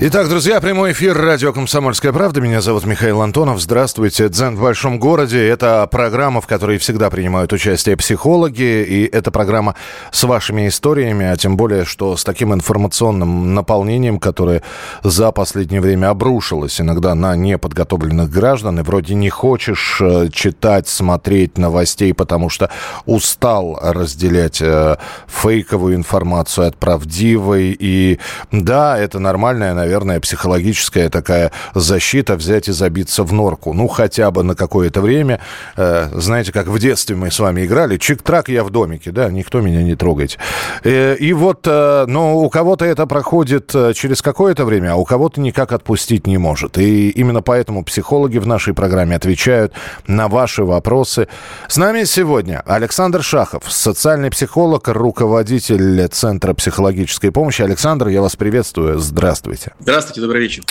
Итак, 0.00 0.28
друзья, 0.28 0.60
прямой 0.60 0.92
эфир 0.92 1.18
радио 1.20 1.52
«Комсомольская 1.52 2.12
правда». 2.12 2.40
Меня 2.40 2.60
зовут 2.60 2.86
Михаил 2.86 3.20
Антонов. 3.20 3.60
Здравствуйте. 3.60 4.28
«Дзен 4.28 4.54
в 4.54 4.60
большом 4.60 5.00
городе»— 5.00 5.44
это 5.48 5.88
программа, 5.90 6.40
в 6.40 6.46
которой 6.46 6.78
всегда 6.78 7.10
принимают 7.10 7.52
участие 7.52 7.96
психологи. 7.96 8.84
И 8.88 9.06
это 9.06 9.32
программа 9.32 9.74
с 10.12 10.22
вашими 10.22 10.68
историями, 10.68 11.26
а 11.26 11.36
тем 11.36 11.56
более, 11.56 11.84
что 11.84 12.16
с 12.16 12.22
таким 12.22 12.54
информационным 12.54 13.56
наполнением, 13.56 14.20
которое 14.20 14.62
за 15.02 15.32
последнее 15.32 15.80
время 15.80 16.10
обрушилось 16.10 16.80
иногда 16.80 17.16
на 17.16 17.34
неподготовленных 17.34 18.30
граждан. 18.30 18.78
И 18.78 18.82
вроде 18.84 19.16
не 19.16 19.30
хочешь 19.30 19.98
э, 20.00 20.28
читать, 20.32 20.86
смотреть 20.86 21.58
новостей, 21.58 22.14
потому 22.14 22.50
что 22.50 22.70
устал 23.04 23.76
разделять 23.82 24.62
э, 24.62 24.96
фейковую 25.26 25.96
информацию 25.96 26.68
от 26.68 26.76
правдивой. 26.76 27.76
И 27.76 28.20
да, 28.52 28.96
это 28.96 29.18
нормальная, 29.18 29.74
наверное, 29.74 29.87
наверное, 29.88 30.20
психологическая 30.20 31.08
такая 31.08 31.50
защита 31.74 32.36
взять 32.36 32.68
и 32.68 32.72
забиться 32.72 33.22
в 33.22 33.32
норку. 33.32 33.72
Ну, 33.72 33.88
хотя 33.88 34.30
бы 34.30 34.42
на 34.42 34.54
какое-то 34.54 35.00
время. 35.00 35.40
Э, 35.76 36.10
знаете, 36.12 36.52
как 36.52 36.66
в 36.66 36.78
детстве 36.78 37.16
мы 37.16 37.30
с 37.30 37.38
вами 37.38 37.64
играли. 37.64 37.96
Чик-трак, 37.96 38.50
я 38.50 38.64
в 38.64 38.70
домике, 38.70 39.12
да, 39.12 39.30
никто 39.30 39.62
меня 39.62 39.82
не 39.82 39.96
трогает. 39.96 40.38
Э, 40.84 41.16
и 41.16 41.32
вот, 41.32 41.66
э, 41.66 42.04
ну, 42.06 42.36
у 42.36 42.50
кого-то 42.50 42.84
это 42.84 43.06
проходит 43.06 43.74
через 43.94 44.20
какое-то 44.20 44.66
время, 44.66 44.92
а 44.92 44.96
у 44.96 45.04
кого-то 45.04 45.40
никак 45.40 45.72
отпустить 45.72 46.26
не 46.26 46.36
может. 46.36 46.76
И 46.76 47.08
именно 47.08 47.40
поэтому 47.40 47.82
психологи 47.82 48.36
в 48.36 48.46
нашей 48.46 48.74
программе 48.74 49.16
отвечают 49.16 49.72
на 50.06 50.28
ваши 50.28 50.64
вопросы. 50.64 51.28
С 51.66 51.78
нами 51.78 52.04
сегодня 52.04 52.62
Александр 52.66 53.22
Шахов, 53.22 53.64
социальный 53.68 54.30
психолог, 54.30 54.88
руководитель 54.88 56.06
Центра 56.08 56.52
психологической 56.52 57.32
помощи. 57.32 57.62
Александр, 57.62 58.08
я 58.08 58.20
вас 58.20 58.36
приветствую. 58.36 58.98
Здравствуйте. 58.98 59.72
Здравствуйте, 59.80 60.20
добрый 60.20 60.42
вечер. 60.42 60.64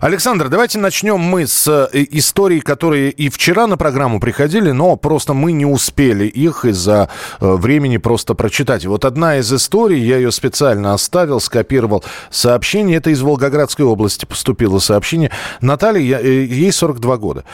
Александр, 0.00 0.48
давайте 0.48 0.78
начнем 0.78 1.18
мы 1.18 1.48
с 1.48 1.66
э, 1.66 1.88
историй, 2.10 2.60
которые 2.60 3.10
и 3.10 3.28
вчера 3.28 3.66
на 3.66 3.76
программу 3.76 4.20
приходили, 4.20 4.70
но 4.70 4.94
просто 4.96 5.34
мы 5.34 5.50
не 5.50 5.66
успели 5.66 6.26
их 6.26 6.64
из-за 6.64 7.08
э, 7.40 7.52
времени 7.54 7.96
просто 7.96 8.34
прочитать. 8.34 8.86
Вот 8.86 9.04
одна 9.04 9.38
из 9.38 9.52
историй, 9.52 10.00
я 10.00 10.18
ее 10.18 10.30
специально 10.30 10.94
оставил, 10.94 11.40
скопировал 11.40 12.04
сообщение, 12.30 12.98
это 12.98 13.10
из 13.10 13.22
Волгоградской 13.22 13.84
области 13.84 14.24
поступило 14.24 14.78
сообщение. 14.78 15.32
Наталья, 15.60 16.18
э, 16.18 16.44
ей 16.44 16.70
42 16.70 17.16
года, 17.16 17.44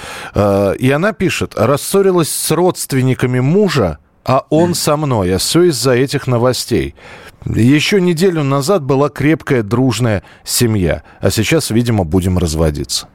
и 0.78 0.90
она 0.90 1.12
пишет, 1.12 1.54
рассорилась 1.56 2.28
с 2.28 2.50
родственниками 2.50 3.40
мужа, 3.40 3.98
а 4.24 4.46
он 4.50 4.74
со 4.74 4.96
мной, 4.96 5.34
а 5.34 5.38
все 5.38 5.64
из-за 5.64 5.92
этих 5.92 6.26
новостей. 6.26 6.94
Еще 7.46 8.00
неделю 8.00 8.42
назад 8.42 8.82
была 8.82 9.08
крепкая, 9.08 9.62
дружная 9.62 10.22
семья, 10.44 11.02
а 11.20 11.30
сейчас, 11.30 11.70
видимо, 11.70 12.04
будем 12.04 12.38
разводиться. 12.38 13.08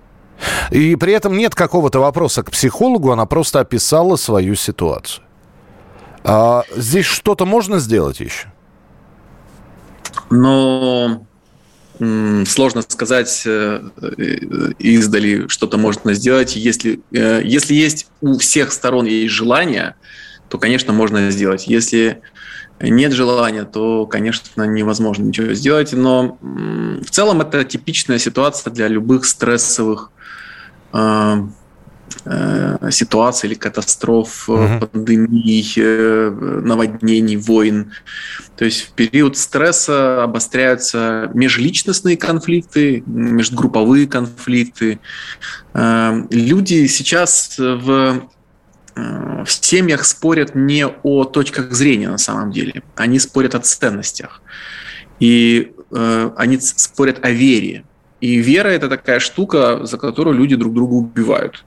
И 0.72 0.95
при 0.95 1.14
этом 1.14 1.38
нет 1.38 1.56
какого-то 1.56 2.00
вопроса 2.00 2.44
к 2.44 2.52
психологу, 2.52 3.11
она 3.11 3.26
просто 3.26 3.59
описала 3.59 4.16
свою 4.16 4.56
ситуацию. 4.56 5.23
А 6.23 6.64
здесь 6.76 7.06
что-то 7.06 7.45
можно 7.45 7.80
сделать 7.80 8.20
еще? 8.20 8.52
Но 10.32 11.22
сложно 12.45 12.82
сказать 12.82 13.43
э, 13.45 13.82
издали, 14.80 15.48
что-то 15.48 15.77
можно 15.77 16.14
сделать. 16.14 16.55
Если, 16.55 16.99
э, 17.11 17.42
если 17.43 17.73
есть 17.73 18.08
у 18.22 18.37
всех 18.37 18.73
сторон 18.73 19.05
есть 19.05 19.33
желание, 19.33 19.95
то, 20.55 20.60
конечно, 20.60 20.93
можно 20.93 21.32
сделать. 21.32 21.67
Если 21.67 22.21
нет 22.80 23.11
желания, 23.11 23.66
то, 23.66 24.05
конечно, 24.05 24.64
невозможно 24.64 25.23
ничего 25.23 25.54
сделать. 25.54 25.92
Но 25.92 26.38
в 26.42 27.10
целом 27.10 27.42
это 27.42 27.66
типичная 27.66 28.20
ситуация 28.20 28.71
для 28.71 28.88
любых 28.88 29.26
стрессовых 29.26 30.11
э, 30.93 31.36
э, 32.23 32.89
ситуаций 32.89 33.49
или 33.49 33.55
катастроф, 33.55 34.48
mm-hmm. 34.48 34.88
пандемий, 34.88 35.73
э, 35.76 36.61
наводнений, 36.64 37.36
войн. 37.36 37.92
То 38.55 38.64
есть 38.64 38.83
в 38.83 38.92
период 38.93 39.36
стресса 39.36 40.23
обостряются 40.23 41.32
межличностные 41.33 42.16
конфликты, 42.16 43.04
межгрупповые 43.05 44.08
конфликты. 44.08 44.99
Люди 45.73 46.87
сейчас 46.87 47.55
в 47.58 48.30
в 48.95 49.48
семьях 49.50 50.06
спорят 50.06 50.56
не 50.56 50.86
о 50.88 51.26
точках 51.26 51.72
зрения 51.72 52.10
на 52.10 52.17
самом 52.17 52.52
деле, 52.52 52.83
они 52.95 53.20
спорят 53.20 53.56
о 53.56 53.60
ценностях. 53.60 54.42
И 55.20 55.73
э, 55.92 56.32
они 56.36 56.60
спорят 56.60 57.23
о 57.23 57.32
вере. 57.32 57.84
И 58.22 58.38
вера 58.38 58.70
это 58.70 58.89
такая 58.89 59.20
штука, 59.20 59.86
за 59.86 59.98
которую 59.98 60.38
люди 60.38 60.55
друг 60.55 60.73
друга 60.73 60.94
убивают. 60.94 61.64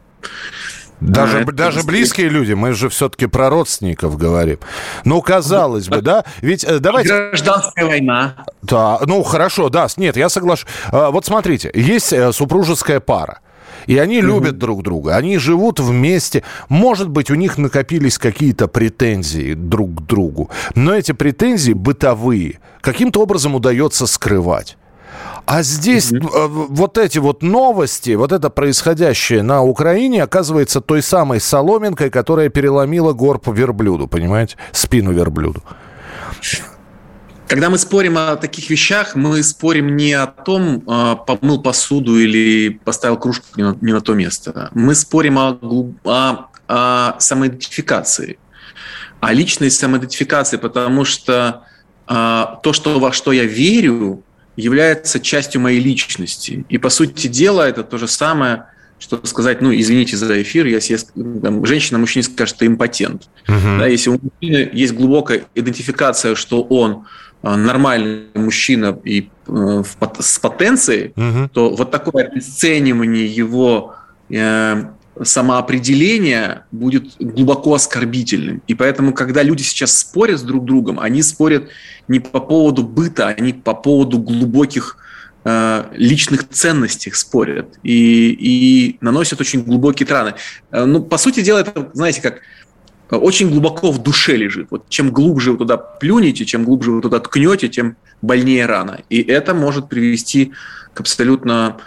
Даже, 1.00 1.40
а, 1.40 1.52
даже 1.52 1.84
близкие 1.84 2.28
люди, 2.28 2.54
мы 2.54 2.72
же 2.72 2.88
все-таки 2.88 3.26
про 3.26 3.50
родственников 3.50 4.16
говорим. 4.16 4.58
Ну, 5.04 5.22
казалось 5.22 5.88
бы, 5.88 6.00
да? 6.00 6.24
Ведь 6.40 6.64
э, 6.64 6.80
давайте... 6.80 7.28
Гражданская 7.30 7.86
война. 7.86 8.44
Да, 8.62 8.98
ну 9.06 9.22
хорошо, 9.22 9.68
да, 9.68 9.86
нет, 9.96 10.16
я 10.16 10.28
соглашусь. 10.28 10.66
А, 10.90 11.10
вот 11.10 11.24
смотрите, 11.24 11.70
есть 11.72 12.12
э, 12.12 12.32
супружеская 12.32 12.98
пара. 12.98 13.40
И 13.86 13.98
они 13.98 14.20
любят 14.20 14.52
угу. 14.52 14.58
друг 14.58 14.82
друга, 14.82 15.16
они 15.16 15.38
живут 15.38 15.80
вместе. 15.80 16.42
Может 16.68 17.08
быть, 17.08 17.30
у 17.30 17.34
них 17.34 17.58
накопились 17.58 18.18
какие-то 18.18 18.68
претензии 18.68 19.54
друг 19.54 19.96
к 19.96 20.06
другу, 20.06 20.50
но 20.74 20.94
эти 20.94 21.12
претензии 21.12 21.72
бытовые 21.72 22.60
каким-то 22.80 23.22
образом 23.22 23.54
удается 23.54 24.06
скрывать. 24.06 24.76
А 25.46 25.62
здесь 25.62 26.12
mm 26.12 26.66
вот 26.68 26.98
эти 26.98 27.18
вот 27.18 27.42
новости, 27.42 28.10
вот 28.10 28.32
это 28.32 28.50
происходящее 28.50 29.42
на 29.42 29.62
Украине, 29.62 30.22
оказывается 30.22 30.80
той 30.82 31.02
самой 31.02 31.40
соломинкой, 31.40 32.10
которая 32.10 32.50
переломила 32.50 33.14
горб 33.14 33.48
верблюду, 33.48 34.06
понимаете? 34.08 34.56
Спину 34.72 35.12
верблюду. 35.12 35.62
Когда 37.48 37.70
мы 37.70 37.78
спорим 37.78 38.18
о 38.18 38.36
таких 38.36 38.68
вещах, 38.68 39.16
мы 39.16 39.42
спорим 39.42 39.96
не 39.96 40.12
о 40.12 40.26
том, 40.26 40.82
а, 40.86 41.16
помыл 41.16 41.62
посуду 41.62 42.18
или 42.18 42.78
поставил 42.84 43.16
кружку 43.16 43.46
не 43.56 43.62
на, 43.62 43.76
не 43.80 43.92
на 43.92 44.02
то 44.02 44.12
место. 44.12 44.70
Мы 44.74 44.94
спорим 44.94 45.38
о, 45.38 45.58
о, 46.04 46.48
о 46.68 47.18
самоидентификации, 47.18 48.38
о 49.20 49.32
личной 49.32 49.70
самоидентификации, 49.70 50.58
потому 50.58 51.06
что 51.06 51.64
а, 52.06 52.60
то, 52.62 52.74
что, 52.74 53.00
во 53.00 53.12
что 53.12 53.32
я 53.32 53.44
верю, 53.44 54.22
является 54.56 55.18
частью 55.18 55.62
моей 55.62 55.80
личности. 55.80 56.66
И, 56.68 56.76
по 56.76 56.90
сути 56.90 57.28
дела, 57.28 57.66
это 57.66 57.82
то 57.82 57.96
же 57.96 58.08
самое, 58.08 58.66
что 58.98 59.24
сказать, 59.24 59.62
ну, 59.62 59.72
извините 59.72 60.18
за 60.18 60.42
эфир, 60.42 60.66
если 60.66 60.98
там, 61.14 61.64
женщина 61.64 61.98
мужчине 61.98 62.24
скажет, 62.24 62.56
что 62.56 62.66
импотент. 62.66 63.28
Uh-huh. 63.46 63.78
Да, 63.78 63.86
если 63.86 64.10
у 64.10 64.20
мужчины 64.20 64.68
есть 64.72 64.92
глубокая 64.92 65.44
идентификация, 65.54 66.34
что 66.34 66.62
он 66.62 67.06
нормальный 67.42 68.26
мужчина 68.34 68.98
и 69.04 69.28
э, 69.46 69.82
с 70.18 70.38
потенцией, 70.38 71.12
угу. 71.16 71.48
то 71.52 71.70
вот 71.70 71.90
такое 71.90 72.24
обесценивание 72.26 73.26
его 73.26 73.94
э, 74.28 74.84
самоопределения 75.22 76.66
будет 76.72 77.16
глубоко 77.18 77.74
оскорбительным. 77.74 78.62
И 78.66 78.74
поэтому, 78.74 79.12
когда 79.12 79.42
люди 79.42 79.62
сейчас 79.62 79.96
спорят 79.96 80.40
с 80.40 80.42
друг 80.42 80.64
другом, 80.64 80.98
они 80.98 81.22
спорят 81.22 81.68
не 82.08 82.20
по 82.20 82.40
поводу 82.40 82.82
быта, 82.82 83.28
они 83.28 83.52
по 83.52 83.74
поводу 83.74 84.18
глубоких 84.18 84.96
э, 85.44 85.84
личных 85.92 86.48
ценностей 86.48 87.12
спорят 87.12 87.78
и, 87.84 88.30
и 88.30 88.98
наносят 89.00 89.40
очень 89.40 89.62
глубокие 89.62 90.08
раны. 90.08 90.34
Ну, 90.72 91.02
по 91.02 91.18
сути 91.18 91.40
дела, 91.40 91.60
это, 91.60 91.90
знаете, 91.94 92.20
как 92.20 92.40
очень 93.16 93.50
глубоко 93.50 93.90
в 93.90 94.02
душе 94.02 94.36
лежит. 94.36 94.68
Вот 94.70 94.88
чем 94.88 95.10
глубже 95.10 95.52
вы 95.52 95.58
туда 95.58 95.76
плюнете, 95.76 96.44
чем 96.44 96.64
глубже 96.64 96.92
вы 96.92 97.00
туда 97.00 97.20
ткнете, 97.20 97.68
тем 97.68 97.96
больнее 98.20 98.66
рана. 98.66 99.00
И 99.08 99.22
это 99.22 99.54
может 99.54 99.88
привести 99.88 100.52
к 100.94 101.00
абсолютно 101.00 101.78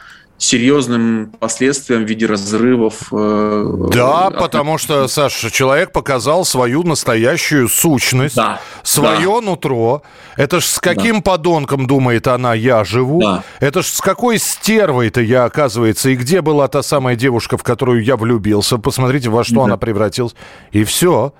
серьезным 0.42 1.32
последствиям 1.40 2.04
в 2.04 2.10
виде 2.10 2.26
разрывов. 2.26 3.10
Э, 3.12 3.90
да, 3.94 4.28
от... 4.28 4.40
потому 4.40 4.80
что, 4.80 5.08
Саша, 5.08 5.52
человек 5.52 5.92
показал 5.92 6.46
свою 6.46 6.82
настоящую 6.82 7.70
сущность, 7.70 8.36
да, 8.36 8.60
свое 8.82 9.40
да. 9.40 9.42
нутро. 9.42 10.02
Это 10.38 10.60
ж 10.60 10.66
с 10.66 10.80
каким 10.80 11.18
да. 11.18 11.22
подонком, 11.22 11.86
думает 11.86 12.28
она, 12.28 12.56
я 12.56 12.84
живу? 12.84 13.22
Да. 13.22 13.44
Это 13.60 13.84
ж 13.84 13.86
с 13.86 14.02
какой 14.02 14.40
стервой-то 14.40 15.22
я, 15.22 15.46
оказывается, 15.46 16.10
и 16.10 16.16
где 16.16 16.42
была 16.42 16.68
та 16.68 16.82
самая 16.82 17.16
девушка, 17.16 17.58
в 17.58 17.64
которую 17.64 18.04
я 18.04 18.18
влюбился? 18.18 18.80
Посмотрите, 18.80 19.30
во 19.30 19.44
что 19.44 19.58
да. 19.58 19.64
она 19.66 19.78
превратилась. 19.78 20.36
И 20.72 20.84
все. 20.84 21.34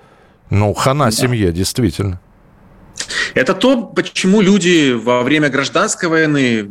Ну, 0.48 0.72
хана 0.74 1.06
да. 1.06 1.10
семье, 1.10 1.50
действительно. 1.50 2.20
Это 3.34 3.54
то, 3.54 3.84
почему 3.84 4.40
люди 4.40 4.92
во 4.92 5.22
время 5.22 5.48
гражданской 5.48 6.08
войны, 6.08 6.64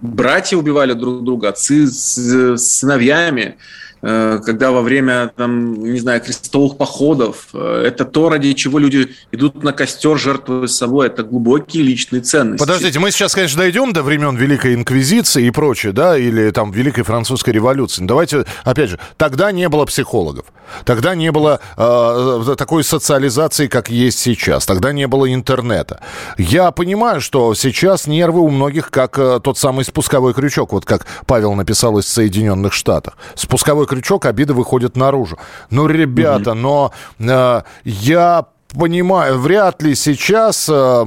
братья 0.00 0.56
убивали 0.56 0.92
друг 0.92 1.24
друга, 1.24 1.48
отцы 1.48 1.86
с 1.86 2.56
сыновьями, 2.56 3.56
когда 4.00 4.70
во 4.70 4.82
время, 4.82 5.32
там, 5.36 5.74
не 5.74 5.98
знаю, 5.98 6.20
крестовых 6.20 6.76
походов, 6.76 7.48
э, 7.54 7.84
это 7.86 8.04
то, 8.04 8.28
ради 8.28 8.52
чего 8.52 8.78
люди 8.78 9.08
идут 9.32 9.62
на 9.62 9.72
костер, 9.72 10.18
жертвуя 10.18 10.66
собой, 10.66 11.06
это 11.06 11.22
глубокие 11.22 11.82
личные 11.82 12.22
ценности. 12.22 12.60
Подождите, 12.60 12.98
мы 12.98 13.10
сейчас, 13.10 13.34
конечно, 13.34 13.58
дойдем 13.58 13.92
до 13.92 14.02
времен 14.02 14.36
Великой 14.36 14.74
Инквизиции 14.74 15.46
и 15.46 15.50
прочее, 15.50 15.92
да, 15.92 16.18
или 16.18 16.50
там 16.50 16.70
Великой 16.72 17.02
Французской 17.02 17.50
революции. 17.50 18.04
Давайте, 18.04 18.44
опять 18.64 18.90
же, 18.90 18.98
тогда 19.16 19.50
не 19.50 19.68
было 19.68 19.86
психологов, 19.86 20.46
тогда 20.84 21.14
не 21.14 21.32
было 21.32 21.60
э, 21.76 22.54
такой 22.56 22.84
социализации, 22.84 23.66
как 23.66 23.88
есть 23.88 24.18
сейчас, 24.18 24.66
тогда 24.66 24.92
не 24.92 25.06
было 25.06 25.32
интернета. 25.32 26.00
Я 26.36 26.70
понимаю, 26.70 27.20
что 27.20 27.54
сейчас 27.54 28.06
нервы 28.06 28.40
у 28.40 28.50
многих 28.50 28.90
как 28.90 29.18
э, 29.18 29.40
тот 29.42 29.58
самый 29.58 29.84
спусковой 29.84 30.34
крючок, 30.34 30.72
вот 30.72 30.84
как 30.84 31.06
Павел 31.26 31.54
написал 31.54 31.98
из 31.98 32.06
Соединенных 32.06 32.72
Штатов. 32.72 33.16
Спусковой 33.34 33.85
крючок, 33.86 34.26
обиды 34.26 34.54
выходят 34.54 34.96
наружу. 34.96 35.38
Ну, 35.70 35.86
ребята, 35.86 36.54
но 36.54 36.92
э, 37.18 37.62
я 37.84 38.46
понимаю, 38.76 39.38
вряд 39.38 39.82
ли 39.82 39.94
сейчас, 39.94 40.68
э, 40.68 41.04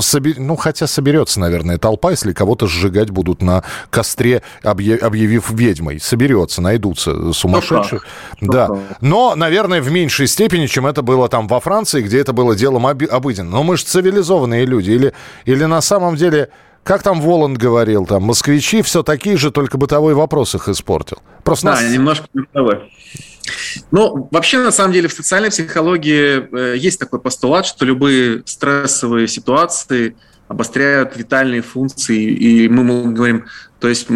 собер... 0.00 0.34
ну, 0.38 0.56
хотя 0.56 0.86
соберется, 0.86 1.40
наверное, 1.40 1.78
толпа, 1.78 2.10
если 2.10 2.32
кого-то 2.32 2.66
сжигать 2.66 3.10
будут 3.10 3.42
на 3.42 3.64
костре, 3.90 4.42
объявив 4.62 5.50
ведьмой. 5.50 6.00
Соберется, 6.00 6.62
найдутся 6.62 7.32
сумасшедшие. 7.32 8.00
Ну, 8.40 8.52
да. 8.52 8.68
Но, 9.00 9.34
наверное, 9.36 9.80
в 9.80 9.90
меньшей 9.90 10.26
степени, 10.26 10.66
чем 10.66 10.86
это 10.86 11.02
было 11.02 11.28
там 11.28 11.48
во 11.48 11.60
Франции, 11.60 12.02
где 12.02 12.20
это 12.20 12.32
было 12.32 12.56
делом 12.56 12.86
обыденным. 12.86 13.50
Но 13.50 13.62
мы 13.62 13.76
же 13.76 13.84
цивилизованные 13.84 14.64
люди. 14.64 14.90
Или, 14.90 15.12
или 15.44 15.64
на 15.64 15.80
самом 15.80 16.16
деле 16.16 16.50
как 16.82 17.02
там 17.02 17.20
Воланд 17.20 17.58
говорил, 17.58 18.06
там, 18.06 18.22
москвичи 18.22 18.80
все 18.82 19.02
такие 19.02 19.36
же, 19.36 19.50
только 19.50 19.76
бытовой 19.76 20.14
вопрос 20.14 20.54
их 20.54 20.68
испортил. 20.68 21.18
Просто 21.50 21.66
да, 21.66 21.80
нас... 21.80 21.92
немножко 21.92 22.26
бытовой. 22.32 22.92
Ну, 23.90 24.28
вообще, 24.30 24.58
на 24.58 24.72
самом 24.72 24.92
деле, 24.92 25.08
в 25.08 25.12
социальной 25.12 25.50
психологии 25.50 26.74
э, 26.74 26.76
есть 26.76 26.98
такой 26.98 27.20
постулат, 27.20 27.66
что 27.66 27.84
любые 27.84 28.42
стрессовые 28.46 29.28
ситуации– 29.28 30.16
обостряют 30.50 31.16
витальные 31.16 31.62
функции, 31.62 32.24
и 32.24 32.68
мы 32.68 33.12
говорим, 33.12 33.44
то 33.80 33.88
есть 33.88 34.08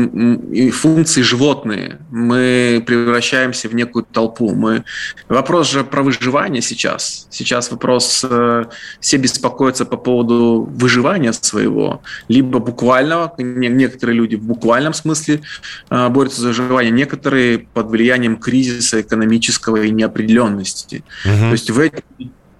функции 0.72 1.22
животные. 1.22 1.98
Мы 2.10 2.82
превращаемся 2.86 3.68
в 3.68 3.74
некую 3.74 4.04
толпу. 4.04 4.54
Мы... 4.54 4.84
Вопрос 5.28 5.70
же 5.70 5.84
про 5.84 6.02
выживание 6.02 6.60
сейчас. 6.60 7.26
Сейчас 7.30 7.70
вопрос, 7.70 8.24
э, 8.28 8.64
все 9.00 9.16
беспокоятся 9.16 9.86
по 9.86 9.96
поводу 9.96 10.68
выживания 10.70 11.32
своего, 11.32 12.02
либо 12.28 12.58
буквального, 12.58 13.32
некоторые 13.38 14.16
люди 14.16 14.36
в 14.36 14.42
буквальном 14.42 14.92
смысле 14.92 15.40
э, 15.88 16.08
борются 16.10 16.42
за 16.42 16.48
выживание, 16.48 16.92
некоторые 16.92 17.58
под 17.58 17.88
влиянием 17.88 18.36
кризиса 18.36 19.00
экономического 19.00 19.76
и 19.76 19.90
неопределенности. 19.90 21.02
Угу. 21.24 21.38
То 21.38 21.52
есть 21.52 21.70
в, 21.70 21.80
эти, 21.80 22.04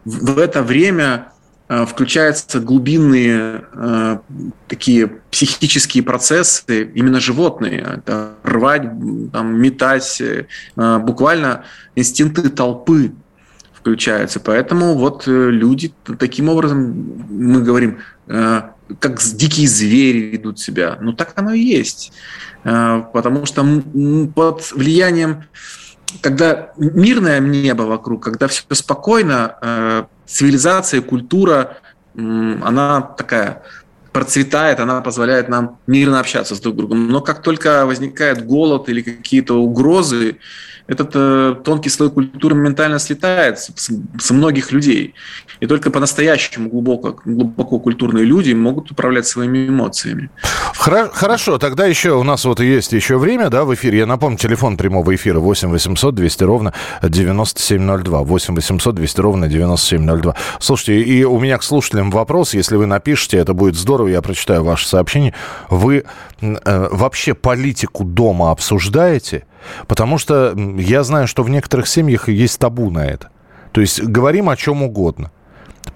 в 0.06 0.38
это 0.38 0.62
время 0.62 1.33
включаются 1.68 2.60
глубинные 2.60 3.64
э, 3.72 4.18
такие 4.68 5.06
психические 5.30 6.02
процессы, 6.02 6.84
именно 6.94 7.20
животные. 7.20 7.80
Это 7.80 8.34
рвать, 8.42 8.82
там, 9.32 9.58
метать, 9.60 10.20
э, 10.20 10.46
буквально 10.76 11.64
инстинкты 11.94 12.50
толпы 12.50 13.12
включаются. 13.72 14.40
Поэтому 14.40 14.94
вот 14.94 15.26
э, 15.26 15.50
люди 15.50 15.94
таким 16.18 16.50
образом, 16.50 17.26
мы 17.30 17.62
говорим, 17.62 17.98
э, 18.26 18.62
как 18.98 19.20
дикие 19.20 19.66
звери 19.66 20.32
ведут 20.32 20.58
себя. 20.58 20.98
Ну 21.00 21.14
так 21.14 21.32
оно 21.36 21.52
и 21.52 21.60
есть. 21.60 22.12
Э, 22.64 23.04
потому 23.12 23.46
что 23.46 23.64
под 24.34 24.72
влиянием 24.72 25.44
когда 26.20 26.72
мирное 26.76 27.40
небо 27.40 27.82
вокруг, 27.82 28.22
когда 28.22 28.46
все 28.46 28.62
спокойно, 28.70 29.56
э, 29.60 30.04
цивилизация, 30.26 31.00
культура, 31.00 31.78
она 32.16 33.02
такая 33.02 33.62
процветает, 34.14 34.78
она 34.78 35.00
позволяет 35.00 35.48
нам 35.48 35.78
мирно 35.88 36.20
общаться 36.20 36.54
с 36.54 36.60
друг 36.60 36.76
другом. 36.76 37.08
Но 37.08 37.20
как 37.20 37.42
только 37.42 37.84
возникает 37.84 38.46
голод 38.46 38.88
или 38.88 39.02
какие-то 39.02 39.54
угрозы, 39.54 40.36
этот 40.86 41.12
э, 41.14 41.56
тонкий 41.64 41.88
слой 41.88 42.10
культуры 42.10 42.54
моментально 42.54 42.98
слетает 42.98 43.58
с, 43.58 43.90
с 44.18 44.30
многих 44.30 44.70
людей. 44.70 45.14
И 45.60 45.66
только 45.66 45.90
по-настоящему 45.90 46.68
глубоко, 46.68 47.18
глубоко 47.24 47.78
культурные 47.78 48.24
люди 48.24 48.52
могут 48.52 48.90
управлять 48.90 49.26
своими 49.26 49.68
эмоциями. 49.68 50.28
Хорошо, 50.74 51.56
тогда 51.56 51.86
еще 51.86 52.12
у 52.12 52.22
нас 52.22 52.44
вот 52.44 52.60
есть 52.60 52.92
еще 52.92 53.16
время, 53.16 53.48
да, 53.48 53.64
в 53.64 53.74
эфире. 53.74 53.98
Я 53.98 54.06
напомню, 54.06 54.36
телефон 54.36 54.76
прямого 54.76 55.14
эфира 55.14 55.38
8 55.38 55.70
800 55.70 56.14
200 56.14 56.44
ровно 56.44 56.74
9702. 57.02 58.22
8 58.22 58.54
800 58.54 58.94
200 58.94 59.20
ровно 59.20 59.48
9702. 59.48 60.34
Слушайте, 60.60 61.00
и 61.00 61.24
у 61.24 61.38
меня 61.40 61.56
к 61.56 61.62
слушателям 61.62 62.10
вопрос. 62.10 62.52
Если 62.52 62.76
вы 62.76 62.84
напишите, 62.84 63.38
это 63.38 63.54
будет 63.54 63.76
здорово, 63.76 64.03
я 64.08 64.22
прочитаю 64.22 64.64
ваше 64.64 64.88
сообщение. 64.88 65.34
Вы 65.70 66.04
э, 66.40 66.88
вообще 66.90 67.34
политику 67.34 68.04
дома 68.04 68.50
обсуждаете? 68.50 69.44
Потому 69.86 70.18
что 70.18 70.54
я 70.76 71.02
знаю, 71.02 71.26
что 71.26 71.42
в 71.42 71.50
некоторых 71.50 71.88
семьях 71.88 72.28
есть 72.28 72.58
табу 72.58 72.90
на 72.90 73.06
это. 73.06 73.30
То 73.72 73.80
есть 73.80 74.02
говорим 74.02 74.48
о 74.48 74.56
чем 74.56 74.82
угодно. 74.82 75.30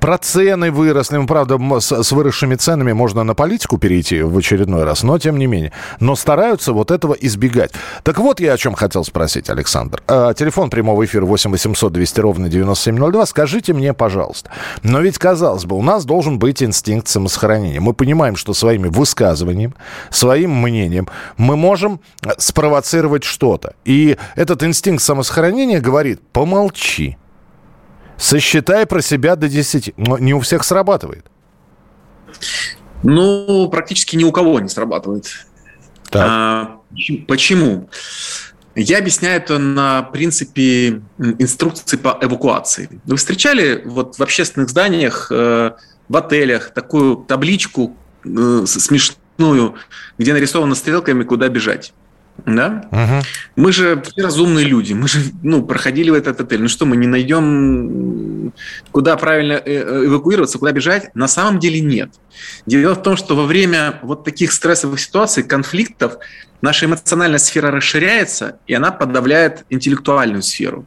Про 0.01 0.19
цены 0.19 0.71
выросли. 0.71 1.17
Ну, 1.17 1.27
правда, 1.27 1.59
с, 1.81 2.13
выросшими 2.13 2.55
ценами 2.55 2.93
можно 2.93 3.25
на 3.25 3.35
политику 3.35 3.79
перейти 3.79 4.23
в 4.23 4.37
очередной 4.39 4.85
раз, 4.85 5.03
но 5.03 5.19
тем 5.19 5.39
не 5.39 5.47
менее. 5.47 5.73
Но 6.01 6.15
стараются 6.15 6.73
вот 6.73 6.91
этого 6.91 7.15
избегать. 7.15 7.73
Так 8.05 8.19
вот 8.19 8.41
я 8.41 8.53
о 8.53 8.57
чем 8.57 8.75
хотел 8.75 9.05
спросить, 9.05 9.51
Александр. 9.51 10.03
А, 10.07 10.35
телефон 10.35 10.71
прямого 10.71 11.05
эфира 11.05 11.25
8 11.25 11.51
800 11.51 11.93
200 11.93 12.21
ровно 12.21 12.49
9702. 12.49 13.27
Скажите 13.27 13.73
мне, 13.73 13.93
пожалуйста. 13.93 14.51
Но 14.83 15.01
ведь, 15.01 15.19
казалось 15.19 15.65
бы, 15.65 15.77
у 15.77 15.83
нас 15.83 16.05
должен 16.05 16.39
быть 16.39 16.63
инстинкт 16.63 17.09
самосохранения. 17.09 17.81
Мы 17.81 17.93
понимаем, 17.93 18.37
что 18.37 18.55
своими 18.55 18.89
высказываниями, 18.89 19.75
своим 20.11 20.55
мнением 20.63 21.09
мы 21.37 21.57
можем 21.57 22.01
э, 22.25 22.31
спровоцировать 22.39 23.25
что-то. 23.25 23.75
И 23.85 24.17
этот 24.37 24.63
инстинкт 24.63 25.03
самосохранения 25.03 25.81
говорит, 25.81 26.21
помолчи 26.33 27.17
Сосчитай 28.19 28.87
про 28.87 29.01
себя 29.01 29.37
до 29.37 29.49
10. 29.49 29.95
Но 29.97 30.19
не 30.19 30.35
у 30.35 30.41
всех 30.41 30.65
срабатывает. 30.65 31.27
Ну, 33.03 33.69
практически 33.71 34.17
ни 34.17 34.25
у 34.25 34.33
кого 34.33 34.59
не 34.61 34.69
срабатывает. 34.69 35.27
А, 36.13 36.81
почему? 37.27 37.89
Я 38.75 38.99
объясняю 38.99 39.37
это 39.37 39.59
на 39.59 40.03
принципе 40.03 41.03
инструкции 41.19 41.97
по 41.97 42.19
эвакуации. 42.21 43.01
Вы 43.05 43.17
встречали 43.17 43.83
вот 43.85 44.19
в 44.19 44.23
общественных 44.23 44.69
зданиях, 44.69 45.29
э, 45.31 45.73
в 46.09 46.17
отелях 46.17 46.73
такую 46.75 47.17
табличку 47.17 47.97
э, 48.25 48.65
смешную, 48.67 49.75
где 50.17 50.33
нарисовано 50.33 50.75
стрелками, 50.75 51.25
куда 51.25 51.49
бежать? 51.49 51.93
Да? 52.47 52.89
Угу. 52.93 53.27
Мы 53.57 53.73
же 53.73 54.03
все 54.03 54.23
разумные 54.23 54.65
люди, 54.65 54.93
мы 54.93 55.09
же 55.09 55.21
ну, 55.43 55.63
проходили 55.63 56.11
в 56.11 56.15
этот 56.15 56.41
отель. 56.41 56.63
Ну 56.63 56.69
что, 56.69 56.87
мы 56.87 56.97
не 56.97 57.07
найдем, 57.07 58.53
куда 58.93 59.17
правильно 59.17 59.55
э, 59.55 59.63
э, 59.65 60.07
эвакуироваться, 60.07 60.59
куда 60.59 60.73
бежать? 60.73 61.15
На 61.15 61.29
самом 61.29 61.59
деле 61.59 61.81
нет. 61.81 62.11
Дело 62.67 62.95
в 62.95 63.03
том, 63.03 63.17
что 63.17 63.35
во 63.35 63.45
время 63.45 63.99
вот 64.03 64.25
таких 64.25 64.53
стрессовых 64.53 65.01
ситуаций, 65.01 65.43
конфликтов, 65.43 66.19
наша 66.63 66.87
эмоциональная 66.87 67.39
сфера 67.39 67.71
расширяется, 67.71 68.59
и 68.67 68.75
она 68.75 68.93
подавляет 68.93 69.65
интеллектуальную 69.69 70.43
сферу. 70.43 70.87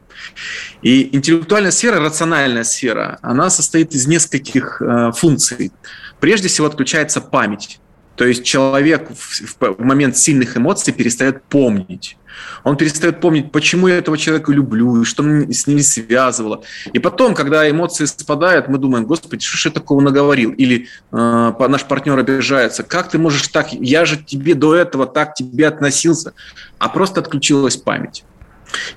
И 0.81 1.15
интеллектуальная 1.15 1.72
сфера, 1.72 2.00
рациональная 2.00 2.63
сфера, 2.63 3.20
она 3.22 3.50
состоит 3.50 3.93
из 3.93 4.08
нескольких 4.08 4.81
э, 4.81 5.12
функций. 5.15 5.72
Прежде 6.20 6.48
всего 6.48 6.67
отключается 6.67 7.22
память. 7.22 7.79
То 8.21 8.27
есть 8.27 8.43
человек 8.43 9.09
в 9.09 9.83
момент 9.83 10.15
сильных 10.15 10.55
эмоций 10.55 10.93
перестает 10.93 11.41
помнить. 11.45 12.17
Он 12.63 12.77
перестает 12.77 13.19
помнить, 13.19 13.51
почему 13.51 13.87
я 13.87 13.97
этого 13.97 14.15
человека 14.15 14.51
люблю, 14.51 15.01
и 15.01 15.05
что 15.05 15.23
с 15.23 15.65
ним 15.65 15.79
связывало. 15.79 16.61
И 16.93 16.99
потом, 16.99 17.33
когда 17.33 17.67
эмоции 17.67 18.05
спадают, 18.05 18.67
мы 18.67 18.77
думаем, 18.77 19.05
господи, 19.05 19.43
что 19.43 19.57
ж 19.57 19.65
я 19.65 19.71
такого 19.71 20.01
наговорил? 20.01 20.51
Или 20.51 20.87
э, 21.11 21.53
наш 21.67 21.85
партнер 21.85 22.15
обижается, 22.19 22.83
как 22.83 23.09
ты 23.09 23.17
можешь 23.17 23.47
так, 23.47 23.73
я 23.73 24.05
же 24.05 24.17
тебе 24.17 24.53
до 24.53 24.75
этого 24.75 25.07
так 25.07 25.33
тебе 25.33 25.67
относился, 25.67 26.33
а 26.77 26.89
просто 26.89 27.21
отключилась 27.21 27.75
память. 27.75 28.23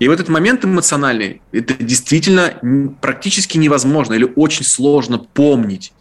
И 0.00 0.06
в 0.06 0.10
этот 0.10 0.28
момент 0.28 0.66
эмоциональный 0.66 1.40
это 1.50 1.72
действительно 1.82 2.52
практически 3.00 3.56
невозможно 3.56 4.12
или 4.12 4.30
очень 4.36 4.66
сложно 4.66 5.16
помнить 5.16 5.94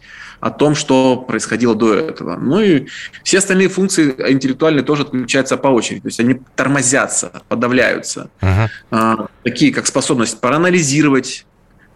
о 0.44 0.50
том, 0.50 0.74
что 0.74 1.16
происходило 1.16 1.74
до 1.74 1.94
этого. 1.94 2.36
Ну 2.36 2.60
и 2.60 2.86
все 3.22 3.38
остальные 3.38 3.70
функции 3.70 4.14
интеллектуальные 4.28 4.84
тоже 4.84 5.04
отключаются 5.04 5.56
по 5.56 5.68
очереди. 5.68 6.02
То 6.02 6.08
есть 6.08 6.20
они 6.20 6.38
тормозятся, 6.54 7.42
подавляются. 7.48 8.28
Uh-huh. 8.42 8.68
А, 8.90 9.26
такие 9.42 9.72
как 9.72 9.86
способность 9.86 10.38
проанализировать, 10.40 11.46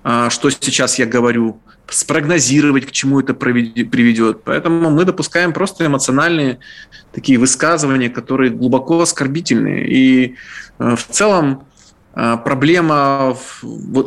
а, 0.02 0.31
что 0.31 0.49
сейчас 0.49 0.99
я 0.99 1.05
говорю, 1.05 1.61
спрогнозировать, 1.90 2.87
к 2.87 2.90
чему 2.90 3.21
это 3.21 3.35
приведет. 3.35 4.45
Поэтому 4.45 4.88
мы 4.88 5.05
допускаем 5.05 5.52
просто 5.52 5.85
эмоциональные 5.85 6.59
такие 7.12 7.38
высказывания, 7.38 8.09
которые 8.09 8.50
глубоко 8.50 9.02
оскорбительные. 9.02 9.87
И 9.90 10.37
э, 10.78 10.97
в 10.97 11.07
целом 11.07 11.67
э, 12.14 12.37
проблема 12.43 13.37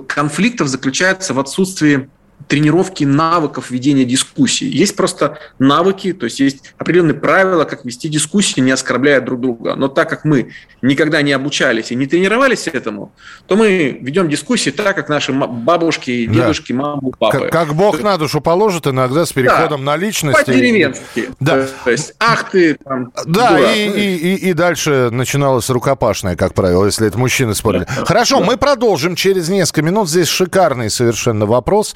конфликтов 0.07 0.67
заключается 0.67 1.35
в 1.35 1.39
отсутствии 1.39 2.09
тренировки 2.47 3.03
навыков 3.03 3.71
ведения 3.71 4.05
дискуссии. 4.05 4.65
Есть 4.65 4.95
просто 4.95 5.39
навыки, 5.59 6.13
то 6.13 6.25
есть 6.25 6.39
есть 6.39 6.73
определенные 6.77 7.13
правила, 7.13 7.65
как 7.65 7.85
вести 7.85 8.09
дискуссии, 8.09 8.59
не 8.59 8.71
оскорбляя 8.71 9.21
друг 9.21 9.41
друга. 9.41 9.75
Но 9.75 9.87
так 9.87 10.09
как 10.09 10.25
мы 10.25 10.51
никогда 10.81 11.21
не 11.21 11.31
обучались 11.31 11.91
и 11.91 11.95
не 11.95 12.07
тренировались 12.07 12.67
этому, 12.67 13.13
то 13.47 13.55
мы 13.55 13.97
ведем 14.01 14.29
дискуссии 14.29 14.69
так, 14.69 14.95
как 14.95 15.09
наши 15.09 15.31
бабушки, 15.31 16.25
дедушки, 16.25 16.71
да. 16.73 16.79
мамы, 16.79 17.11
папы. 17.17 17.39
Как, 17.39 17.51
как 17.51 17.73
Бог 17.75 18.01
на 18.01 18.17
душу 18.17 18.41
положит, 18.41 18.87
иногда 18.87 19.25
с 19.25 19.31
переходом 19.31 19.85
да, 19.85 19.91
на 19.91 19.97
личность. 19.97 20.45
По-деревенски. 20.45 21.29
Да. 21.39 21.67
То 21.83 21.91
есть, 21.91 22.13
ах 22.19 22.49
ты, 22.49 22.75
там, 22.75 23.11
Да, 23.25 23.59
и, 23.59 23.87
и, 23.87 24.15
и, 24.15 24.49
и 24.49 24.53
дальше 24.53 25.09
начиналось 25.11 25.69
рукопашное, 25.69 26.35
как 26.35 26.53
правило, 26.53 26.85
если 26.85 27.07
это 27.07 27.17
мужчины 27.17 27.55
спорили. 27.55 27.85
Хорошо, 28.05 28.39
да. 28.39 28.45
мы 28.45 28.57
продолжим 28.57 29.15
через 29.15 29.49
несколько 29.49 29.81
минут. 29.81 30.09
Здесь 30.09 30.27
шикарный 30.27 30.89
совершенно 30.89 31.45
вопрос 31.45 31.95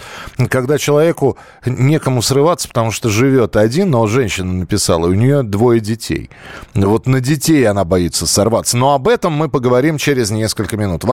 когда 0.50 0.78
человеку 0.78 1.38
некому 1.66 2.22
срываться, 2.22 2.68
потому 2.68 2.92
что 2.92 3.10
живет 3.10 3.56
один, 3.56 3.92
но 3.92 4.08
женщина 4.08 4.52
написала, 4.52 5.08
у 5.08 5.14
нее 5.14 5.44
двое 5.44 5.80
детей. 5.80 6.30
Вот 6.74 7.08
на 7.08 7.22
детей 7.22 7.68
она 7.68 7.86
боится 7.86 8.28
сорваться. 8.28 8.78
Но 8.78 8.94
об 8.94 9.08
этом 9.08 9.34
мы 9.34 9.50
поговорим 9.50 9.98
через 9.98 10.32
несколько 10.32 10.78
минут. 10.78 11.04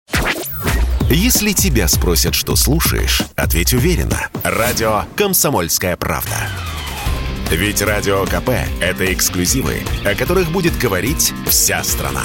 Если 1.09 1.53
тебя 1.53 1.89
спросят, 1.89 2.35
что 2.35 2.57
слушаешь, 2.57 3.23
ответь 3.37 3.75
уверенно. 3.75 4.29
Радио 4.43 5.03
«Комсомольская 5.15 5.97
правда». 5.97 6.37
Ведь 7.51 7.83
Радио 7.83 8.25
КП– 8.25 8.49
это 8.81 9.13
эксклюзивы, 9.13 9.83
о 10.07 10.15
которых 10.15 10.51
будет 10.51 10.77
говорить 10.79 11.35
вся 11.47 11.85
страна. 11.85 12.25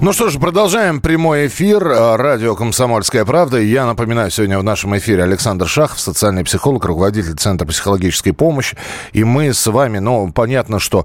Ну 0.00 0.12
что 0.12 0.28
ж, 0.28 0.38
продолжаем 0.38 1.00
прямой 1.00 1.48
эфир. 1.48 1.84
А, 1.88 2.16
радио 2.16 2.54
«Комсомольская 2.54 3.24
правда». 3.24 3.58
Я 3.58 3.84
напоминаю, 3.84 4.30
сегодня 4.30 4.56
в 4.56 4.62
нашем 4.62 4.96
эфире 4.96 5.24
Александр 5.24 5.66
Шахов, 5.66 5.98
социальный 5.98 6.44
психолог, 6.44 6.84
руководитель 6.84 7.34
Центра 7.34 7.66
психологической 7.66 8.32
помощи. 8.32 8.76
И 9.12 9.24
мы 9.24 9.52
с 9.52 9.66
вами, 9.66 9.98
ну, 9.98 10.30
понятно, 10.30 10.78
что 10.78 11.04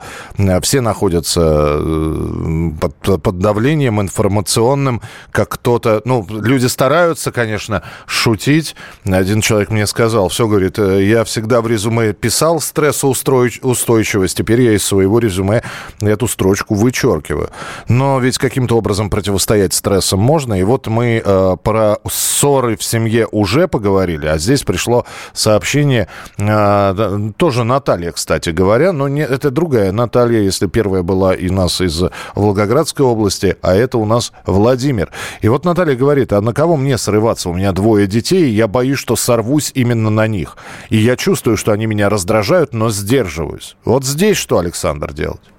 все 0.62 0.82
находятся 0.82 1.42
э, 1.80 2.70
под, 2.80 3.24
под 3.24 3.40
давлением 3.40 4.00
информационным, 4.00 5.02
как 5.32 5.50
кто-то... 5.50 6.04
Ну, 6.06 6.24
люди 6.30 6.68
стараются, 6.68 7.32
конечно, 7.32 7.82
шутить. 8.06 8.76
Один 9.06 9.42
человек 9.42 9.72
мне 9.72 9.88
сказал, 9.88 10.30
все, 10.30 10.48
говорит, 10.48 10.78
«Э, 10.78 11.04
я 11.04 11.24
всегда 11.24 11.62
в 11.62 11.68
резюме 11.68 12.14
писал 12.14 12.62
стрессоустойчивость, 12.62 14.38
теперь 14.38 14.62
я 14.62 14.74
из 14.74 14.86
своего 14.86 15.18
резюме 15.18 15.64
эту 16.00 16.28
строчку 16.28 16.76
вычеркиваю. 16.76 17.50
Но 17.88 18.20
ведь 18.20 18.38
каким-то 18.38 18.83
образом 18.84 19.10
противостоять 19.10 19.74
стрессам 19.74 20.20
можно. 20.20 20.60
И 20.60 20.64
вот 20.64 20.88
мы 20.88 21.22
э, 21.24 21.58
про 21.64 22.00
ссоры 22.06 22.76
в 22.76 22.84
семье 22.84 23.30
уже 23.32 23.70
поговорили, 23.70 24.28
а 24.28 24.38
здесь 24.38 24.64
пришло 24.64 25.06
сообщение, 25.32 26.10
э, 26.38 27.32
тоже 27.38 27.64
Наталья, 27.64 28.12
кстати 28.12 28.50
говоря, 28.50 28.92
но 28.92 29.08
не, 29.08 29.22
это 29.22 29.52
другая 29.52 29.94
Наталья, 29.94 30.42
если 30.42 30.68
первая 30.68 31.02
была 31.02 31.34
и 31.34 31.50
нас 31.50 31.80
из 31.80 32.04
Волгоградской 32.36 33.06
области, 33.06 33.56
а 33.62 33.74
это 33.74 33.98
у 33.98 34.06
нас 34.06 34.34
Владимир. 34.46 35.12
И 35.40 35.48
вот 35.48 35.64
Наталья 35.64 35.96
говорит, 35.96 36.34
а 36.34 36.42
на 36.42 36.54
кого 36.54 36.76
мне 36.76 36.98
срываться? 36.98 37.50
У 37.50 37.54
меня 37.54 37.72
двое 37.72 38.06
детей, 38.06 38.50
и 38.50 38.54
я 38.54 38.68
боюсь, 38.68 39.00
что 39.00 39.16
сорвусь 39.16 39.72
именно 39.76 40.10
на 40.10 40.28
них. 40.28 40.58
И 40.90 40.98
я 40.98 41.16
чувствую, 41.16 41.56
что 41.56 41.72
они 41.72 41.86
меня 41.86 42.10
раздражают, 42.10 42.74
но 42.74 42.90
сдерживаюсь. 42.90 43.78
Вот 43.86 44.04
здесь 44.04 44.36
что, 44.36 44.58
Александр, 44.58 45.14
делать? 45.14 45.54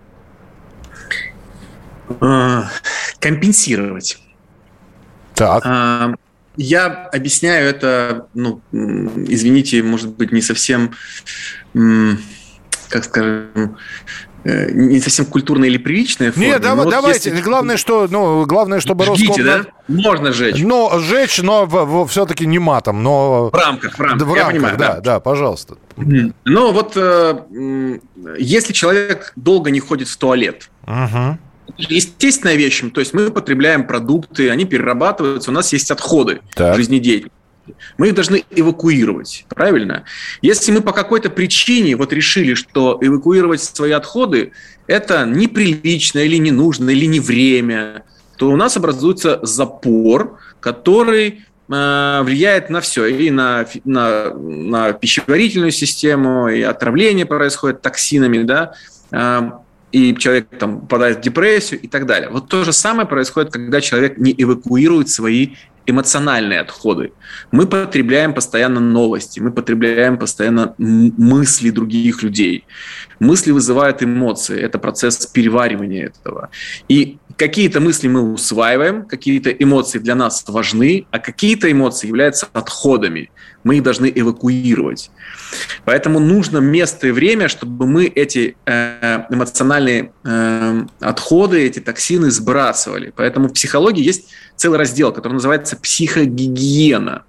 Э, 2.21 2.63
компенсировать. 3.19 4.19
Так. 5.35 5.63
А, 5.67 6.15
я 6.57 6.87
объясняю 7.13 7.69
это, 7.69 8.29
ну, 8.35 8.61
извините, 8.73 9.83
может 9.83 10.11
быть, 10.11 10.31
не 10.31 10.43
совсем, 10.43 10.93
как 11.73 13.05
скажем, 13.05 13.77
э, 14.45 14.71
не 14.71 15.01
совсем 15.01 15.25
культурно 15.27 15.65
или 15.65 15.79
приличная 15.79 16.31
форме. 16.31 16.49
Нет, 16.49 16.63
давай, 16.63 16.89
давайте. 16.89 17.31
Если... 17.31 17.43
Главное, 17.43 17.77
что, 17.77 18.07
ну, 18.09 18.47
главное, 18.47 18.79
чтобы 18.79 19.05
Жгите, 19.07 19.43
Роском... 19.43 19.45
да? 19.45 19.65
Можно 19.89 20.33
сжечь. 20.33 20.63
Но 20.63 21.01
сжечь, 21.01 21.39
но 21.43 22.07
все-таки 22.07 22.47
не 22.47 22.61
матом, 22.61 23.03
но... 23.03 23.51
В 23.51 23.55
рамках, 23.55 23.99
в 23.99 24.01
рамках. 24.01 24.29
В 24.29 24.35
рамках, 24.35 24.53
понимаю, 24.53 24.79
да, 24.79 24.95
да, 24.95 25.01
да, 25.01 25.21
пожалуйста. 25.21 25.77
Ну, 25.97 26.73
вот 26.73 26.93
э, 26.97 27.99
если 28.39 28.73
человек 28.73 29.33
долго 29.35 29.71
не 29.71 29.81
ходит 29.81 30.09
в 30.09 30.17
туалет, 30.17 30.71
угу 30.87 31.39
естественная 31.77 32.57
вещь. 32.57 32.83
То 32.93 33.01
есть 33.01 33.15
мы 33.15 33.31
потребляем 33.31 33.87
продукты, 33.87 34.51
они 34.51 34.65
перерабатываются, 34.65 35.51
у 35.51 35.55
нас 35.55 35.73
есть 35.73 35.91
отходы 35.91 36.41
так. 36.55 36.77
жизнедеятельности. 36.77 37.33
Мы 37.97 38.09
их 38.09 38.15
должны 38.15 38.45
эвакуировать, 38.51 39.47
правильно? 39.49 40.05
Если 40.43 40.71
мы 40.71 40.83
по 40.83 40.93
какой-то 40.93 41.31
причине 41.31 41.97
вот 41.97 42.13
решили, 42.13 42.55
что 42.55 42.99
эвакуировать 43.01 43.63
свои 43.63 43.93
отходы– 43.93 44.53
это 44.87 45.25
неприлично 45.25 46.19
или 46.19 46.37
не 46.37 46.51
нужно, 46.51 46.91
или 46.91 47.07
не 47.07 47.21
время, 47.21 48.05
то 48.37 48.51
у 48.51 48.57
нас 48.57 48.77
образуется 48.77 49.41
запор, 49.43 50.39
который 50.61 51.45
э, 51.69 52.21
влияет 52.23 52.69
на 52.69 52.81
все, 52.81 53.07
и 53.07 53.31
на, 53.31 53.67
на, 53.85 54.35
на 54.35 54.93
пищеварительную 54.93 55.71
систему, 55.71 56.49
и 56.49 56.61
отравление 56.61 57.25
происходит 57.25 57.81
токсинами, 57.81 58.43
да, 58.43 58.75
э, 59.11 59.51
и 59.95 60.17
человек 60.17 60.49
там 60.59 60.81
попадает 60.81 61.19
в 61.19 61.21
депрессию 61.21 61.81
и 61.81 61.87
так 61.87 62.07
далее. 62.07 62.29
Вот 62.29 62.49
то 62.49 62.65
же 62.65 62.73
самое 62.73 63.07
происходит, 63.07 63.53
когда 63.53 63.81
человек 63.81 64.19
не 64.19 64.35
эвакуирует 64.37 65.09
свои 65.09 65.51
эмоциональные 65.87 66.61
отходы. 66.61 67.13
Мы 67.53 67.67
потребляем 67.67 68.35
постоянно 68.35 68.81
новости, 68.81 69.39
мы 69.39 69.53
потребляем 69.53 70.19
постоянно 70.19 70.75
мысли 70.79 71.71
других 71.71 72.25
людей. 72.25 72.65
Мысли 73.21 73.53
вызывают 73.53 74.03
эмоции, 74.03 74.59
это 74.61 74.81
процесс 74.81 75.27
переваривания 75.27 76.07
этого. 76.07 76.49
И 76.89 77.19
какие-то 77.37 77.81
мысли 77.81 78.09
мы 78.09 78.33
усваиваем, 78.33 79.07
какие-то 79.07 79.51
эмоции 79.51 79.99
для 79.99 80.15
нас 80.15 80.45
важны, 80.47 81.07
а 81.11 81.19
какие-то 81.19 81.71
эмоции 81.71 82.09
являются 82.09 82.49
отходами. 82.53 83.31
Мы 83.63 83.77
их 83.77 83.83
должны 83.83 84.13
эвакуировать. 84.15 85.11
Поэтому 85.85 86.19
нужно 86.19 86.59
место 86.59 87.09
и 87.09 87.11
время, 87.11 87.49
чтобы 87.49 87.87
мы 87.87 88.07
эти 88.07 88.57
э, 88.67 89.25
эмоциональные 89.31 90.13
э, 90.25 90.83
отходы, 91.01 91.65
эти 91.65 91.81
токсины 91.81 92.31
сбрасывали. 92.31 93.13
Поэтому 93.15 93.49
в 93.49 93.53
психологии 93.53 94.05
есть 94.05 94.29
целый 94.57 94.79
раздел, 94.79 95.13
который 95.13 95.35
называется 95.35 95.77
психогигиена. 95.77 97.25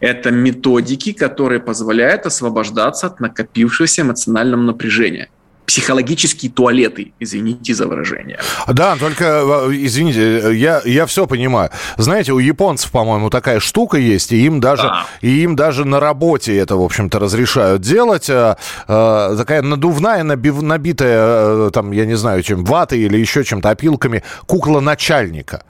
Это 0.00 0.30
методики, 0.32 1.12
которые 1.12 1.60
позволяют 1.60 2.26
освобождаться 2.26 3.06
от 3.06 3.20
накопившегося 3.20 4.02
эмоционального 4.02 4.60
напряжения 4.60 5.28
психологические 5.66 6.50
туалеты, 6.50 7.12
извините 7.20 7.74
за 7.74 7.86
выражение. 7.86 8.38
Да, 8.68 8.96
только, 8.96 9.24
э, 9.68 9.72
извините, 9.72 10.54
я, 10.54 10.82
я 10.84 11.06
все 11.06 11.26
понимаю. 11.26 11.70
Знаете, 11.96 12.32
у 12.32 12.38
японцев, 12.38 12.90
по-моему, 12.90 13.30
такая 13.30 13.60
штука 13.60 13.96
есть, 13.96 14.32
и 14.32 14.44
им 14.44 14.60
даже, 14.60 14.82
да. 14.82 15.06
и 15.20 15.42
им 15.42 15.56
даже 15.56 15.84
на 15.84 16.00
работе 16.00 16.56
это, 16.56 16.76
в 16.76 16.82
общем-то, 16.82 17.18
разрешают 17.18 17.82
делать. 17.82 18.28
Э, 18.28 18.56
э, 18.88 19.34
такая 19.38 19.62
надувная, 19.62 20.22
набив, 20.22 20.62
набитая, 20.62 21.68
э, 21.68 21.70
там, 21.72 21.92
я 21.92 22.06
не 22.06 22.16
знаю, 22.16 22.42
чем, 22.42 22.64
ватой 22.64 23.00
или 23.00 23.18
еще 23.18 23.44
чем-то, 23.44 23.70
опилками, 23.70 24.22
кукла 24.46 24.80
начальника. 24.80 25.62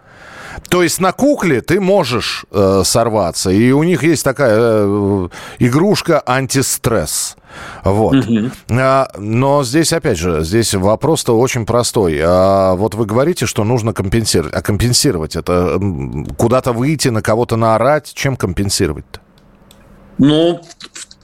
То 0.68 0.82
есть 0.82 1.00
на 1.00 1.12
кукле 1.12 1.61
ты 1.61 1.80
можешь 1.80 2.44
э, 2.50 2.82
сорваться, 2.84 3.50
и 3.50 3.72
у 3.72 3.82
них 3.82 4.02
есть 4.02 4.25
такая 4.25 4.56
э, 4.58 5.28
игрушка 5.58 6.22
антистресс. 6.25 7.37
Вот. 7.85 8.16
Угу. 8.16 8.50
А, 8.71 9.11
но 9.18 9.64
здесь, 9.64 9.92
опять 9.92 10.18
же, 10.18 10.42
здесь 10.42 10.75
вопрос-то 10.75 11.38
очень 11.38 11.66
простой. 11.66 12.21
А, 12.23 12.75
вот 12.75 12.94
вы 12.94 13.06
говорите, 13.06 13.47
что 13.47 13.64
нужно 13.64 13.92
компенсировать. 13.92 14.54
А 14.54 14.62
компенсировать 14.62 15.37
это 15.37 15.80
куда-то 16.37 16.73
выйти, 16.73 17.09
на 17.09 17.23
кого-то 17.23 17.56
наорать? 17.56 18.12
Чем 18.14 18.37
компенсировать-то? 18.37 19.21
Ну, 20.18 20.61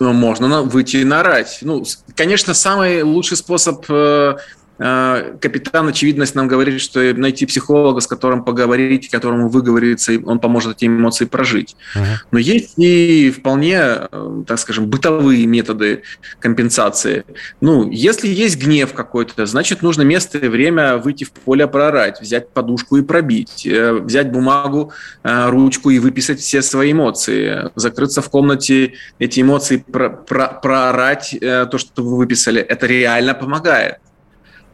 можно 0.00 0.62
выйти 0.62 0.98
и 0.98 1.04
наорать. 1.04 1.58
Ну, 1.62 1.84
конечно, 2.14 2.54
самый 2.54 3.02
лучший 3.02 3.36
способ 3.36 3.84
Э, 3.88 4.36
капитан, 4.78 5.88
очевидность 5.88 6.36
нам 6.36 6.46
говорит, 6.46 6.80
что 6.80 7.00
найти 7.14 7.46
психолога, 7.46 8.00
с 8.00 8.06
которым 8.06 8.44
поговорить, 8.44 9.10
которому 9.10 9.48
выговориться, 9.48 10.12
он 10.24 10.38
поможет 10.38 10.76
эти 10.76 10.86
эмоции 10.86 11.24
прожить. 11.24 11.76
Uh-huh. 11.96 12.04
Но 12.30 12.38
есть 12.38 12.74
и 12.76 13.30
вполне, 13.30 13.76
э, 13.76 14.42
так 14.46 14.58
скажем, 14.58 14.86
бытовые 14.86 15.46
методы 15.46 16.02
компенсации. 16.38 17.24
Ну, 17.60 17.90
если 17.90 18.28
есть 18.28 18.62
гнев 18.62 18.92
какой-то, 18.92 19.46
значит, 19.46 19.82
нужно 19.82 20.02
место 20.02 20.38
и 20.38 20.48
время 20.48 20.98
выйти 20.98 21.24
в 21.24 21.32
поле 21.32 21.66
прорать, 21.66 22.20
взять 22.20 22.50
подушку 22.50 22.96
и 22.96 23.02
пробить, 23.02 23.66
э, 23.66 23.94
взять 23.94 24.30
бумагу, 24.30 24.92
ручку 25.24 25.90
и 25.90 25.98
выписать 25.98 26.40
все 26.40 26.62
свои 26.62 26.92
эмоции, 26.92 27.70
закрыться 27.74 28.22
в 28.22 28.30
комнате, 28.30 28.94
эти 29.18 29.40
эмоции 29.40 29.78
про- 29.78 30.10
про- 30.10 30.60
проорать, 30.62 31.36
то, 31.40 31.78
что 31.78 32.02
вы 32.02 32.16
выписали. 32.16 32.60
Это 32.60 32.86
реально 32.86 33.34
помогает. 33.34 33.96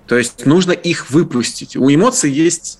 То 0.06 0.16
есть 0.16 0.46
нужно 0.46 0.73
их 0.73 1.11
выпустить. 1.11 1.76
У 1.76 1.92
эмоций 1.92 2.30
есть 2.30 2.78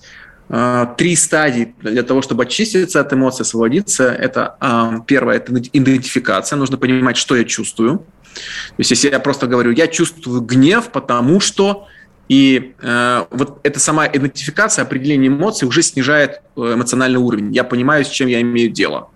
э, 0.49 0.87
три 0.97 1.15
стадии 1.15 1.75
для 1.81 2.03
того, 2.03 2.21
чтобы 2.21 2.43
очиститься 2.43 2.99
от 2.99 3.11
эмоций, 3.13 3.43
освободиться. 3.43 4.09
Это 4.09 4.57
э, 4.61 4.99
первое, 5.07 5.37
это 5.37 5.53
идентификация. 5.73 6.57
Нужно 6.57 6.77
понимать, 6.77 7.17
что 7.17 7.35
я 7.35 7.43
чувствую. 7.43 7.99
То 8.35 8.79
есть 8.79 8.91
если 8.91 9.09
я 9.09 9.19
просто 9.19 9.47
говорю, 9.47 9.71
я 9.71 9.87
чувствую 9.87 10.41
гнев, 10.41 10.89
потому 10.91 11.39
что 11.39 11.87
и 12.27 12.73
э, 12.81 13.25
вот 13.29 13.59
эта 13.63 13.79
сама 13.79 14.07
идентификация, 14.07 14.83
определение 14.83 15.29
эмоций 15.29 15.67
уже 15.67 15.83
снижает 15.83 16.41
э, 16.55 16.73
эмоциональный 16.73 17.19
уровень. 17.19 17.53
Я 17.53 17.63
понимаю, 17.63 18.03
с 18.03 18.09
чем 18.09 18.27
я 18.27 18.41
имею 18.41 18.71
дело. 18.71 19.09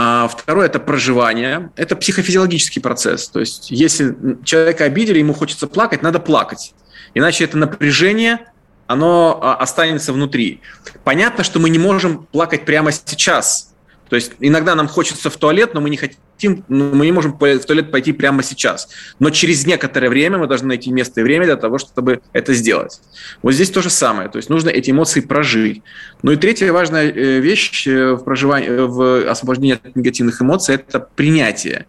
А 0.00 0.28
второе– 0.28 0.66
это 0.68 0.78
проживание. 0.78 1.72
Это 1.74 1.96
психофизиологический 1.96 2.80
процесс. 2.80 3.26
То 3.26 3.40
есть 3.40 3.72
если 3.72 4.14
человека 4.44 4.84
обидели, 4.84 5.18
ему 5.18 5.34
хочется 5.34 5.66
плакать, 5.66 6.02
надо 6.02 6.20
плакать. 6.20 6.72
Иначе 7.14 7.42
это 7.42 7.58
напряжение, 7.58 8.46
оно 8.86 9.40
а, 9.42 9.56
останется 9.56 10.12
внутри. 10.12 10.60
Понятно, 11.02 11.42
что 11.42 11.58
мы 11.58 11.68
не 11.68 11.80
можем 11.80 12.28
плакать 12.30 12.64
прямо 12.64 12.92
сейчас. 12.92 13.74
То 14.08 14.14
есть 14.14 14.34
иногда 14.38 14.76
нам 14.76 14.86
хочется 14.86 15.30
в 15.30 15.36
туалет, 15.36 15.74
но 15.74 15.80
мы 15.80 15.90
не 15.90 15.96
хотим, 15.96 16.18
ну, 16.46 16.94
мы 16.94 17.06
не 17.06 17.12
можем 17.12 17.32
в 17.32 17.38
туалет 17.38 17.90
пойти 17.90 18.12
прямо 18.12 18.42
сейчас. 18.42 18.88
Но 19.18 19.30
через 19.30 19.66
некоторое 19.66 20.08
время 20.08 20.38
мы 20.38 20.46
должны 20.46 20.68
найти 20.68 20.90
место 20.92 21.20
и 21.20 21.24
время 21.24 21.46
для 21.46 21.56
того, 21.56 21.78
чтобы 21.78 22.20
это 22.32 22.54
сделать. 22.54 23.00
Вот 23.42 23.52
здесь 23.52 23.70
то 23.70 23.82
же 23.82 23.90
самое. 23.90 24.28
То 24.28 24.36
есть 24.36 24.50
нужно 24.50 24.68
эти 24.68 24.90
эмоции 24.90 25.20
прожить. 25.20 25.82
Ну 26.22 26.32
и 26.32 26.36
третья 26.36 26.72
важная 26.72 27.10
э, 27.10 27.40
вещь 27.40 27.86
э, 27.86 28.12
в 28.12 28.24
проживании, 28.24 28.68
э, 28.68 28.86
в 28.86 29.28
освобождении 29.28 29.74
от 29.74 29.96
негативных 29.96 30.40
эмоций– 30.40 30.74
это 30.76 31.00
принятие. 31.00 31.86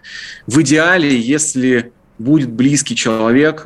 В 0.47 0.61
идеале, 0.61 1.17
если 1.17 1.91
будет 2.17 2.51
близкий 2.51 2.95
человек, 2.95 3.65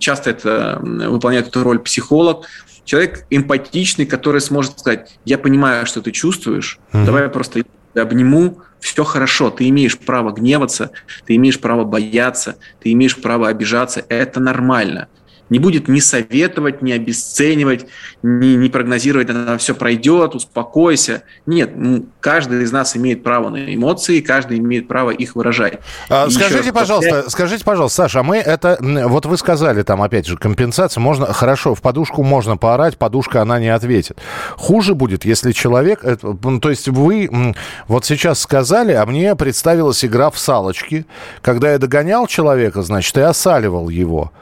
часто 0.00 0.30
это 0.30 0.80
выполняет 0.82 1.48
эту 1.48 1.62
роль 1.62 1.78
психолог, 1.78 2.46
человек 2.84 3.24
эмпатичный, 3.30 4.06
который 4.06 4.40
сможет 4.40 4.78
сказать, 4.78 5.18
я 5.24 5.38
понимаю, 5.38 5.86
что 5.86 6.02
ты 6.02 6.10
чувствуешь, 6.10 6.78
mm-hmm. 6.92 7.04
давай 7.04 7.22
я 7.24 7.28
просто 7.28 7.62
обниму, 7.94 8.60
все 8.80 9.04
хорошо, 9.04 9.50
ты 9.50 9.68
имеешь 9.68 9.98
право 9.98 10.32
гневаться, 10.32 10.90
ты 11.26 11.36
имеешь 11.36 11.60
право 11.60 11.84
бояться, 11.84 12.56
ты 12.80 12.92
имеешь 12.92 13.16
право 13.16 13.48
обижаться, 13.48 14.04
это 14.08 14.40
нормально 14.40 15.08
не 15.50 15.58
будет 15.58 15.88
ни 15.88 16.00
советовать, 16.00 16.82
ни 16.82 16.92
обесценивать, 16.92 17.86
ни, 18.22 18.54
ни 18.54 18.68
прогнозировать, 18.68 19.30
она 19.30 19.58
все 19.58 19.74
пройдет, 19.74 20.34
успокойся. 20.34 21.22
Нет, 21.46 21.72
каждый 22.20 22.62
из 22.62 22.72
нас 22.72 22.96
имеет 22.96 23.22
право 23.22 23.50
на 23.50 23.74
эмоции, 23.74 24.20
каждый 24.20 24.58
имеет 24.58 24.88
право 24.88 25.10
их 25.10 25.36
выражать. 25.36 25.78
А, 26.08 26.28
скажите, 26.30 26.72
пожалуйста, 26.72 27.30
скажите, 27.30 27.64
пожалуйста, 27.64 28.02
Саша, 28.02 28.20
а 28.20 28.22
мы 28.22 28.38
это, 28.38 28.78
вот 28.80 29.26
вы 29.26 29.36
сказали 29.36 29.82
там, 29.82 30.02
опять 30.02 30.26
же, 30.26 30.36
компенсация, 30.36 31.00
можно, 31.00 31.32
хорошо, 31.32 31.74
в 31.74 31.82
подушку 31.82 32.22
можно 32.22 32.56
поорать, 32.56 32.98
подушка, 32.98 33.42
она 33.42 33.58
не 33.58 33.68
ответит. 33.68 34.18
Хуже 34.56 34.94
будет, 34.94 35.24
если 35.24 35.52
человек, 35.52 36.04
это, 36.04 36.36
ну, 36.42 36.60
то 36.60 36.70
есть 36.70 36.88
вы 36.88 37.54
вот 37.86 38.04
сейчас 38.04 38.40
сказали, 38.40 38.92
а 38.92 39.04
мне 39.06 39.34
представилась 39.36 40.04
игра 40.04 40.30
в 40.30 40.38
салочки, 40.38 41.06
когда 41.42 41.72
я 41.72 41.78
догонял 41.78 42.26
человека, 42.26 42.82
значит, 42.82 43.16
и 43.16 43.20
осаливал 43.20 43.88
его. 43.88 44.32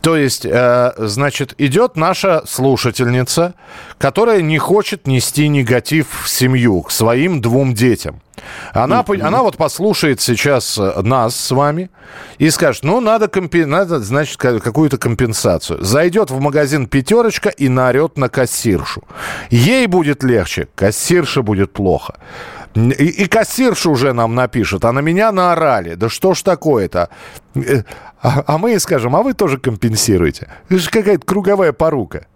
То 0.00 0.16
есть, 0.16 0.44
э, 0.44 0.92
значит, 0.96 1.54
идет 1.58 1.96
наша 1.96 2.42
слушательница, 2.46 3.54
которая 3.98 4.42
не 4.42 4.58
хочет 4.58 5.06
нести 5.06 5.48
негатив 5.48 6.06
в 6.24 6.28
семью 6.28 6.82
к 6.82 6.90
своим 6.90 7.40
двум 7.40 7.74
детям. 7.74 8.20
Она, 8.72 9.00
mm-hmm. 9.00 9.22
она 9.22 9.42
вот 9.42 9.56
послушает 9.56 10.20
сейчас 10.20 10.78
э, 10.78 11.02
нас 11.02 11.34
с 11.36 11.50
вами 11.50 11.90
и 12.38 12.50
скажет, 12.50 12.84
ну, 12.84 13.00
надо, 13.00 13.26
компи- 13.26 13.64
надо 13.64 14.00
значит, 14.00 14.36
какую-то 14.36 14.98
компенсацию. 14.98 15.84
Зайдет 15.84 16.30
в 16.30 16.40
магазин 16.40 16.86
«Пятерочка» 16.86 17.48
и 17.48 17.68
наорет 17.68 18.16
на 18.16 18.28
кассиршу. 18.28 19.02
Ей 19.50 19.86
будет 19.86 20.22
легче, 20.22 20.68
кассирше 20.74 21.42
будет 21.42 21.72
плохо. 21.72 22.14
И, 22.74 23.24
и 23.24 23.26
кассирша 23.26 23.90
уже 23.90 24.12
нам 24.12 24.34
напишет, 24.34 24.84
а 24.84 24.92
на 24.92 25.00
меня 25.00 25.32
наорали. 25.32 25.94
Да 25.94 26.08
что 26.08 26.34
ж 26.34 26.42
такое-то? 26.42 27.08
Э, 27.54 27.82
а, 28.20 28.44
а 28.46 28.58
мы 28.58 28.78
скажем, 28.78 29.16
а 29.16 29.22
вы 29.22 29.34
тоже 29.34 29.58
компенсируете. 29.58 30.48
Это 30.68 30.78
же 30.78 30.90
какая-то 30.90 31.24
круговая 31.24 31.72
порука. 31.72 32.26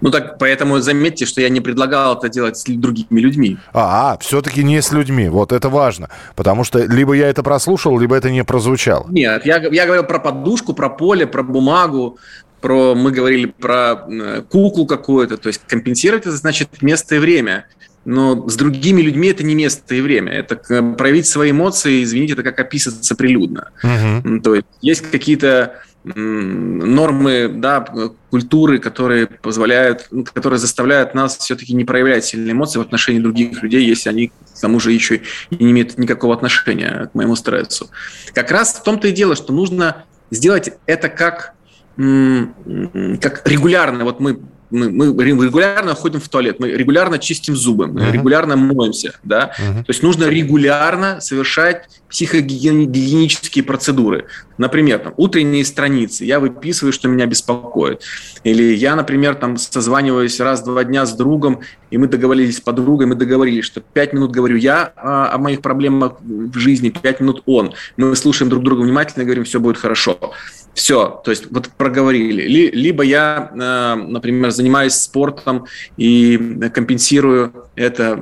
Ну 0.00 0.10
так, 0.10 0.38
поэтому 0.38 0.80
заметьте, 0.80 1.26
что 1.26 1.40
я 1.40 1.48
не 1.48 1.60
предлагал 1.60 2.16
это 2.16 2.28
делать 2.28 2.58
с 2.58 2.64
другими 2.64 3.20
людьми. 3.20 3.58
А, 3.72 4.12
а 4.12 4.18
все-таки 4.18 4.64
не 4.64 4.82
с 4.82 4.92
людьми. 4.92 5.28
Вот 5.28 5.52
это 5.52 5.68
важно. 5.68 6.10
Потому 6.34 6.64
что 6.64 6.84
либо 6.84 7.14
я 7.14 7.28
это 7.28 7.42
прослушал, 7.42 7.98
либо 7.98 8.16
это 8.16 8.30
не 8.30 8.44
прозвучало. 8.44 9.06
Нет, 9.08 9.46
я, 9.46 9.58
я 9.58 9.86
говорил 9.86 10.04
про 10.04 10.18
подушку, 10.18 10.74
про 10.74 10.90
поле, 10.90 11.26
про 11.26 11.42
бумагу, 11.42 12.18
про 12.60 12.94
мы 12.94 13.10
говорили 13.12 13.46
про 13.46 14.06
куклу 14.50 14.86
какую-то. 14.86 15.36
То 15.36 15.48
есть 15.48 15.62
компенсировать 15.66 16.26
это 16.26 16.36
значит 16.36 16.82
место 16.82 17.14
и 17.14 17.18
время 17.18 17.66
но 18.06 18.48
с 18.48 18.56
другими 18.56 19.02
людьми 19.02 19.28
это 19.28 19.42
не 19.42 19.54
место 19.54 19.94
и 19.94 20.00
время. 20.00 20.32
Это 20.32 20.56
проявить 20.94 21.26
свои 21.26 21.50
эмоции, 21.50 22.02
извините, 22.02 22.34
это 22.34 22.44
как 22.44 22.58
описываться 22.60 23.16
прилюдно. 23.16 23.70
Uh-huh. 23.82 24.40
То 24.40 24.54
есть 24.54 24.66
есть 24.80 25.10
какие-то 25.10 25.82
нормы 26.14 27.48
да, 27.48 27.84
культуры, 28.30 28.78
которые 28.78 29.26
позволяют, 29.26 30.08
которые 30.32 30.60
заставляют 30.60 31.14
нас 31.14 31.36
все-таки 31.36 31.74
не 31.74 31.84
проявлять 31.84 32.24
сильные 32.24 32.52
эмоции 32.52 32.78
в 32.78 32.82
отношении 32.82 33.18
других 33.18 33.60
людей, 33.60 33.84
если 33.84 34.08
они 34.08 34.28
к 34.28 34.60
тому 34.60 34.78
же 34.78 34.92
еще 34.92 35.22
и 35.50 35.64
не 35.64 35.72
имеют 35.72 35.98
никакого 35.98 36.34
отношения 36.34 37.10
к 37.12 37.14
моему 37.16 37.34
стрессу. 37.34 37.90
Как 38.34 38.52
раз 38.52 38.74
в 38.74 38.84
том-то 38.84 39.08
и 39.08 39.12
дело, 39.12 39.34
что 39.34 39.52
нужно 39.52 40.04
сделать 40.30 40.70
это 40.86 41.08
как, 41.08 41.54
как 41.96 43.42
регулярно. 43.44 44.04
Вот 44.04 44.20
мы 44.20 44.38
мы, 44.70 44.90
мы 44.90 45.24
регулярно 45.24 45.94
ходим 45.94 46.20
в 46.20 46.28
туалет, 46.28 46.58
мы 46.58 46.70
регулярно 46.70 47.18
чистим 47.18 47.56
зубы, 47.56 47.86
мы 47.86 48.00
uh-huh. 48.00 48.12
регулярно 48.12 48.56
моемся, 48.56 49.14
да. 49.22 49.52
Uh-huh. 49.58 49.84
То 49.84 49.90
есть 49.90 50.02
нужно 50.02 50.24
регулярно 50.24 51.20
совершать 51.20 51.88
психогигиенические 52.08 53.64
процедуры. 53.64 54.26
Например, 54.58 54.98
там, 54.98 55.14
утренние 55.16 55.64
страницы. 55.64 56.24
Я 56.24 56.40
выписываю, 56.40 56.92
что 56.92 57.08
меня 57.08 57.26
беспокоит. 57.26 58.02
Или 58.44 58.74
я, 58.74 58.96
например, 58.96 59.34
там 59.34 59.56
созваниваюсь 59.56 60.38
раз 60.40 60.62
в 60.62 60.64
два 60.64 60.84
дня 60.84 61.04
с 61.04 61.14
другом, 61.14 61.60
и 61.90 61.98
мы 61.98 62.06
договорились 62.06 62.56
с 62.56 62.60
подругой, 62.60 63.06
мы 63.06 63.16
договорились, 63.16 63.64
что 63.64 63.80
пять 63.80 64.12
минут 64.12 64.30
говорю 64.30 64.56
я 64.56 64.92
о, 64.96 65.34
о 65.34 65.38
моих 65.38 65.60
проблемах 65.62 66.14
в 66.20 66.56
жизни, 66.58 66.90
пять 66.90 67.20
минут 67.20 67.42
он. 67.46 67.74
Мы 67.96 68.14
слушаем 68.16 68.48
друг 68.48 68.64
друга 68.64 68.82
внимательно 68.82 69.24
говорим, 69.24 69.44
все 69.44 69.60
будет 69.60 69.76
хорошо. 69.76 70.32
Все, 70.76 71.22
то 71.24 71.30
есть 71.30 71.50
вот 71.50 71.70
проговорили. 71.70 72.42
Либо 72.70 73.02
я, 73.02 73.50
э, 73.50 73.94
например, 73.94 74.50
занимаюсь 74.50 74.92
спортом 74.92 75.64
и 75.96 76.36
компенсирую 76.74 77.50
это, 77.76 78.14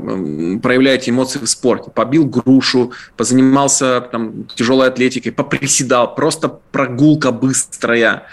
проявляю 0.63 0.99
эти 0.99 1.11
эмоции 1.11 1.41
в 1.41 1.47
спорте. 1.47 1.91
Побил 1.91 2.27
грушу, 2.27 2.93
позанимался 3.17 4.01
там, 4.03 4.45
тяжелой 4.55 4.87
атлетикой, 4.87 5.33
поприседал, 5.33 6.15
просто 6.15 6.49
прогулка 6.71 7.33
быстрая 7.33 8.29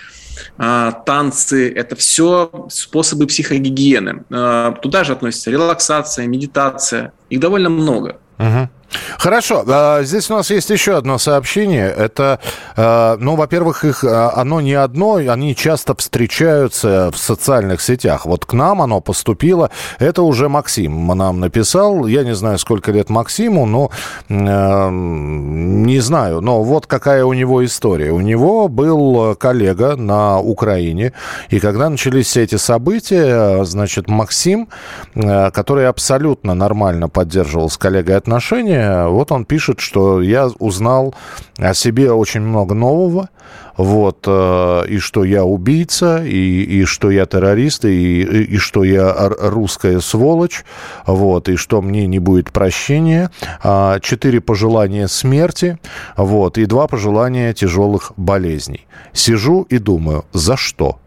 а, 0.55 0.91
танцы, 0.91 1.73
это 1.73 1.95
все 1.95 2.67
способы 2.69 3.25
психогигиены. 3.25 4.23
А, 4.29 4.73
туда 4.73 5.03
же 5.03 5.13
относится 5.13 5.49
релаксация, 5.49 6.27
медитация, 6.27 7.11
их 7.31 7.39
довольно 7.39 7.69
много. 7.69 8.17
Угу. 8.37 8.69
Хорошо. 9.17 9.63
А, 9.67 10.03
здесь 10.03 10.29
у 10.29 10.35
нас 10.35 10.49
есть 10.49 10.69
еще 10.69 10.97
одно 10.97 11.17
сообщение. 11.17 11.87
Это, 11.89 12.39
а, 12.75 13.17
ну, 13.17 13.35
во-первых, 13.35 13.85
их 13.85 14.03
а, 14.03 14.33
оно 14.35 14.61
не 14.61 14.73
одно, 14.73 15.15
они 15.15 15.55
часто 15.55 15.95
встречаются 15.95 17.11
в 17.11 17.17
социальных 17.17 17.81
сетях. 17.81 18.25
Вот 18.25 18.45
к 18.45 18.53
нам 18.53 18.81
оно 18.81 19.01
поступило. 19.01 19.69
Это 19.99 20.23
уже 20.23 20.49
Максим 20.49 21.07
нам 21.07 21.39
написал. 21.39 22.07
Я 22.07 22.23
не 22.23 22.35
знаю, 22.35 22.57
сколько 22.57 22.91
лет 22.91 23.09
Максиму, 23.09 23.65
но 23.65 23.91
не 24.29 25.99
знаю. 25.99 26.41
Но 26.41 26.63
вот 26.63 26.87
какая 26.87 27.25
у 27.25 27.33
него 27.33 27.63
история. 27.65 28.11
У 28.11 28.21
него 28.21 28.67
был 28.67 29.35
коллега 29.35 29.95
на 29.95 30.39
Украине, 30.39 31.13
и 31.49 31.59
когда 31.59 31.89
начались 31.89 32.27
все 32.27 32.43
эти 32.43 32.55
события, 32.55 33.63
значит, 33.63 34.09
Максим, 34.09 34.69
который 35.13 35.87
абсолютно 35.87 36.53
нормально 36.53 37.09
поддерживал 37.09 37.69
с 37.69 37.77
коллегой 37.77 38.17
отношения, 38.17 38.80
вот 39.07 39.31
он 39.31 39.45
пишет, 39.45 39.79
что 39.79 40.21
я 40.21 40.47
узнал 40.59 41.13
о 41.57 41.73
себе 41.73 42.11
очень 42.11 42.41
много 42.41 42.73
нового, 42.73 43.29
вот, 43.77 44.25
э, 44.27 44.83
и 44.87 44.99
что 44.99 45.23
я 45.23 45.43
убийца, 45.43 46.23
и, 46.23 46.63
и 46.63 46.85
что 46.85 47.09
я 47.09 47.25
террорист, 47.25 47.85
и, 47.85 48.21
и, 48.21 48.55
и 48.55 48.57
что 48.57 48.83
я 48.83 49.13
русская 49.39 49.99
сволочь, 49.99 50.63
вот, 51.05 51.49
и 51.49 51.55
что 51.55 51.81
мне 51.81 52.07
не 52.07 52.19
будет 52.19 52.51
прощения, 52.51 53.31
а, 53.63 53.99
четыре 53.99 54.41
пожелания 54.41 55.07
смерти, 55.07 55.79
вот, 56.17 56.57
и 56.57 56.65
два 56.65 56.87
пожелания 56.87 57.53
тяжелых 57.53 58.13
болезней. 58.17 58.85
Сижу 59.13 59.63
и 59.63 59.77
думаю, 59.77 60.25
за 60.33 60.57
что? 60.57 60.99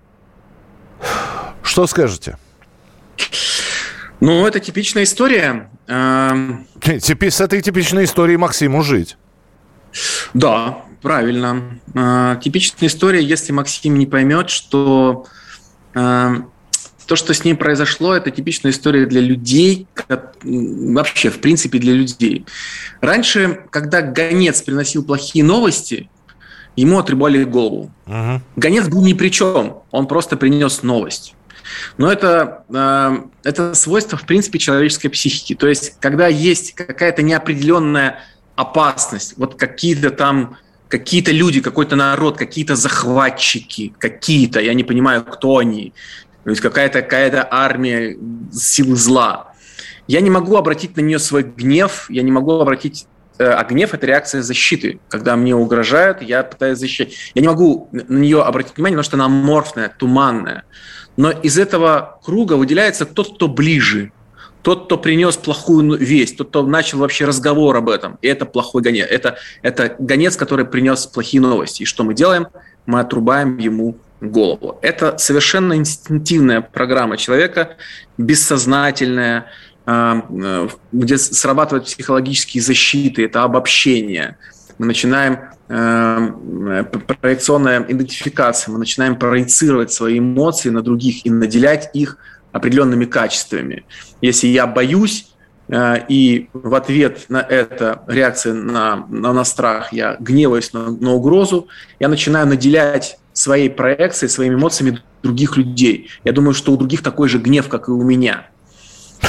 Что 1.62 1.86
скажете? 1.86 2.36
Ну, 4.24 4.46
это 4.46 4.58
типичная 4.58 5.02
история. 5.02 5.68
Эм, 5.86 6.66
с 6.82 7.40
этой 7.40 7.60
типичной 7.60 8.04
историей 8.04 8.38
Максиму 8.38 8.82
жить. 8.82 9.18
Да, 10.32 10.78
правильно. 11.02 11.78
Э, 11.94 12.36
типичная 12.42 12.88
история, 12.88 13.22
если 13.22 13.52
Максим 13.52 13.98
не 13.98 14.06
поймет, 14.06 14.48
что 14.48 15.26
эм, 15.92 16.50
то, 17.06 17.16
что 17.16 17.34
с 17.34 17.44
ним 17.44 17.58
произошло, 17.58 18.14
это 18.14 18.30
типичная 18.30 18.72
история 18.72 19.04
для 19.04 19.20
людей, 19.20 19.86
вообще, 20.42 21.28
в 21.28 21.40
принципе, 21.42 21.78
для 21.78 21.92
людей. 21.92 22.46
Раньше, 23.02 23.66
когда 23.68 24.00
гонец 24.00 24.62
приносил 24.62 25.04
плохие 25.04 25.44
новости, 25.44 26.08
ему 26.76 26.98
отрубали 26.98 27.44
голову. 27.44 27.92
Угу. 28.06 28.40
Гонец 28.56 28.88
был 28.88 29.04
ни 29.04 29.12
при 29.12 29.28
чем, 29.28 29.82
он 29.90 30.06
просто 30.06 30.38
принес 30.38 30.82
новость. 30.82 31.34
Но 31.96 32.10
это, 32.10 32.64
э, 32.68 33.18
это 33.42 33.74
свойство, 33.74 34.18
в 34.18 34.26
принципе, 34.26 34.58
человеческой 34.58 35.08
психики. 35.08 35.54
То 35.54 35.68
есть, 35.68 35.98
когда 36.00 36.26
есть 36.28 36.74
какая-то 36.74 37.22
неопределенная 37.22 38.20
опасность, 38.56 39.34
вот 39.36 39.56
какие-то 39.56 40.10
там 40.10 40.56
какие-то 40.88 41.32
люди, 41.32 41.60
какой-то 41.60 41.96
народ, 41.96 42.36
какие-то 42.36 42.76
захватчики, 42.76 43.92
какие-то, 43.98 44.60
я 44.60 44.74
не 44.74 44.84
понимаю, 44.84 45.24
кто 45.24 45.58
они, 45.58 45.92
то 46.44 46.50
есть 46.50 46.62
какая-то 46.62 47.02
какая 47.02 47.46
армия 47.50 48.16
сил 48.52 48.94
зла. 48.94 49.54
Я 50.06 50.20
не 50.20 50.30
могу 50.30 50.56
обратить 50.56 50.96
на 50.96 51.00
нее 51.00 51.18
свой 51.18 51.42
гнев, 51.42 52.06
я 52.10 52.22
не 52.22 52.30
могу 52.30 52.52
обратить 52.60 53.06
э, 53.38 53.44
а 53.44 53.64
гнев– 53.64 53.94
это 53.94 54.06
реакция 54.06 54.42
защиты. 54.42 55.00
Когда 55.08 55.34
мне 55.36 55.56
угрожают, 55.56 56.20
я 56.20 56.42
пытаюсь 56.42 56.78
защитить. 56.78 57.16
Я 57.34 57.40
не 57.40 57.48
могу 57.48 57.88
на 57.90 58.18
нее 58.18 58.42
обратить 58.42 58.76
внимание, 58.76 58.98
потому 58.98 59.04
что 59.04 59.16
она 59.16 59.24
аморфная, 59.24 59.88
туманная. 59.88 60.64
Но 61.16 61.30
из 61.30 61.58
этого 61.58 62.18
круга 62.24 62.54
выделяется 62.54 63.06
тот, 63.06 63.36
кто 63.36 63.48
ближе, 63.48 64.12
тот, 64.62 64.86
кто 64.86 64.98
принес 64.98 65.36
плохую 65.36 65.96
весть, 65.98 66.38
тот, 66.38 66.48
кто 66.48 66.62
начал 66.62 66.98
вообще 66.98 67.26
разговор 67.26 67.76
об 67.76 67.88
этом. 67.88 68.18
И 68.22 68.28
это 68.28 68.46
плохой 68.46 68.82
гонец. 68.82 69.06
Это, 69.10 69.36
это 69.62 69.94
гонец, 69.98 70.36
который 70.36 70.64
принес 70.64 71.06
плохие 71.06 71.40
новости. 71.40 71.82
И 71.82 71.86
что 71.86 72.02
мы 72.02 72.14
делаем? 72.14 72.48
Мы 72.86 73.00
отрубаем 73.00 73.58
ему 73.58 73.96
голову. 74.20 74.78
Это 74.80 75.18
совершенно 75.18 75.74
инстинктивная 75.74 76.62
программа 76.62 77.16
человека, 77.16 77.76
бессознательная, 78.16 79.46
а, 79.86 80.24
э, 80.30 80.68
где 80.92 81.18
срабатывают 81.18 81.84
психологические 81.84 82.62
защиты, 82.62 83.24
это 83.26 83.42
обобщение. 83.42 84.38
Мы 84.78 84.86
начинаем 84.86 85.38
Э, 85.66 86.84
проекционная 87.20 87.84
идентификация. 87.88 88.72
Мы 88.72 88.78
начинаем 88.78 89.18
проецировать 89.18 89.92
свои 89.92 90.18
эмоции 90.18 90.68
на 90.68 90.82
других 90.82 91.24
и 91.24 91.30
наделять 91.30 91.90
их 91.94 92.18
определенными 92.52 93.06
качествами. 93.06 93.84
Если 94.20 94.48
я 94.48 94.66
боюсь, 94.66 95.32
э, 95.68 96.04
и 96.08 96.50
в 96.52 96.74
ответ 96.74 97.24
на 97.30 97.40
это 97.40 98.02
реакция 98.06 98.52
на, 98.52 99.06
на, 99.08 99.32
на 99.32 99.44
страх, 99.44 99.92
я 99.92 100.16
гневаюсь 100.20 100.74
на, 100.74 100.90
на 100.90 101.12
угрозу, 101.12 101.68
я 101.98 102.08
начинаю 102.08 102.46
наделять 102.46 103.18
своей 103.32 103.70
проекцией, 103.70 104.28
своими 104.28 104.54
эмоциями 104.54 105.02
других 105.22 105.56
людей. 105.56 106.10
Я 106.24 106.32
думаю, 106.32 106.52
что 106.52 106.72
у 106.72 106.76
других 106.76 107.02
такой 107.02 107.30
же 107.30 107.38
гнев, 107.38 107.68
как 107.68 107.88
и 107.88 107.90
у 107.90 108.02
меня. 108.02 108.48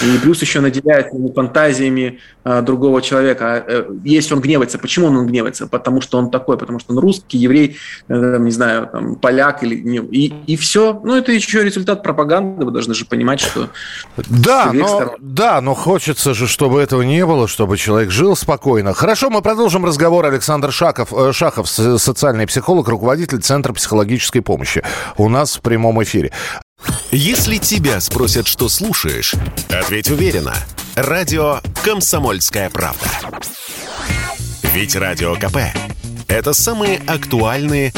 И 0.03 0.17
плюс 0.19 0.41
еще 0.41 0.62
наделяет 0.62 1.08
фантазиями 1.34 2.19
а, 2.43 2.62
другого 2.62 3.01
человека. 3.01 3.63
А, 3.67 3.95
если 4.03 4.34
он 4.34 4.41
гневается, 4.41 4.77
почему 4.77 5.08
он 5.08 5.25
гневается? 5.25 5.67
Потому 5.67 6.01
что 6.01 6.17
он 6.17 6.31
такой, 6.31 6.58
потому 6.58 6.79
что 6.79 6.93
он 6.93 6.99
русский, 6.99 7.38
еврей, 7.38 7.77
э, 8.08 8.38
не 8.39 8.51
знаю, 8.51 8.88
там, 8.91 9.15
поляк 9.15 9.63
или 9.63 9.75
и, 9.75 10.34
и 10.47 10.55
все. 10.55 10.99
Ну, 11.03 11.15
это 11.15 11.31
еще 11.31 11.63
результат 11.63 12.03
пропаганды. 12.03 12.65
Вы 12.65 12.71
должны 12.71 12.93
же 12.93 13.05
понимать, 13.05 13.39
что... 13.39 13.69
Да, 14.17 14.71
но, 14.73 14.88
сторон... 14.88 15.15
да, 15.19 15.62
но 15.62 15.73
хочется 15.73 16.34
же, 16.34 16.47
чтобы 16.47 16.81
этого 16.81 17.01
не 17.01 17.25
было, 17.25 17.47
чтобы 17.47 17.77
человек 17.77 18.12
жил 18.12 18.36
спокойно. 18.36 18.93
Хорошо, 18.93 19.29
мы 19.29 19.41
продолжим 19.41 19.86
разговор. 19.86 20.25
Александр 20.25 20.71
Шахов, 20.71 21.13
э, 21.13 21.31
Шахов 21.34 21.67
социальный 21.67 22.47
психолог, 22.47 22.88
руководитель 22.88 23.39
Центра 23.39 23.73
психологической 23.73 24.41
помощи. 24.41 24.84
У 25.17 25.29
нас 25.29 25.58
в 25.58 25.62
прямом 25.62 26.01
эфире. 26.03 26.31
Если 27.11 27.57
тебя 27.57 28.01
спросят, 28.01 28.45
что 28.45 28.67
слушаешь, 28.67 29.33
ответь 29.69 30.09
уверенно. 30.09 30.53
Радио 30.95 31.61
«Комсомольская 31.81 32.69
правда». 32.69 33.07
Ведь 34.73 34.97
Радио 34.97 35.35
КП– 35.35 35.57
это 36.27 36.51
самые 36.51 36.97
актуальные 37.07 37.93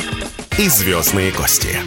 и 0.59 0.69
звездные 0.69 1.31
гости. 1.31 1.79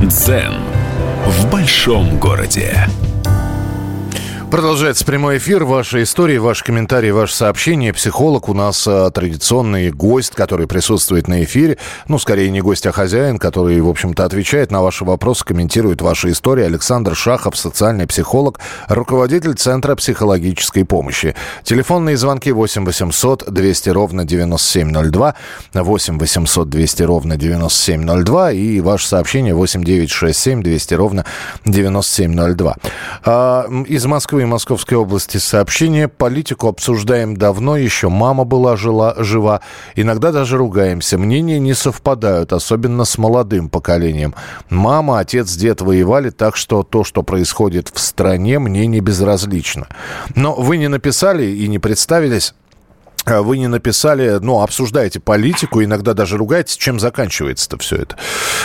Дзен 0.00 0.54
в 1.26 1.50
большом 1.50 2.20
городе. 2.20 2.86
Продолжается 4.54 5.04
прямой 5.04 5.38
эфир. 5.38 5.64
Ваши 5.64 6.04
истории, 6.04 6.38
ваши 6.38 6.62
комментарии, 6.62 7.10
ваши 7.10 7.34
сообщения. 7.34 7.92
Психолог 7.92 8.48
у 8.48 8.54
нас 8.54 8.86
а, 8.86 9.10
традиционный 9.10 9.90
гость, 9.90 10.30
который 10.36 10.68
присутствует 10.68 11.26
на 11.26 11.42
эфире. 11.42 11.76
Ну, 12.06 12.20
скорее 12.20 12.50
не 12.50 12.60
гость, 12.60 12.86
а 12.86 12.92
хозяин, 12.92 13.40
который, 13.40 13.80
в 13.80 13.88
общем-то, 13.88 14.24
отвечает 14.24 14.70
на 14.70 14.80
ваши 14.80 15.04
вопросы, 15.04 15.44
комментирует 15.44 16.02
ваши 16.02 16.30
истории. 16.30 16.62
Александр 16.62 17.16
Шахов, 17.16 17.56
социальный 17.56 18.06
психолог, 18.06 18.60
руководитель 18.86 19.54
Центра 19.54 19.96
психологической 19.96 20.84
помощи. 20.84 21.34
Телефонные 21.64 22.16
звонки 22.16 22.52
8 22.52 22.84
800 22.84 23.52
200 23.52 23.90
ровно 23.90 24.24
9702, 24.24 25.34
8 25.72 26.18
800 26.20 26.68
200 26.68 27.02
ровно 27.02 27.36
9702 27.36 28.52
и 28.52 28.78
ваше 28.78 29.08
сообщение 29.08 29.52
8 29.52 29.82
967 29.82 30.62
200 30.62 30.94
ровно 30.94 31.24
9702. 31.64 32.76
А, 33.24 33.66
из 33.88 34.06
Москвы 34.06 34.43
и 34.44 34.46
Московской 34.46 34.96
области 34.96 35.38
сообщение. 35.38 36.08
Политику 36.08 36.68
обсуждаем 36.68 37.36
давно, 37.36 37.76
еще 37.76 38.08
мама 38.08 38.44
была 38.44 38.76
жила, 38.76 39.14
жива. 39.18 39.60
Иногда 39.96 40.32
даже 40.32 40.56
ругаемся. 40.56 41.18
Мнения 41.18 41.58
не 41.58 41.74
совпадают, 41.74 42.52
особенно 42.52 43.04
с 43.04 43.18
молодым 43.18 43.68
поколением. 43.68 44.34
Мама, 44.70 45.18
отец, 45.18 45.54
дед 45.56 45.80
воевали, 45.80 46.30
так 46.30 46.56
что 46.56 46.82
то, 46.82 47.04
что 47.04 47.22
происходит 47.22 47.90
в 47.92 47.98
стране, 47.98 48.58
мне 48.58 48.86
не 48.86 49.00
безразлично. 49.00 49.88
Но 50.34 50.54
вы 50.54 50.76
не 50.76 50.88
написали 50.88 51.44
и 51.44 51.66
не 51.66 51.78
представились 51.78 52.54
вы 53.26 53.58
не 53.58 53.68
написали, 53.68 54.38
ну, 54.40 54.60
обсуждаете 54.60 55.20
политику, 55.20 55.82
иногда 55.82 56.14
даже 56.14 56.36
ругаетесь, 56.36 56.76
чем 56.76 57.00
заканчивается-то 57.00 57.78
все 57.78 57.96
это. 57.96 58.16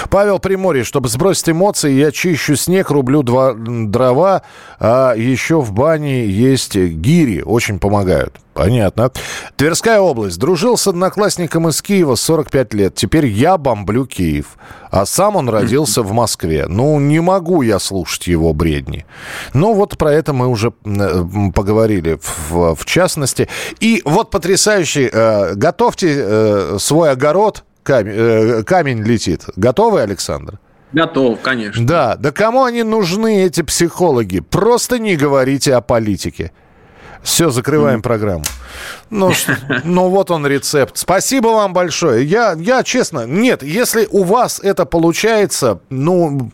Павел 0.10 0.40
Приморье, 0.40 0.84
чтобы 0.84 1.10
сбросить 1.10 1.50
эмоции, 1.50 1.92
я 1.92 2.12
чищу 2.12 2.56
снег, 2.56 2.90
рублю 2.90 3.24
два 3.24 3.54
дрова, 3.54 4.44
а 4.80 5.14
еще 5.16 5.62
в 5.62 5.72
бане 5.72 6.28
есть 6.28 6.76
гири, 6.76 7.42
очень 7.42 7.80
помогают. 7.80 8.36
Понятно. 8.60 9.10
Тверская 9.56 10.02
область. 10.02 10.38
Дружил 10.38 10.78
с 10.78 10.86
одноклассником 10.86 11.70
из 11.70 11.82
Киева 11.82 12.16
45 12.16 12.74
лет. 12.74 12.94
Теперь 12.94 13.26
я 13.26 13.58
бомблю 13.58 14.06
Киев. 14.06 14.58
А 14.92 15.06
сам 15.06 15.38
он 15.38 15.48
родился 15.48 16.04
в 16.04 16.12
Москве. 16.12 16.66
Ну, 16.68 17.00
не 17.00 17.22
могу 17.22 17.62
я 17.62 17.80
слушать 17.80 18.28
его 18.28 18.54
бредни. 18.54 19.06
Ну, 19.54 19.74
вот 19.74 19.98
про 19.98 20.12
это 20.12 20.34
мы 20.34 20.48
уже 20.48 20.72
поговорили 20.72 22.20
в, 22.22 22.76
в 22.76 22.86
частности. 22.86 23.48
И 23.80 24.02
вот 24.04 24.30
потрясающий. 24.30 25.10
Э, 25.10 25.54
готовьте 25.56 26.16
э, 26.18 26.78
свой 26.82 27.12
огород 27.12 27.64
камень, 27.84 28.14
э, 28.14 28.64
камень 28.64 29.04
летит. 29.04 29.46
Готовы, 29.56 30.02
Александр? 30.02 30.60
Готов, 30.92 31.40
конечно. 31.42 31.88
Да, 31.88 32.18
да 32.18 32.32
кому 32.32 32.66
они 32.66 32.84
нужны, 32.84 33.44
эти 33.44 33.62
психологи? 33.62 34.42
Просто 34.42 35.00
не 35.00 35.16
говорите 35.16 35.76
о 35.76 35.82
политике. 35.82 36.52
Все, 37.24 37.50
закрываем 37.50 38.02
программу. 38.02 38.46
Ну, 39.10 39.32
ну, 39.84 40.10
вот 40.10 40.32
он 40.32 40.46
рецепт. 40.46 40.98
Спасибо 40.98 41.48
вам 41.48 41.74
большое. 41.74 42.26
Я, 42.26 42.56
я 42.58 42.84
честно, 42.84 43.26
нет, 43.26 43.64
если 43.64 44.08
у 44.10 44.24
вас 44.24 44.60
это 44.60 44.86
получается, 44.86 45.82
ну, 45.90 46.52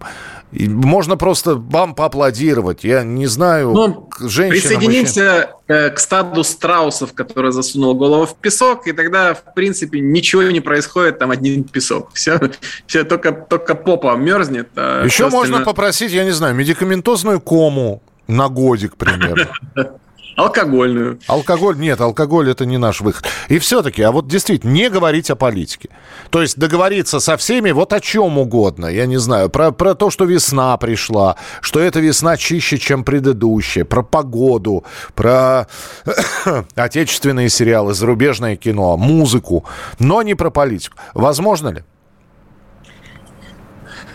можно 0.51 1.17
просто 1.17 1.55
вам 1.55 1.95
поаплодировать. 1.95 2.83
Я 2.83 3.03
не 3.03 3.27
знаю, 3.27 3.71
ну, 3.71 4.09
женщина, 4.19 4.49
Присоединимся 4.49 5.49
мужчина. 5.67 5.89
к 5.91 5.99
стаду 5.99 6.43
страусов, 6.43 7.13
который 7.13 7.51
засунул 7.51 7.93
голову 7.95 8.25
в 8.25 8.35
песок, 8.35 8.87
и 8.87 8.93
тогда, 8.93 9.33
в 9.33 9.53
принципе, 9.53 9.99
ничего 9.99 10.43
не 10.43 10.61
происходит, 10.61 11.19
там 11.19 11.31
один 11.31 11.63
песок. 11.63 12.11
Все, 12.13 12.39
все 12.87 13.03
только, 13.03 13.31
только 13.31 13.75
попа 13.75 14.15
мерзнет. 14.15 14.69
А 14.75 15.03
Еще 15.03 15.23
можно 15.25 15.39
остальное... 15.39 15.65
попросить, 15.65 16.11
я 16.11 16.23
не 16.23 16.31
знаю, 16.31 16.55
медикаментозную 16.55 17.41
кому 17.41 18.01
на 18.27 18.47
годик 18.49 18.95
примерно. 18.95 19.49
Алкогольную. 20.35 21.19
Алкоголь, 21.27 21.77
нет, 21.77 22.01
алкоголь 22.01 22.49
это 22.49 22.65
не 22.65 22.77
наш 22.77 22.99
выход. 22.99 23.25
И 23.47 23.57
все-таки, 23.57 24.01
а 24.01 24.11
вот 24.11 24.27
действительно, 24.27 24.71
не 24.71 24.89
говорить 24.89 25.29
о 25.29 25.35
политике. 25.35 25.89
То 26.29 26.41
есть 26.41 26.57
договориться 26.57 27.21
со 27.21 27.37
всеми 27.37 27.71
вот 27.71 27.93
о 27.93 28.01
чем 28.01 28.37
угодно. 28.37 28.87
Я 28.87 29.05
не 29.05 29.17
знаю, 29.17 29.49
про, 29.49 29.71
про 29.71 29.95
то, 29.95 30.09
что 30.09 30.25
весна 30.25 30.75
пришла, 30.77 31.37
что 31.61 31.79
эта 31.79 32.01
весна 32.01 32.35
чище, 32.35 32.77
чем 32.77 33.05
предыдущая, 33.05 33.85
про 33.85 34.03
погоду, 34.03 34.83
про 35.13 35.67
отечественные 36.75 37.49
сериалы, 37.49 37.93
зарубежное 37.93 38.57
кино, 38.57 38.97
музыку, 38.97 39.63
но 39.99 40.21
не 40.21 40.35
про 40.35 40.49
политику. 40.49 40.97
Возможно 41.13 41.69
ли? 41.69 41.83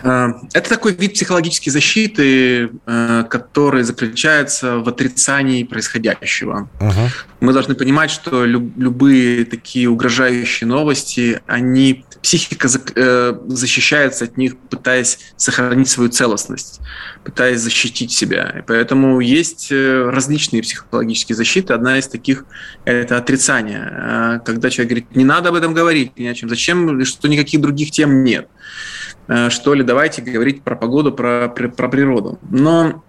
Э, 0.03 0.33
это 0.53 0.69
такой 0.69 0.93
вид 0.93 1.13
психологической 1.13 1.71
защиты, 1.71 2.71
э, 2.85 3.23
который 3.29 3.83
заключается 3.83 4.77
в 4.77 4.89
отрицании 4.89 5.63
происходящего. 5.63 6.69
Uh-huh. 6.79 7.09
Мы 7.39 7.53
должны 7.53 7.75
понимать, 7.75 8.11
что 8.11 8.45
любые 8.45 9.45
такие 9.45 9.89
угрожающие 9.89 10.67
новости, 10.67 11.41
они 11.47 12.05
психика 12.21 12.67
э, 12.95 13.39
защищается 13.47 14.25
от 14.25 14.37
них, 14.37 14.57
пытаясь 14.57 15.33
сохранить 15.37 15.89
свою 15.89 16.09
целостность, 16.09 16.81
пытаясь 17.23 17.59
защитить 17.59 18.11
себя. 18.11 18.55
И 18.59 18.61
поэтому 18.61 19.19
есть 19.19 19.71
различные 19.71 20.61
психологические 20.61 21.35
защиты. 21.35 21.73
Одна 21.73 21.97
из 21.97 22.07
таких– 22.07 22.45
это 22.85 23.17
отрицание. 23.17 24.39
Когда 24.45 24.69
человек 24.69 24.89
говорит, 24.89 25.15
не 25.15 25.25
надо 25.25 25.49
об 25.49 25.55
этом 25.55 25.73
говорить 25.73 26.17
ни 26.17 26.27
о 26.27 26.35
чем, 26.35 26.49
зачем, 26.49 27.03
что 27.05 27.27
никаких 27.27 27.59
других 27.59 27.89
тем 27.89 28.23
нет. 28.23 28.47
Э, 29.31 29.49
что 29.49 29.73
ли, 29.73 29.83
давайте 29.83 30.21
говорить 30.21 30.61
про 30.61 30.75
погоду, 30.75 31.13
про, 31.13 31.47
про 31.47 31.87
природу. 31.87 32.37
Но 32.49 33.01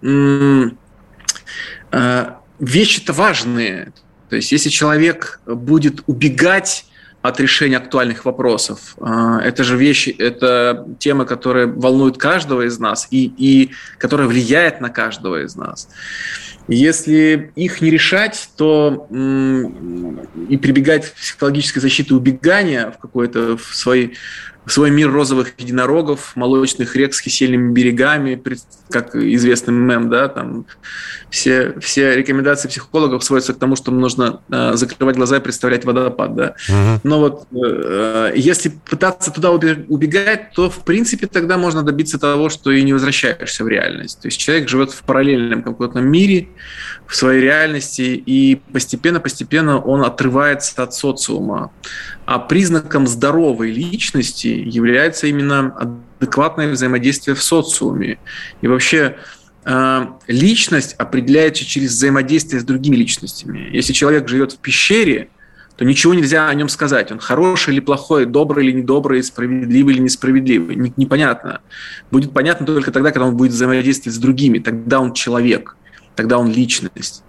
э, 1.91 2.25
вещи-то 2.59 3.11
важные. 3.11 3.91
То 4.29 4.37
есть 4.37 4.53
если 4.53 4.69
человек 4.69 5.41
будет 5.45 6.01
убегать 6.07 6.85
от 7.21 7.39
решения 7.39 7.77
актуальных 7.77 8.23
вопросов. 8.25 8.95
Э, 9.01 9.39
это 9.43 9.65
же 9.65 9.75
вещи, 9.75 10.15
это 10.17 10.87
темы, 10.97 11.25
которые 11.25 11.67
волнуют 11.67 12.17
каждого 12.17 12.61
из 12.61 12.79
нас 12.79 13.07
и, 13.11 13.25
и 13.25 13.71
которая 13.97 14.27
влияет 14.27 14.79
на 14.79 14.89
каждого 14.89 15.43
из 15.43 15.57
нас. 15.57 15.89
Если 16.69 17.51
их 17.57 17.81
не 17.81 17.89
решать, 17.91 18.49
то 18.55 19.07
и 19.11 20.57
прибегать 20.57 21.09
к 21.09 21.15
психологической 21.15 21.81
защите 21.81 22.13
убегания 22.13 22.91
в 22.91 22.99
какой-то 22.99 23.57
в 23.57 23.75
свой 23.75 24.15
свой 24.65 24.91
мир 24.91 25.11
розовых 25.11 25.53
единорогов, 25.57 26.35
молочных 26.35 26.95
рек 26.95 27.13
с 27.13 27.21
кисельными 27.21 27.71
берегами, 27.73 28.41
как 28.89 29.15
известный 29.15 29.73
мем, 29.73 30.09
да, 30.09 30.27
там 30.29 30.65
все, 31.29 31.73
все 31.79 32.15
рекомендации 32.15 32.67
психологов 32.67 33.23
сводятся 33.23 33.53
к 33.53 33.59
тому, 33.59 33.75
что 33.75 33.91
нужно 33.91 34.41
э, 34.49 34.73
закрывать 34.75 35.15
глаза 35.15 35.37
и 35.37 35.39
представлять 35.39 35.83
водопад, 35.83 36.35
да. 36.35 36.55
Угу. 36.69 36.99
Но 37.03 37.19
вот 37.19 37.47
э, 37.51 38.33
если 38.35 38.69
пытаться 38.69 39.31
туда 39.31 39.51
убегать, 39.51 40.51
то 40.51 40.69
в 40.69 40.85
принципе 40.85 41.27
тогда 41.27 41.57
можно 41.57 41.83
добиться 41.83 42.19
того, 42.19 42.49
что 42.49 42.71
и 42.71 42.83
не 42.83 42.93
возвращаешься 42.93 43.63
в 43.63 43.67
реальность. 43.67 44.21
То 44.21 44.27
есть 44.27 44.39
человек 44.39 44.69
живет 44.69 44.91
в 44.91 45.01
параллельном 45.01 45.63
каком-то 45.63 45.99
мире, 45.99 46.49
в 47.07 47.15
своей 47.15 47.41
реальности, 47.41 48.01
и 48.25 48.61
постепенно-постепенно 48.71 49.79
он 49.79 50.03
отрывается 50.03 50.83
от 50.83 50.93
социума. 50.93 51.71
А 52.25 52.39
признаком 52.39 53.05
здоровой 53.07 53.71
личности 53.71 54.47
является 54.55 55.27
именно 55.27 55.75
адекватное 56.19 56.71
взаимодействие 56.71 57.35
в 57.35 57.43
социуме. 57.43 58.17
И 58.61 58.67
вообще 58.67 59.17
э, 59.65 60.05
личность 60.27 60.93
определяется 60.97 61.65
через 61.65 61.91
взаимодействие 61.91 62.61
с 62.61 62.63
другими 62.63 62.95
личностями. 62.95 63.69
Если 63.71 63.93
человек 63.93 64.27
живет 64.27 64.53
в 64.53 64.57
пещере, 64.59 65.29
то 65.75 65.85
ничего 65.85 66.13
нельзя 66.13 66.47
о 66.47 66.53
нем 66.53 66.69
сказать. 66.69 67.11
Он 67.11 67.19
хороший 67.19 67.73
или 67.73 67.79
плохой, 67.79 68.25
добрый 68.25 68.65
или 68.65 68.73
недобрый, 68.73 69.23
справедливый 69.23 69.95
или 69.95 70.01
несправедливый. 70.01 70.93
Непонятно. 70.97 71.61
Будет 72.11 72.31
понятно 72.31 72.65
только 72.65 72.91
тогда, 72.91 73.11
когда 73.11 73.27
он 73.27 73.35
будет 73.35 73.51
взаимодействовать 73.51 74.15
с 74.15 74.19
другими. 74.19 74.59
Тогда 74.59 74.99
он 74.99 75.13
человек 75.13 75.75
тогда 76.15 76.37
он 76.37 76.51
личность. 76.51 77.23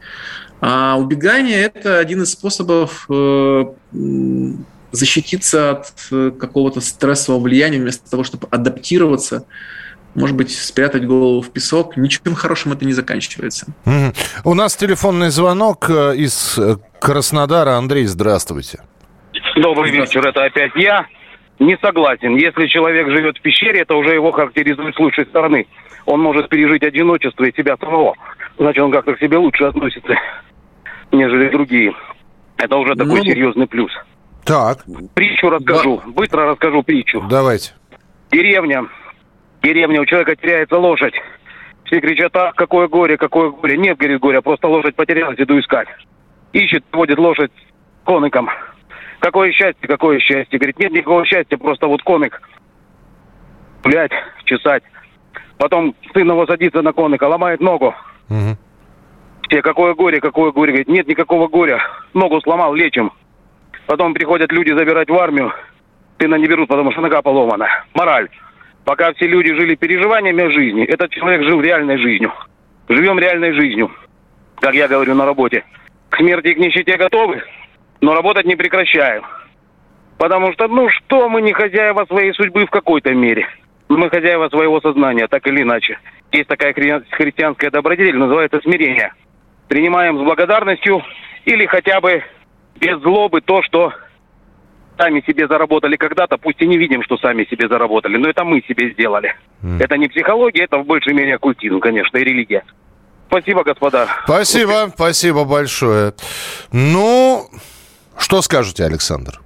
А 0.61 0.97
убегание– 0.99 1.63
это 1.75 1.99
один 1.99 2.23
из 2.23 2.33
способов 2.33 3.07
э, 3.11 3.65
защититься 4.95 5.71
от 5.73 5.87
э, 6.11 6.31
какого-то 6.39 6.81
стрессового 6.81 7.43
влияния 7.43 7.79
вместо 7.79 8.11
того, 8.11 8.25
чтобы 8.25 8.49
адаптироваться, 8.51 9.47
может 10.15 10.37
быть, 10.37 10.57
спрятать 10.57 11.07
голову 11.07 11.41
в 11.43 11.51
песок. 11.51 11.97
Ничем 11.97 12.35
хорошим 12.35 12.73
это 12.73 12.85
не 12.85 12.93
заканчивается. 12.93 13.67
Mm-hmm. 13.85 14.15
У 14.45 14.55
нас 14.55 14.77
телефонный 14.77 15.31
звонок 15.31 15.91
э, 15.91 16.17
из 16.17 16.59
Краснодара. 17.01 17.77
Андрей, 17.77 18.07
здравствуйте. 18.07 18.81
Добрый 19.57 19.91
вечер, 19.91 20.27
это 20.27 20.45
опять 20.45 20.73
я. 20.77 21.07
Не 21.59 21.77
согласен. 21.81 22.37
Если 22.37 22.67
человек 22.67 23.09
живет 23.09 23.39
в 23.39 23.41
пещере, 23.43 23.81
это 23.81 23.95
уже 23.95 24.15
его 24.15 24.33
характеризует 24.33 24.95
с 24.95 24.99
лучшей 24.99 25.27
стороны. 25.27 25.67
Он 26.05 26.21
может 26.21 26.49
пережить 26.49 26.83
одиночество 26.83 27.45
и 27.45 27.55
себя 27.57 27.77
самого 27.79 28.15
значит, 28.59 28.83
он 28.83 28.93
как-то 28.93 29.15
к 29.15 29.21
себе 29.21 29.37
лучше 29.39 29.65
относится, 29.65 30.15
нежели 31.13 31.51
другие. 31.51 31.95
Это 32.57 32.77
уже 32.77 32.95
такой 32.95 33.19
ну, 33.19 33.25
серьезный 33.25 33.67
плюс. 33.67 33.93
Так. 34.45 34.85
Притчу 35.15 35.51
расскажу. 35.51 36.03
Да. 36.05 36.13
Быстро 36.13 36.47
расскажу 36.47 36.83
притчу. 36.83 37.23
Давайте. 37.29 37.73
Деревня. 38.31 38.87
Деревня, 39.63 40.03
у 40.03 40.07
человека 40.07 40.37
теряется 40.37 40.79
лошадь. 40.79 41.15
Все 41.85 42.01
кричат, 42.01 42.37
ах, 42.37 42.55
какое 42.55 42.89
горе, 42.89 43.17
какое 43.17 43.51
горе. 43.51 43.77
Нет, 43.77 43.97
говорит, 43.97 44.21
горе, 44.21 44.43
просто 44.43 44.69
лошадь 44.69 44.95
потерялась, 44.95 45.39
иду 45.39 45.59
искать. 45.59 45.89
Ищет, 46.53 46.85
водит 46.93 47.19
лошадь 47.19 47.53
коныком. 48.05 48.49
Какое 49.21 49.53
счастье, 49.53 49.89
какое 49.89 50.19
счастье. 50.19 50.59
Говорит, 50.59 50.79
нет 50.79 50.93
никакого 50.93 51.25
счастья, 51.25 51.57
просто 51.57 51.87
вот 51.87 52.03
конык. 52.03 52.41
Гулять, 53.83 54.13
чесать. 54.45 54.83
Потом 55.57 55.95
сын 56.13 56.29
его 56.29 56.47
садится 56.47 56.83
на 56.83 56.93
коника, 56.93 57.25
ломает 57.25 57.61
ногу. 57.61 57.95
Угу. 58.29 58.57
Все, 59.49 59.63
какое 59.63 59.95
горе, 59.95 60.21
какое 60.21 60.53
горе. 60.53 60.73
Говорит, 60.73 60.89
нет 60.89 61.07
никакого 61.07 61.49
горя. 61.49 61.81
Ногу 62.13 62.41
сломал, 62.41 62.75
лечим. 62.75 63.13
Потом 63.87 64.15
приходят 64.15 64.51
люди 64.53 64.73
забирать 64.73 65.09
в 65.09 65.15
армию. 65.15 65.53
Сына 66.19 66.37
не 66.37 66.47
берут, 66.47 66.69
потому 66.69 66.93
что 66.93 67.01
нога 67.01 67.23
поломана. 67.23 67.69
Мораль. 67.95 68.29
Пока 68.85 69.13
все 69.15 69.27
люди 69.27 69.55
жили 69.55 69.75
переживаниями 69.75 70.53
жизни, 70.53 70.85
этот 70.85 71.11
человек 71.11 71.43
жил 71.43 71.61
реальной 71.61 71.97
жизнью. 71.99 72.33
Живем 72.89 73.19
реальной 73.19 73.53
жизнью, 73.53 73.91
как 74.61 74.75
я 74.75 74.89
говорю 74.89 75.15
на 75.15 75.25
работе. 75.25 75.65
К 76.11 76.19
смерти 76.19 76.49
и 76.49 76.55
к 76.55 76.59
нищете 76.59 76.97
готовы, 76.97 77.43
но 78.03 78.15
работать 78.15 78.45
не 78.45 78.57
прекращаем. 78.57 79.25
Потому 80.19 80.53
что, 80.53 80.69
ну 80.69 80.89
что, 80.91 81.29
мы 81.29 81.41
не 81.41 81.53
хозяева 81.53 82.05
своей 82.05 82.33
судьбы 82.35 82.67
в 82.67 82.71
какой-то 82.71 83.15
мере. 83.15 83.49
Мы 83.89 84.11
хозяева 84.11 84.49
своего 84.49 84.81
сознания, 84.81 85.27
так 85.29 85.47
или 85.47 85.63
иначе. 85.63 85.99
Есть 86.31 86.49
такая 86.49 86.73
христианская 86.75 87.71
добродетель, 87.71 88.17
называется 88.17 88.61
смирение. 88.61 89.13
Принимаем 89.69 90.19
с 90.19 90.23
благодарностью 90.23 91.03
или 91.47 91.65
хотя 91.67 92.01
бы 92.01 92.23
без 92.81 93.01
злобы 93.01 93.41
то, 93.41 93.63
что 93.63 93.93
сами 94.97 95.23
себе 95.27 95.47
заработали 95.49 95.97
когда-то, 95.97 96.39
пусть 96.39 96.61
и 96.61 96.67
не 96.67 96.79
видим, 96.79 97.03
что 97.03 97.17
сами 97.19 97.45
себе 97.45 97.69
заработали, 97.69 98.17
но 98.17 98.29
это 98.29 98.45
мы 98.45 98.63
себе 98.63 98.93
сделали. 98.93 99.35
Mm. 99.63 99.83
Это 99.83 99.97
не 99.97 100.09
психология, 100.09 100.65
это 100.65 100.79
в 100.79 100.87
большей 100.87 101.15
мере 101.15 101.35
оккультизм, 101.35 101.81
конечно, 101.81 102.17
и 102.17 102.25
религия. 102.25 102.65
Спасибо, 103.29 103.65
господа. 103.65 104.09
Спасибо, 104.25 104.71
Успех. 104.71 104.95
спасибо 104.95 105.45
большое. 105.45 106.15
Ну, 106.73 107.49
что 108.19 108.43
скажете, 108.43 108.85
Александр? 108.85 109.41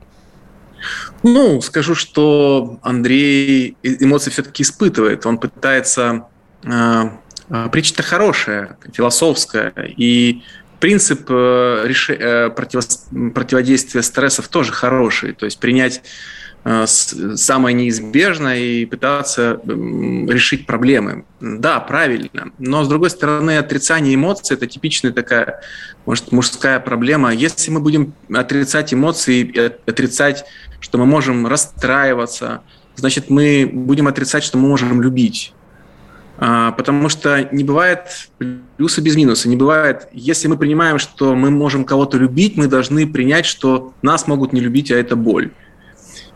Ну, 1.23 1.61
скажу, 1.61 1.95
что 1.95 2.79
Андрей 2.83 3.77
эмоции 3.83 4.31
все-таки 4.31 4.63
испытывает. 4.63 5.25
Он 5.27 5.39
пытается... 5.39 6.27
Э, 6.65 7.11
э, 7.51 7.69
Притча-то 7.71 8.03
хорошая, 8.03 8.79
философская. 8.93 9.73
И 9.97 10.43
принцип 10.81 11.27
э, 11.29 11.85
реш... 11.87 12.11
против... 12.55 12.85
противодействия 13.35 14.03
стрессов 14.03 14.49
тоже 14.49 14.73
хороший. 14.73 15.33
То 15.33 15.45
есть 15.45 15.59
принять 15.59 16.03
э, 16.65 16.87
самое 16.87 17.75
неизбежное 17.75 18.59
и 18.59 18.85
пытаться 18.87 19.61
решить 19.65 20.67
проблемы. 20.67 21.25
Да, 21.41 21.81
правильно. 21.81 22.53
Но, 22.59 22.85
с 22.85 22.89
другой 22.89 23.11
стороны, 23.11 23.59
отрицание 23.59 24.15
эмоций– 24.15 24.55
это 24.57 24.67
типичная 24.67 25.13
такая, 25.13 25.61
может, 26.07 26.33
мужская 26.33 26.81
проблема. 26.81 27.33
Если 27.33 27.71
мы 27.71 27.81
будем 27.81 28.15
отрицать 28.33 28.95
эмоции, 28.95 29.71
отрицать, 29.87 30.45
что 30.81 30.99
мы 30.99 31.07
можем 31.07 31.47
расстраиваться, 31.47 32.63
значит, 32.97 33.31
мы 33.31 33.69
будем 33.73 34.09
отрицать, 34.09 34.45
что 34.45 34.59
мы 34.59 34.69
можем 34.69 35.03
любить. 35.03 35.53
А, 36.41 36.71
потому 36.73 37.09
что 37.09 37.49
не 37.51 37.65
бывает 37.65 38.31
плюса 38.77 39.03
без 39.03 39.17
минуса. 39.17 39.49
Не 39.49 39.57
бывает, 39.57 40.09
если 40.13 40.47
мы 40.47 40.57
принимаем, 40.57 40.99
что 40.99 41.35
мы 41.35 41.51
можем 41.51 41.85
кого-то 41.85 42.17
любить, 42.17 42.57
мы 42.57 42.69
должны 42.69 43.07
принять, 43.09 43.45
что 43.45 43.93
нас 44.03 44.29
могут 44.29 44.53
не 44.53 44.61
любить, 44.61 44.93
а 44.93 44.97
это 44.97 45.17
боль. 45.17 45.51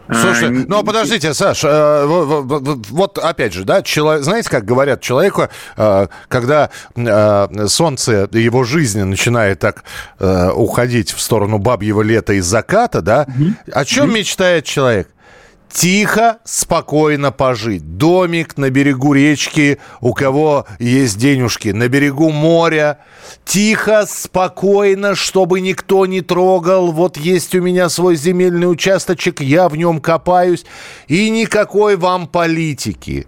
А, 0.09 0.15
Слушай, 0.15 0.51
ну 0.51 0.83
подождите, 0.83 1.33
Саш, 1.33 1.63
э, 1.63 2.05
вот 2.05 3.19
опять 3.19 3.53
же, 3.53 3.63
да, 3.63 3.83
человек, 3.83 4.25
знаете, 4.25 4.51
как 4.51 4.65
говорят 4.65 5.01
человеку, 5.01 5.49
э, 5.77 6.07
когда 6.27 6.71
э, 6.97 7.67
солнце 7.69 8.29
его 8.33 8.65
жизни 8.65 9.03
начинает 9.03 9.61
так 9.61 9.85
уходить 10.19 11.13
в 11.13 11.21
сторону 11.21 11.59
бабьего 11.59 12.03
лета 12.03 12.33
и 12.33 12.41
заката, 12.41 13.01
да, 13.03 13.27
о 13.73 13.85
чем 13.85 14.13
мечтает 14.13 14.65
человек? 14.65 15.09
Тихо, 15.73 16.39
спокойно 16.45 17.33
пожить. 17.33 17.97
Домик 17.97 18.57
на 18.57 18.71
берегу 18.71 19.15
речки, 19.15 19.79
у 20.01 20.13
кого 20.13 20.67
есть 20.79 21.19
денежки, 21.19 21.69
на 21.71 21.89
берегу 21.89 22.31
моря. 22.31 22.99
Тихо, 23.45 24.05
спокойно, 24.07 25.15
чтобы 25.15 25.61
никто 25.61 26.07
не 26.07 26.21
трогал. 26.21 26.93
Вот 26.93 27.17
есть 27.17 27.55
у 27.55 27.63
меня 27.63 27.89
свой 27.89 28.17
земельный 28.17 28.71
участочек, 28.71 29.41
я 29.41 29.69
в 29.69 29.77
нем 29.77 30.01
копаюсь. 30.01 30.65
И 31.09 31.31
никакой 31.31 31.97
вам 31.97 32.27
политики. 32.29 33.27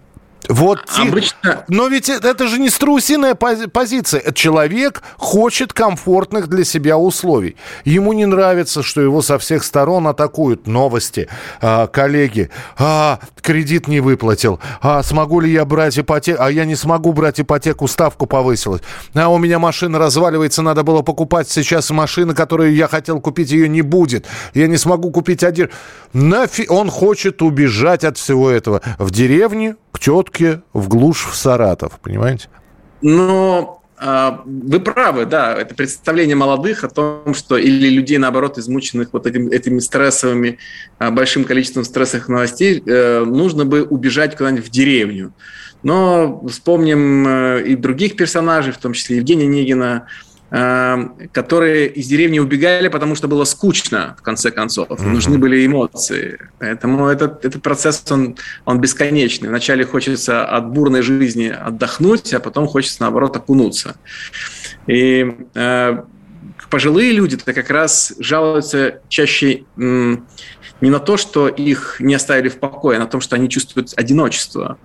Вот 0.49 0.79
Обычно... 0.97 1.65
Но 1.67 1.87
ведь 1.87 2.09
это 2.09 2.47
же 2.47 2.59
не 2.59 2.69
струсиная 2.69 3.35
позиция. 3.35 4.31
Человек 4.33 5.01
хочет 5.17 5.73
комфортных 5.73 6.47
для 6.47 6.63
себя 6.63 6.97
условий. 6.97 7.55
Ему 7.83 8.13
не 8.13 8.25
нравится, 8.25 8.83
что 8.83 9.01
его 9.01 9.21
со 9.21 9.37
всех 9.39 9.63
сторон 9.63 10.07
атакуют 10.07 10.67
новости, 10.67 11.27
а, 11.61 11.87
коллеги. 11.87 12.49
А, 12.77 13.19
кредит 13.41 13.87
не 13.87 13.99
выплатил. 13.99 14.59
А 14.81 15.03
смогу 15.03 15.39
ли 15.39 15.51
я 15.51 15.65
брать 15.65 15.97
ипотеку? 15.97 16.41
А 16.41 16.51
я 16.51 16.65
не 16.65 16.75
смогу 16.75 17.13
брать 17.13 17.39
ипотеку, 17.39 17.87
ставку 17.87 18.25
повысилась. 18.25 18.81
А 19.13 19.29
у 19.29 19.37
меня 19.37 19.59
машина 19.59 19.99
разваливается, 19.99 20.61
надо 20.61 20.83
было 20.83 21.01
покупать 21.01 21.49
сейчас 21.49 21.89
машину, 21.91 22.35
которую 22.35 22.73
я 22.73 22.87
хотел 22.87 23.19
купить, 23.19 23.51
ее 23.51 23.69
не 23.69 23.81
будет. 23.81 24.25
Я 24.53 24.67
не 24.67 24.77
смогу 24.77 25.11
купить 25.11 25.43
один. 25.43 25.69
Нафиг 26.13 26.71
он 26.71 26.89
хочет 26.89 27.41
убежать 27.41 28.03
от 28.03 28.17
всего 28.17 28.49
этого 28.49 28.81
в 28.97 29.11
деревню, 29.11 29.77
к 29.95 29.99
тетке 29.99 30.61
в 30.73 30.89
глушь 30.89 31.25
в 31.25 31.35
Саратов, 31.35 31.99
понимаете? 32.01 32.49
Но 33.01 33.81
а, 33.97 34.43
вы 34.45 34.81
правы, 34.81 35.25
да, 35.25 35.53
это 35.53 35.73
представление 35.73 36.35
молодых 36.35 36.83
о 36.83 36.89
том, 36.89 37.33
что 37.33 37.57
или 37.57 37.89
людей, 37.89 38.17
наоборот, 38.17 38.57
измученных 38.57 39.13
вот 39.13 39.25
этим, 39.25 39.47
этими 39.47 39.79
стрессовыми, 39.79 40.57
а, 40.99 41.11
большим 41.11 41.45
количеством 41.45 41.85
стрессовых 41.85 42.27
новостей, 42.27 42.83
э, 42.85 43.23
нужно 43.23 43.63
бы 43.63 43.83
убежать 43.83 44.35
куда-нибудь 44.35 44.65
в 44.65 44.69
деревню. 44.69 45.33
Но 45.81 46.45
вспомним 46.49 47.27
э, 47.27 47.63
и 47.67 47.75
других 47.75 48.17
персонажей, 48.17 48.73
в 48.73 48.77
том 48.77 48.91
числе 48.93 49.17
Евгения 49.17 49.47
Негина, 49.47 50.07
которые 50.49 51.87
из 51.87 52.07
деревни 52.07 52.39
убегали, 52.39 52.87
потому 52.87 53.15
что 53.15 53.27
было 53.27 53.45
скучно, 53.45 54.15
в 54.19 54.21
конце 54.21 54.51
концов. 54.51 54.89
Mm-hmm. 54.89 55.07
Нужны 55.07 55.37
были 55.37 55.65
эмоции. 55.65 56.39
Поэтому 56.59 57.07
этот, 57.07 57.43
этот 57.43 57.61
процесс, 57.63 58.03
он, 58.11 58.37
он 58.63 58.79
бесконечный. 58.79 59.49
Вначале 59.49 59.85
хочется 59.85 60.45
от 60.45 60.69
бурной 60.69 61.01
жизни 61.01 61.47
отдохнуть, 61.47 62.33
а 62.33 62.39
потом 62.39 62.67
хочется, 62.67 63.01
наоборот, 63.01 63.35
окунуться. 63.35 63.95
И 64.87 65.35
э, 65.55 66.03
пожилые 66.69 67.11
люди-то 67.11 67.53
как 67.53 67.69
раз 67.69 68.13
жалуются 68.19 69.01
чаще 69.09 69.63
м, 69.77 70.27
не 70.81 70.89
на 70.89 70.99
то, 70.99 71.17
что 71.17 71.47
их 71.47 71.97
не 71.99 72.13
оставили 72.13 72.49
в 72.49 72.59
покое, 72.59 72.97
а 72.97 72.99
на 72.99 73.07
том, 73.07 73.21
что 73.21 73.35
они 73.35 73.49
чувствуют 73.49 73.93
одиночество. 73.95 74.77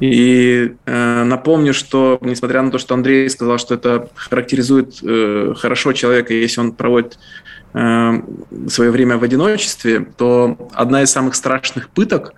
И 0.00 0.72
э, 0.86 1.24
напомню, 1.24 1.74
что 1.74 2.18
несмотря 2.22 2.62
на 2.62 2.70
то, 2.70 2.78
что 2.78 2.94
Андрей 2.94 3.28
сказал, 3.28 3.58
что 3.58 3.74
это 3.74 4.08
характеризует 4.14 4.98
э, 5.02 5.54
хорошо 5.56 5.92
человека, 5.92 6.32
если 6.32 6.60
он 6.60 6.72
проводит 6.72 7.18
э, 7.74 8.12
свое 8.68 8.90
время 8.90 9.18
в 9.18 9.22
одиночестве, 9.22 10.06
то 10.16 10.56
одна 10.72 11.02
из 11.02 11.10
самых 11.10 11.34
страшных 11.34 11.90
пыток 11.90 12.32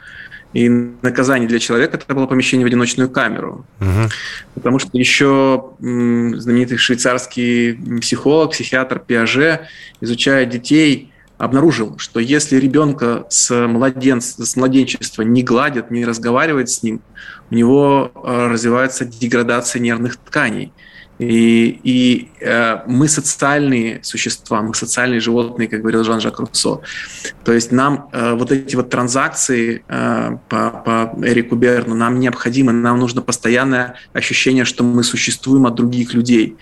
и 0.52 0.68
наказаний 0.68 1.46
для 1.46 1.60
человека 1.60 1.96
это 1.96 2.14
было 2.14 2.26
помещение 2.26 2.66
в 2.66 2.68
одиночную 2.68 3.08
камеру. 3.08 3.64
Угу. 3.80 4.10
Потому 4.54 4.78
что 4.80 4.90
еще 4.92 5.70
знаменитый 5.78 6.76
швейцарский 6.76 8.00
психолог, 8.00 8.50
психиатр 8.50 8.98
Пиаже, 8.98 9.68
изучая 10.00 10.44
детей, 10.46 11.11
обнаружил, 11.42 11.98
что 11.98 12.20
если 12.20 12.56
ребенка 12.56 13.26
с, 13.28 13.66
младенц, 13.66 14.36
с 14.38 14.54
младенчества 14.54 15.22
не 15.22 15.42
гладят, 15.42 15.90
не 15.90 16.04
разговаривают 16.04 16.70
с 16.70 16.84
ним, 16.84 17.02
у 17.50 17.54
него 17.56 18.12
э, 18.14 18.46
развивается 18.46 19.04
деградация 19.04 19.80
нервных 19.80 20.18
тканей. 20.18 20.72
И, 21.18 21.80
и 21.82 22.30
э, 22.40 22.82
мы 22.86 23.08
социальные 23.08 24.04
существа, 24.04 24.62
мы 24.62 24.72
социальные 24.72 25.18
животные, 25.18 25.66
как 25.66 25.80
говорил 25.80 26.04
Жан-Жак 26.04 26.38
Руссо. 26.38 26.80
То 27.44 27.52
есть 27.52 27.72
нам 27.72 28.08
э, 28.12 28.34
вот 28.34 28.52
эти 28.52 28.76
вот 28.76 28.90
транзакции 28.90 29.84
э, 29.88 30.36
по, 30.48 30.70
по 30.70 31.12
Эрику 31.26 31.56
Берну, 31.56 31.96
нам 31.96 32.20
необходимы, 32.20 32.72
нам 32.72 33.00
нужно 33.00 33.20
постоянное 33.20 33.96
ощущение, 34.12 34.64
что 34.64 34.84
мы 34.84 35.02
существуем 35.02 35.66
от 35.66 35.74
других 35.74 36.14
людей. 36.14 36.56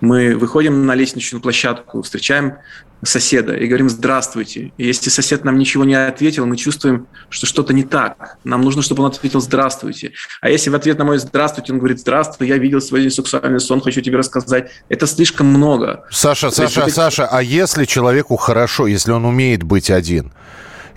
Мы 0.00 0.36
выходим 0.36 0.86
на 0.86 0.96
лестничную 0.96 1.40
площадку, 1.40 2.02
встречаем 2.02 2.54
соседа 3.02 3.54
и 3.54 3.66
говорим 3.66 3.88
«здравствуйте». 3.88 4.72
И 4.76 4.86
если 4.86 5.10
сосед 5.10 5.44
нам 5.44 5.58
ничего 5.58 5.84
не 5.84 5.94
ответил, 5.94 6.46
мы 6.46 6.56
чувствуем, 6.56 7.06
что 7.28 7.46
что-то 7.46 7.72
не 7.72 7.84
так. 7.84 8.38
Нам 8.44 8.62
нужно, 8.62 8.82
чтобы 8.82 9.02
он 9.02 9.10
ответил 9.10 9.40
«здравствуйте». 9.40 10.12
А 10.40 10.50
если 10.50 10.70
в 10.70 10.74
ответ 10.74 10.98
на 10.98 11.04
мой 11.04 11.18
«здравствуйте» 11.18 11.72
он 11.72 11.78
говорит 11.78 12.00
«здравствуй, 12.00 12.48
я 12.48 12.58
видел 12.58 12.80
свой 12.80 13.10
сексуальный 13.10 13.60
сон, 13.60 13.80
хочу 13.80 14.00
тебе 14.00 14.18
рассказать», 14.18 14.70
это 14.88 15.06
слишком 15.06 15.46
много. 15.46 16.04
Саша, 16.10 16.50
Саша, 16.50 16.84
есть, 16.84 16.94
Саша, 16.94 17.26
а 17.26 17.42
если 17.42 17.84
человеку 17.84 18.36
хорошо, 18.36 18.86
если 18.86 19.12
он 19.12 19.24
умеет 19.24 19.62
быть 19.62 19.90
один– 19.90 20.32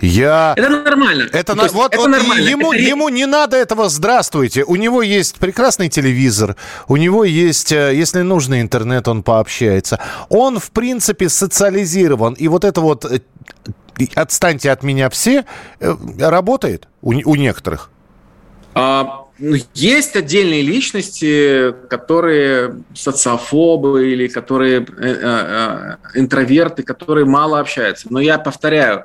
я... 0.02 0.54
Это 0.56 0.68
нормально. 0.68 1.28
Это, 1.32 1.54
на... 1.54 1.68
вот, 1.68 1.94
это 1.94 2.02
вот 2.02 2.10
нормально. 2.10 2.48
Ему, 2.48 2.72
это... 2.72 2.82
ему 2.82 3.08
не 3.08 3.24
надо 3.24 3.56
этого 3.56 3.88
«здравствуйте». 3.88 4.64
У 4.64 4.76
него 4.76 5.00
есть 5.02 5.38
прекрасный 5.38 5.88
телевизор, 5.88 6.56
у 6.88 6.96
него 6.96 7.24
есть, 7.24 7.72
э, 7.72 7.94
если 7.94 8.22
нужно, 8.22 8.60
интернет, 8.60 9.08
он 9.08 9.22
пообщается. 9.22 10.00
Он, 10.28 10.58
в 10.58 10.70
принципе, 10.72 11.28
социализирован. 11.28 12.34
И 12.34 12.48
вот 12.48 12.64
это 12.64 12.80
вот 12.80 13.04
э, 13.04 13.20
«отстаньте 14.14 14.72
от 14.72 14.82
меня 14.82 15.08
все» 15.08 15.44
э, 15.80 15.94
работает 16.18 16.88
у, 17.00 17.12
у 17.12 17.34
некоторых. 17.36 17.90
А, 18.74 19.26
ну, 19.38 19.56
есть 19.74 20.16
отдельные 20.16 20.62
личности, 20.62 21.74
которые 21.88 22.76
социофобы 22.94 24.10
или 24.12 24.28
которые 24.28 24.80
э, 24.80 24.86
э, 25.00 25.96
интроверты, 26.14 26.82
которые 26.82 27.26
мало 27.26 27.60
общаются. 27.60 28.06
Но 28.10 28.20
я 28.20 28.38
повторяю, 28.38 29.04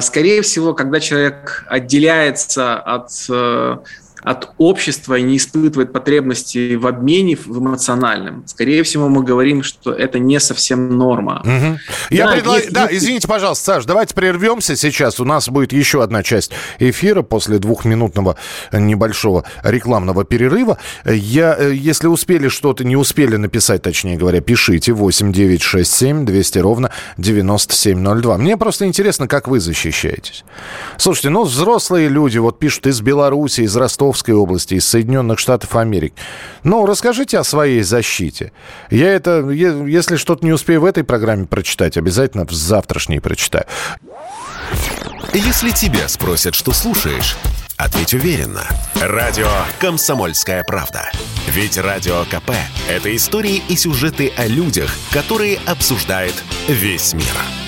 скорее 0.00 0.42
всего, 0.42 0.74
когда 0.74 1.00
человек 1.00 1.64
отделяется 1.68 2.78
от 2.78 3.10
э, 3.30 3.76
от 4.22 4.50
общества 4.58 5.16
и 5.18 5.22
не 5.22 5.36
испытывает 5.36 5.92
потребности 5.92 6.74
в 6.74 6.86
обмене 6.86 7.36
в 7.36 7.58
эмоциональном, 7.58 8.44
скорее 8.46 8.82
всего, 8.82 9.08
мы 9.08 9.22
говорим, 9.22 9.62
что 9.62 9.92
это 9.92 10.18
не 10.18 10.40
совсем 10.40 10.96
норма. 10.96 11.42
Угу. 11.44 11.78
Я 12.10 12.26
да, 12.26 12.32
предлаг... 12.32 12.58
есть... 12.58 12.72
да, 12.72 12.88
извините, 12.90 13.28
пожалуйста, 13.28 13.64
Саш, 13.64 13.84
давайте 13.84 14.14
прервемся 14.14 14.76
сейчас. 14.76 15.20
У 15.20 15.24
нас 15.24 15.48
будет 15.48 15.72
еще 15.72 16.02
одна 16.02 16.22
часть 16.22 16.52
эфира 16.78 17.22
после 17.22 17.58
двухминутного 17.58 18.36
небольшого 18.72 19.44
рекламного 19.62 20.24
перерыва. 20.24 20.78
Я, 21.04 21.56
э, 21.58 21.74
если 21.74 22.06
успели 22.08 22.48
что-то, 22.48 22.84
не 22.84 22.96
успели 22.96 23.36
написать, 23.36 23.82
точнее 23.82 24.16
говоря, 24.16 24.40
пишите 24.40 24.92
8 24.92 25.32
9 25.32 25.62
6 25.62 25.92
7 25.92 26.24
200 26.24 26.58
ровно 26.58 26.90
9702. 27.18 28.38
Мне 28.38 28.56
просто 28.56 28.86
интересно, 28.86 29.28
как 29.28 29.48
вы 29.48 29.60
защищаетесь. 29.60 30.44
Слушайте, 30.96 31.30
ну, 31.30 31.44
взрослые 31.44 32.08
люди 32.08 32.38
вот 32.38 32.58
пишут 32.58 32.86
из 32.86 33.00
Беларуси, 33.00 33.62
из 33.62 33.76
Ростова, 33.76 34.07
Ростовской 34.08 34.34
области, 34.34 34.74
из 34.74 34.88
Соединенных 34.88 35.38
Штатов 35.38 35.76
Америки. 35.76 36.14
Ну, 36.64 36.86
расскажите 36.86 37.38
о 37.38 37.44
своей 37.44 37.82
защите. 37.82 38.52
Я 38.90 39.12
это, 39.12 39.48
если 39.50 40.16
что-то 40.16 40.44
не 40.44 40.52
успею 40.52 40.80
в 40.80 40.84
этой 40.84 41.04
программе 41.04 41.46
прочитать, 41.46 41.96
обязательно 41.96 42.46
в 42.46 42.52
завтрашней 42.52 43.20
прочитаю. 43.20 43.66
Если 45.34 45.70
тебя 45.70 46.08
спросят, 46.08 46.54
что 46.54 46.72
слушаешь, 46.72 47.36
ответь 47.76 48.14
уверенно. 48.14 48.64
Радио 49.00 49.50
«Комсомольская 49.78 50.64
правда». 50.64 51.10
Ведь 51.48 51.76
Радио 51.76 52.24
КП– 52.24 52.52
это 52.88 53.14
истории 53.14 53.62
и 53.68 53.76
сюжеты 53.76 54.32
о 54.36 54.46
людях, 54.46 54.90
которые 55.12 55.58
обсуждает 55.66 56.34
весь 56.66 57.12
мир. 57.14 57.67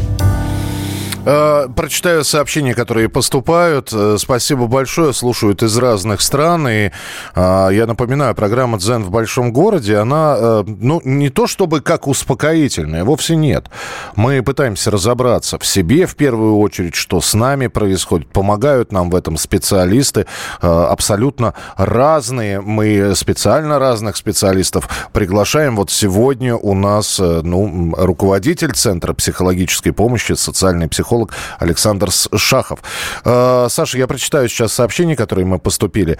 Э, 1.23 1.67
прочитаю 1.75 2.23
сообщения, 2.23 2.73
которые 2.73 3.07
поступают. 3.07 3.91
Э, 3.93 4.15
спасибо 4.17 4.65
большое. 4.65 5.13
Слушают 5.13 5.61
из 5.61 5.77
разных 5.77 6.21
стран. 6.21 6.67
И 6.67 6.91
э, 7.35 7.69
я 7.71 7.85
напоминаю, 7.85 8.33
программа 8.33 8.79
«Дзен 8.79 9.03
в 9.03 9.11
большом 9.11 9.53
городе», 9.53 9.97
она, 9.97 10.63
ну, 10.65 11.01
не 11.03 11.29
то 11.29 11.45
чтобы 11.45 11.81
как 11.81 12.07
успокоительная, 12.07 13.03
вовсе 13.03 13.35
нет. 13.35 13.69
Мы 14.15 14.41
пытаемся 14.41 14.89
разобраться 14.89 15.59
в 15.59 15.65
себе 15.65 16.05
в 16.07 16.15
первую 16.15 16.57
очередь, 16.57 16.95
что 16.95 17.21
с 17.21 17.33
нами 17.33 17.67
происходит. 17.67 18.27
Помогают 18.29 18.91
нам 18.91 19.09
в 19.09 19.15
этом 19.15 19.37
специалисты 19.37 20.25
абсолютно 20.59 21.53
разные. 21.77 22.61
Мы 22.61 23.13
специально 23.15 23.79
разных 23.79 24.17
специалистов 24.17 24.89
приглашаем. 25.13 25.75
Вот 25.75 25.91
сегодня 25.91 26.55
у 26.55 26.73
нас, 26.73 27.19
ну, 27.19 27.93
руководитель 27.97 28.71
Центра 28.71 29.13
психологической 29.13 29.93
помощи, 29.93 30.33
социальный 30.33 30.87
психолог 30.87 31.10
психолог 31.11 31.33
Александр 31.59 32.09
Шахов. 32.09 32.79
Э, 33.25 33.67
Саша, 33.69 33.97
я 33.97 34.07
прочитаю 34.07 34.47
сейчас 34.47 34.71
сообщение, 34.71 35.17
которое 35.17 35.45
мы 35.45 35.59
поступили. 35.59 36.17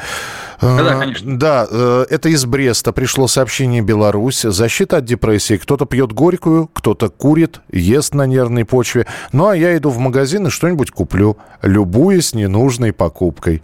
Э, 0.59 0.77
да, 0.77 0.99
конечно. 0.99 1.39
Да, 1.39 1.67
э, 1.69 2.05
это 2.09 2.27
из 2.27 2.45
Бреста 2.45 2.91
пришло 2.91 3.27
сообщение 3.27 3.81
Беларусь. 3.81 4.41
Защита 4.41 4.97
от 4.97 5.05
депрессии. 5.05 5.55
Кто-то 5.55 5.85
пьет 5.85 6.11
горькую, 6.11 6.67
кто-то 6.67 7.09
курит, 7.09 7.61
ест 7.71 8.13
на 8.13 8.25
нервной 8.25 8.65
почве. 8.65 9.07
Ну, 9.31 9.47
а 9.47 9.55
я 9.55 9.77
иду 9.77 9.91
в 9.91 9.97
магазин 9.97 10.47
и 10.47 10.49
что-нибудь 10.49 10.91
куплю, 10.91 11.37
любуясь 11.61 12.33
ненужной 12.33 12.91
покупкой. 12.91 13.63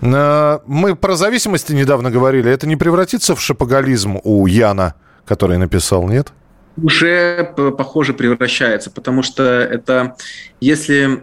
Мы 0.00 0.96
про 1.00 1.16
зависимости 1.16 1.72
недавно 1.72 2.10
говорили. 2.10 2.50
Это 2.50 2.68
не 2.68 2.76
превратится 2.76 3.34
в 3.34 3.40
шапоголизм 3.40 4.18
у 4.22 4.46
Яна, 4.46 4.94
который 5.24 5.58
написал, 5.58 6.06
нет? 6.08 6.32
Уже, 6.76 7.52
похоже, 7.56 8.14
превращается, 8.14 8.90
потому 8.90 9.22
что 9.22 9.42
это, 9.42 10.16
если 10.60 11.22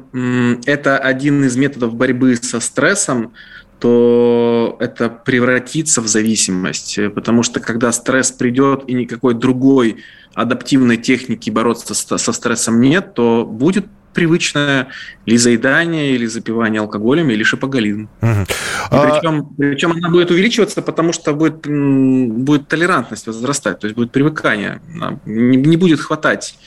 это 0.70 0.97
один 0.97 1.43
из 1.43 1.56
методов 1.56 1.95
борьбы 1.95 2.36
со 2.36 2.60
стрессом, 2.60 3.34
то 3.80 4.76
это 4.80 5.10
превратится 5.10 6.02
в 6.02 6.08
зависимость, 6.08 7.00
потому 7.16 7.43
что 7.43 7.60
когда 7.60 7.91
стресс 7.91 8.32
придет 8.32 8.84
и 8.88 8.93
никакой 8.93 9.34
другой 9.34 10.04
адаптивной 10.34 10.97
техники 10.97 11.50
бороться 11.50 11.93
со 11.93 12.34
стрессом 12.34 12.82
нет, 12.82 13.14
то 13.14 13.45
будет 13.45 13.86
привычное 14.14 14.88
или 15.26 15.38
заедание, 15.38 16.16
или 16.16 16.26
запивание 16.26 16.82
алкоголем, 16.82 17.30
или 17.30 17.43
шопоголизм. 17.43 18.10
Угу. 18.22 18.45
причем, 18.89 19.39
а... 19.39 19.53
причем 19.57 19.91
она 19.91 20.10
будет 20.10 20.32
увеличиваться, 20.32 20.82
потому 20.82 21.14
что 21.14 21.34
будет, 21.34 21.68
будет 21.68 22.68
толерантность 22.68 23.28
возрастать, 23.28 23.80
то 23.80 23.88
есть 23.88 23.95
будет 23.95 24.12
привыкание. 24.12 24.82
Не, 25.26 25.57
не 25.57 25.78
будет 25.78 25.99
хватать 25.99 26.57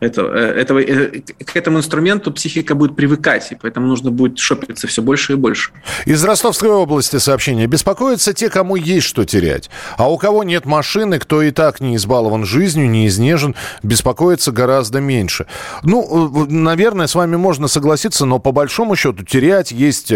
это, 0.00 0.22
э, 0.22 0.60
этого, 0.60 0.80
э, 0.80 1.20
к 1.44 1.56
этому 1.56 1.78
инструменту 1.78 2.32
психика 2.32 2.74
будет 2.74 2.96
привыкать, 2.96 3.52
и 3.52 3.54
поэтому 3.54 3.86
нужно 3.86 4.10
будет 4.10 4.38
шопиться 4.38 4.86
все 4.86 5.02
больше 5.02 5.34
и 5.34 5.36
больше. 5.36 5.72
Из 6.06 6.24
Ростовской 6.24 6.70
области 6.70 7.18
сообщение. 7.18 7.66
Беспокоятся 7.66 8.32
те, 8.32 8.48
кому 8.48 8.76
есть 8.76 9.06
что 9.06 9.24
терять. 9.24 9.70
А 9.96 10.10
у 10.10 10.16
кого 10.16 10.42
нет 10.42 10.64
машины, 10.64 11.18
кто 11.18 11.42
и 11.42 11.50
так 11.50 11.80
не 11.80 11.96
избалован 11.96 12.44
жизнью, 12.44 12.88
не 12.88 13.06
изнежен, 13.06 13.54
беспокоится 13.82 14.52
гораздо 14.52 15.00
меньше. 15.00 15.46
Ну, 15.82 16.46
э, 16.46 16.50
наверное, 16.50 17.06
с 17.06 17.14
вами 17.14 17.36
можно 17.36 17.68
согласиться, 17.68 18.24
но 18.24 18.38
по 18.38 18.52
большому 18.52 18.96
счету 18.96 19.24
терять 19.24 19.70
есть 19.70 20.12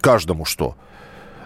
каждому 0.00 0.44
что. 0.44 0.76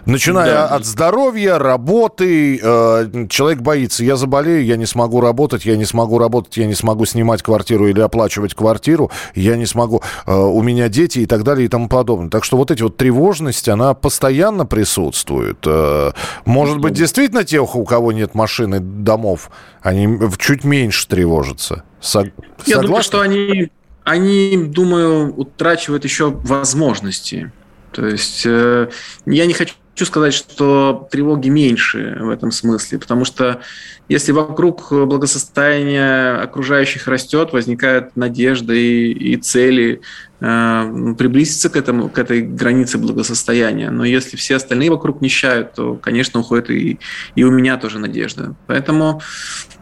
Начиная 0.05 0.53
да. 0.53 0.67
от 0.67 0.85
здоровья, 0.85 1.57
работы, 1.57 2.59
э, 2.61 3.27
человек 3.29 3.59
боится, 3.59 4.03
я 4.03 4.15
заболею, 4.15 4.65
я 4.65 4.77
не 4.77 4.85
смогу 4.85 5.21
работать, 5.21 5.65
я 5.65 5.75
не 5.75 5.85
смогу 5.85 6.17
работать, 6.17 6.57
я 6.57 6.65
не 6.65 6.75
смогу 6.75 7.05
снимать 7.05 7.43
квартиру 7.43 7.87
или 7.87 7.99
оплачивать 7.99 8.53
квартиру, 8.53 9.11
я 9.35 9.55
не 9.55 9.65
смогу, 9.65 10.01
э, 10.25 10.33
у 10.33 10.61
меня 10.61 10.89
дети 10.89 11.19
и 11.19 11.25
так 11.25 11.43
далее 11.43 11.65
и 11.65 11.69
тому 11.69 11.89
подобное. 11.89 12.29
Так 12.29 12.43
что 12.43 12.57
вот 12.57 12.71
эти 12.71 12.81
вот 12.81 12.97
тревожность, 12.97 13.67
она 13.69 13.93
постоянно 13.93 14.65
присутствует. 14.65 15.59
Э, 15.65 16.11
может 16.45 16.79
быть, 16.79 16.93
действительно 16.93 17.43
те, 17.43 17.59
у 17.59 17.85
кого 17.85 18.11
нет 18.11 18.35
машины, 18.35 18.79
домов, 18.79 19.51
они 19.81 20.19
чуть 20.37 20.63
меньше 20.63 21.07
тревожатся. 21.07 21.83
Сог... 22.01 22.27
Я 22.65 22.75
Согласны? 22.75 22.87
думаю, 22.87 23.03
что 23.03 23.21
они, 23.21 23.71
они, 24.03 24.57
думаю, 24.69 25.33
утрачивают 25.35 26.03
еще 26.03 26.29
возможности. 26.31 27.51
То 27.91 28.05
есть 28.05 28.43
э, 28.45 28.89
я 29.25 29.45
не 29.45 29.53
хочу 29.53 29.73
хочу 29.99 30.05
сказать, 30.05 30.33
что 30.33 31.09
тревоги 31.11 31.49
меньше 31.49 32.15
в 32.21 32.29
этом 32.29 32.51
смысле, 32.51 32.99
потому 32.99 33.25
что 33.25 33.59
если 34.07 34.31
вокруг 34.31 34.93
благосостояния 34.93 36.41
окружающих 36.41 37.09
растет, 37.09 37.51
возникает 37.51 38.15
надежда 38.15 38.73
и, 38.73 39.11
и 39.11 39.35
цели 39.35 39.99
э, 40.39 41.15
приблизиться 41.17 41.69
к, 41.69 41.75
этому, 41.75 42.07
к 42.07 42.17
этой 42.17 42.43
границе 42.43 42.97
благосостояния. 42.97 43.91
Но 43.91 44.05
если 44.05 44.37
все 44.37 44.55
остальные 44.55 44.89
вокруг 44.89 45.19
нищают, 45.19 45.73
то, 45.73 45.95
конечно, 45.95 46.39
уходит 46.39 46.69
и, 46.69 46.97
и 47.35 47.43
у 47.43 47.51
меня 47.51 47.75
тоже 47.75 47.99
надежда. 47.99 48.55
Поэтому 48.67 49.21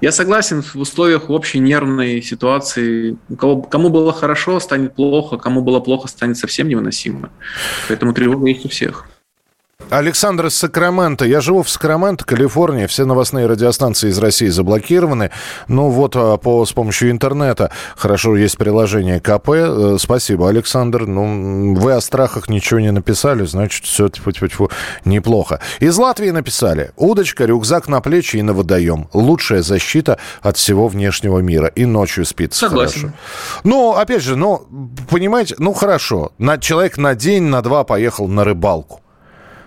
я 0.01 0.11
согласен, 0.11 0.63
в 0.63 0.77
условиях 0.77 1.29
общей 1.29 1.59
нервной 1.59 2.23
ситуации, 2.23 3.17
кого, 3.37 3.61
кому 3.61 3.89
было 3.89 4.11
хорошо, 4.13 4.59
станет 4.59 4.95
плохо, 4.95 5.37
кому 5.37 5.61
было 5.61 5.79
плохо, 5.79 6.07
станет 6.07 6.37
совсем 6.37 6.69
невыносимо. 6.69 7.29
Поэтому 7.87 8.13
тревога 8.13 8.47
есть 8.47 8.65
у 8.65 8.69
всех. 8.69 9.05
Александр 9.89 10.47
из 10.47 10.55
Сакрамента. 10.55 11.23
Я 11.23 11.39
живу 11.39 11.63
в 11.63 11.69
Сакраменто, 11.69 12.25
Калифорния. 12.25 12.87
Все 12.87 13.05
новостные 13.05 13.45
радиостанции 13.45 14.09
из 14.09 14.17
России 14.17 14.47
заблокированы. 14.47 15.31
Ну 15.69 15.89
вот 15.89 16.15
а, 16.15 16.35
по, 16.37 16.65
с 16.65 16.73
помощью 16.73 17.09
интернета. 17.09 17.71
Хорошо, 17.95 18.35
есть 18.35 18.57
приложение 18.57 19.21
КП. 19.21 19.49
Э, 19.49 19.97
спасибо, 19.97 20.49
Александр. 20.49 21.05
Ну, 21.05 21.73
вы 21.75 21.93
о 21.93 22.01
страхах 22.01 22.49
ничего 22.49 22.81
не 22.81 22.91
написали, 22.91 23.45
значит, 23.45 23.85
все 23.85 24.09
тьфу 24.09 24.31
-тьфу 24.31 24.47
-тьфу, 24.47 24.71
неплохо. 25.05 25.61
Из 25.79 25.97
Латвии 25.97 26.31
написали. 26.31 26.91
Удочка, 26.97 27.45
рюкзак 27.45 27.87
на 27.87 28.01
плечи 28.01 28.37
и 28.37 28.41
на 28.41 28.53
водоем. 28.53 29.07
Лучшая 29.13 29.61
защита 29.61 30.17
от 30.41 30.57
всего 30.57 30.89
внешнего 30.89 31.39
мира. 31.39 31.67
И 31.67 31.85
ночью 31.85 32.25
спится 32.25 32.59
Согласен. 32.59 32.99
хорошо. 32.99 33.17
Ну, 33.63 33.91
опять 33.93 34.21
же, 34.21 34.35
ну, 34.35 34.67
понимаете, 35.09 35.55
ну, 35.59 35.71
хорошо. 35.71 36.33
На, 36.37 36.57
человек 36.57 36.97
на 36.97 37.15
день, 37.15 37.43
на 37.43 37.61
два 37.61 37.85
поехал 37.85 38.27
на 38.27 38.43
рыбалку. 38.43 39.01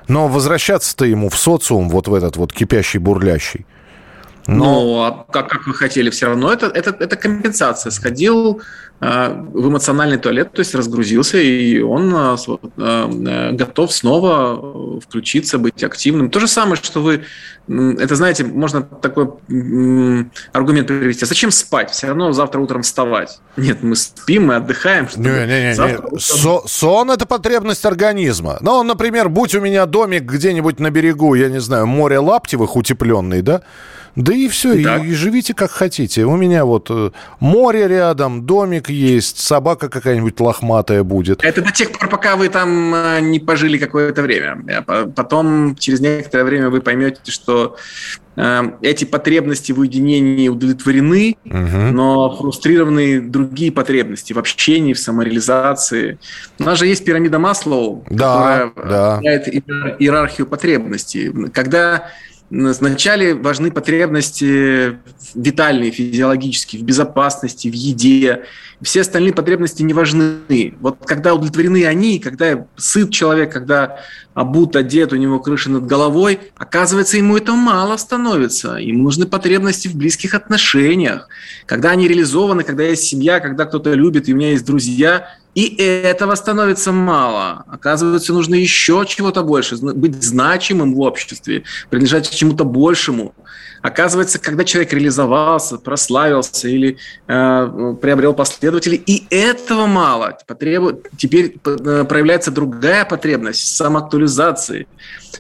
Но 0.09 0.29
возвращаться-то 0.29 1.05
ему 1.05 1.29
в 1.29 1.37
социум, 1.37 1.89
вот 1.89 2.09
в 2.09 2.15
этот 2.15 2.37
вот 2.37 2.53
кипящий, 2.53 2.99
бурлящий. 2.99 3.67
Но, 4.51 4.57
Но 4.57 5.05
а 5.05 5.33
как, 5.33 5.49
как 5.49 5.67
вы 5.69 5.75
хотели, 5.75 6.11
все 6.11 6.27
равно 6.27 6.53
это, 6.53 6.67
это, 6.67 6.91
это 6.99 7.17
компенсация. 7.17 7.93
Сходил 7.93 8.61
э, 9.01 9.29
в 9.53 9.69
эмоциональный 9.69 10.19
туалет, 10.19 10.53
то 10.53 10.59
есть 10.59 10.75
разгрузился, 10.75 11.39
и 11.39 11.81
он 11.81 12.13
э, 12.13 13.53
готов 13.53 13.93
снова 13.93 15.01
включиться, 15.01 15.59
быть 15.59 15.85
активным. 15.85 16.31
То 16.31 16.41
же 16.41 16.49
самое, 16.49 16.75
что 16.75 17.01
вы, 17.01 17.23
это 17.69 18.17
знаете, 18.17 18.45
можно 18.45 18.83
такой 18.83 19.27
э, 19.27 20.25
аргумент 20.53 20.89
привести. 20.89 21.25
А 21.25 21.29
зачем 21.29 21.53
спать? 21.53 21.91
Все 21.91 22.09
равно 22.09 22.33
завтра 22.33 22.59
утром 22.59 22.83
вставать. 22.83 23.39
Нет, 23.57 23.85
мы 23.85 23.95
спим, 23.95 24.47
мы 24.47 24.57
отдыхаем. 24.57 25.07
Не, 25.15 25.29
не, 25.29 25.47
не, 25.47 25.75
не. 25.77 25.97
Утром... 25.97 26.19
Со, 26.19 26.67
сон– 26.67 27.11
это 27.13 27.25
потребность 27.25 27.87
организма. 27.87 28.59
Ну, 28.63 28.83
например, 28.83 29.29
будь 29.29 29.55
у 29.55 29.61
меня 29.61 29.87
домик 29.87 30.25
где-нибудь 30.25 30.81
на 30.81 30.91
берегу, 30.91 31.37
я 31.37 31.49
не 31.49 31.61
знаю, 31.61 31.87
море 31.87 32.19
Лаптевых 32.19 32.75
утепленный, 32.75 33.43
да? 33.43 33.63
Да 34.17 34.35
и 34.35 34.49
все, 34.49 34.75
и, 34.75 34.83
и 34.83 35.15
живите 35.15 35.55
как 35.55 35.71
хотите. 35.71 36.25
У 36.25 36.37
меня 36.37 36.65
вот 36.65 36.89
э, 36.91 37.11
море 37.39 37.87
рядом, 37.89 38.45
домик 38.45 38.91
есть, 38.91 39.39
собака 39.39 39.89
какая-нибудь 39.89 40.39
лохматая 40.41 41.05
будет. 41.05 41.45
Это 41.45 41.63
до 41.63 41.73
тех 41.73 41.93
пор, 41.93 42.09
пока 42.09 42.37
вы 42.37 42.49
там 42.49 42.95
э, 42.95 43.21
не 43.21 43.39
пожили 43.39 43.79
какое-то 43.79 44.23
время. 44.23 44.85
А 44.87 45.07
потом, 45.07 45.77
через 45.77 46.01
некоторое 46.01 46.45
время, 46.45 46.71
вы 46.71 46.81
поймете, 46.81 47.21
что 47.29 47.77
э, 48.37 48.63
эти 48.83 49.05
потребности 49.05 49.73
в 49.73 49.79
уединении 49.79 50.49
удовлетворены, 50.49 51.37
угу. 51.45 51.55
но 51.55 52.37
фрустрированы 52.37 53.21
другие 53.21 53.71
потребности 53.71 54.33
в 54.33 54.39
общении, 54.39 54.93
в 54.93 54.99
самореализации. 54.99 56.19
У 56.59 56.65
нас 56.65 56.79
же 56.79 56.87
есть 56.87 57.05
пирамида 57.05 57.39
Маслоу, 57.39 58.05
да, 58.11 58.71
которая 58.73 58.73
да. 58.77 59.21
иерархию 59.99 60.47
потребностей. 60.47 61.31
Когда 61.53 62.11
Вначале 62.51 63.35
важны 63.35 63.71
потребности 63.71 64.99
витальные, 65.37 65.93
физиологические, 65.93 66.83
в 66.83 66.85
безопасности, 66.85 67.69
в 67.69 67.75
еде. 67.75 68.43
Все 68.83 69.03
остальные 69.03 69.35
потребности 69.35 69.85
не 69.85 69.95
важны. 69.95 70.75
Вот 70.81 70.99
когда 71.05 71.33
удовлетворены 71.33 71.87
они, 71.87 72.19
когда 72.19 72.67
сыт 72.77 73.13
человек, 73.13 73.53
когда 73.53 74.01
обут, 74.35 74.75
одет, 74.75 75.13
у 75.13 75.17
него 75.17 75.39
крыша 75.39 75.71
над 75.71 75.87
головой, 75.87 76.41
оказывается, 76.57 77.19
ему 77.19 77.37
это 77.37 77.53
мало 77.53 77.97
становится. 77.97 78.75
Ему 78.75 79.05
нужны 79.05 79.27
потребности 79.27 79.87
в 79.87 79.95
близких 79.95 80.35
отношениях. 80.35 81.29
Когда 81.67 81.91
они 81.91 82.09
реализованы, 82.09 82.65
когда 82.65 82.83
есть 82.83 83.05
семья, 83.05 83.39
когда 83.39 83.65
кто-то 83.65 83.95
любит, 83.95 84.29
и 84.29 84.35
у 84.35 84.37
меня 84.37 84.51
есть 84.51 84.67
друзья– 84.67 85.29
И 85.55 85.75
этого 85.77 86.37
становится 86.37 86.93
мало. 86.93 87.65
Оказывается, 87.67 88.33
нужно 88.33 88.55
еще 88.55 89.05
чего-то 89.07 89.43
больше, 89.43 89.77
быть 89.77 90.23
значимым 90.23 90.95
в 90.95 91.01
обществе, 91.01 91.65
принадлежать 91.89 92.31
к 92.31 92.33
чему-то 92.33 92.65
большему. 92.65 93.35
Оказывается, 93.83 94.39
когда 94.39 94.65
человек 94.65 94.93
реализовался, 94.93 95.79
прославился 95.79 96.69
или 96.69 96.99
э, 97.27 97.95
приобрел 98.01 98.35
последователей, 98.35 99.03
и 99.07 99.27
этого 99.31 99.87
мало. 99.87 100.37
Потребу... 100.47 101.01
Теперь 101.17 101.57
э, 101.65 102.05
проявляется 102.05 102.51
другая 102.51 103.05
потребность 103.05 103.75
самоактуализации. 103.77 104.87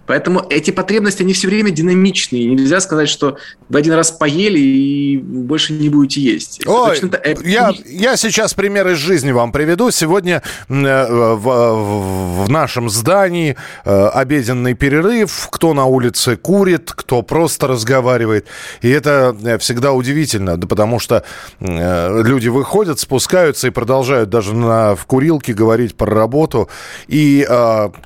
Поэтому 0.07 0.45
эти 0.49 0.71
потребности, 0.71 1.23
они 1.23 1.33
все 1.33 1.49
время 1.49 1.71
динамичные. 1.71 2.47
Нельзя 2.47 2.81
сказать, 2.81 3.09
что 3.09 3.37
вы 3.69 3.79
один 3.79 3.93
раз 3.93 4.11
поели 4.11 4.59
и 4.59 5.17
больше 5.19 5.73
не 5.73 5.89
будете 5.89 6.21
есть. 6.21 6.67
Ой, 6.67 6.99
я, 7.45 7.73
я 7.85 8.17
сейчас 8.17 8.55
пример 8.55 8.89
из 8.89 8.99
жизни 8.99 9.33
вам 9.33 9.53
приведу. 9.53 9.91
Сегодня 9.91 10.43
э, 10.69 10.73
в, 10.73 12.45
в 12.45 12.49
нашем 12.49 12.89
здании 12.89 13.57
э, 13.85 14.07
обеденный 14.09 14.75
перерыв. 14.75 15.49
Кто 15.51 15.75
на 15.75 15.85
улице 15.85 16.37
курит, 16.37 16.93
кто 16.93 17.23
просто 17.23 17.67
разговаривает. 17.67 18.30
И 18.39 18.89
это 18.89 19.37
э, 19.43 19.59
всегда 19.59 19.93
удивительно, 19.93 20.57
да 20.57 20.67
потому 20.67 20.99
что 20.99 21.25
люди 21.61 22.49
выходят, 22.49 22.99
спускаются 23.01 23.67
и 23.67 23.71
продолжают 23.71 24.31
даже 24.31 24.55
на, 24.55 24.95
в 24.95 25.05
курилке 25.07 25.53
говорить 25.53 25.97
про 25.97 26.15
работу. 26.15 26.69
И, 27.09 27.47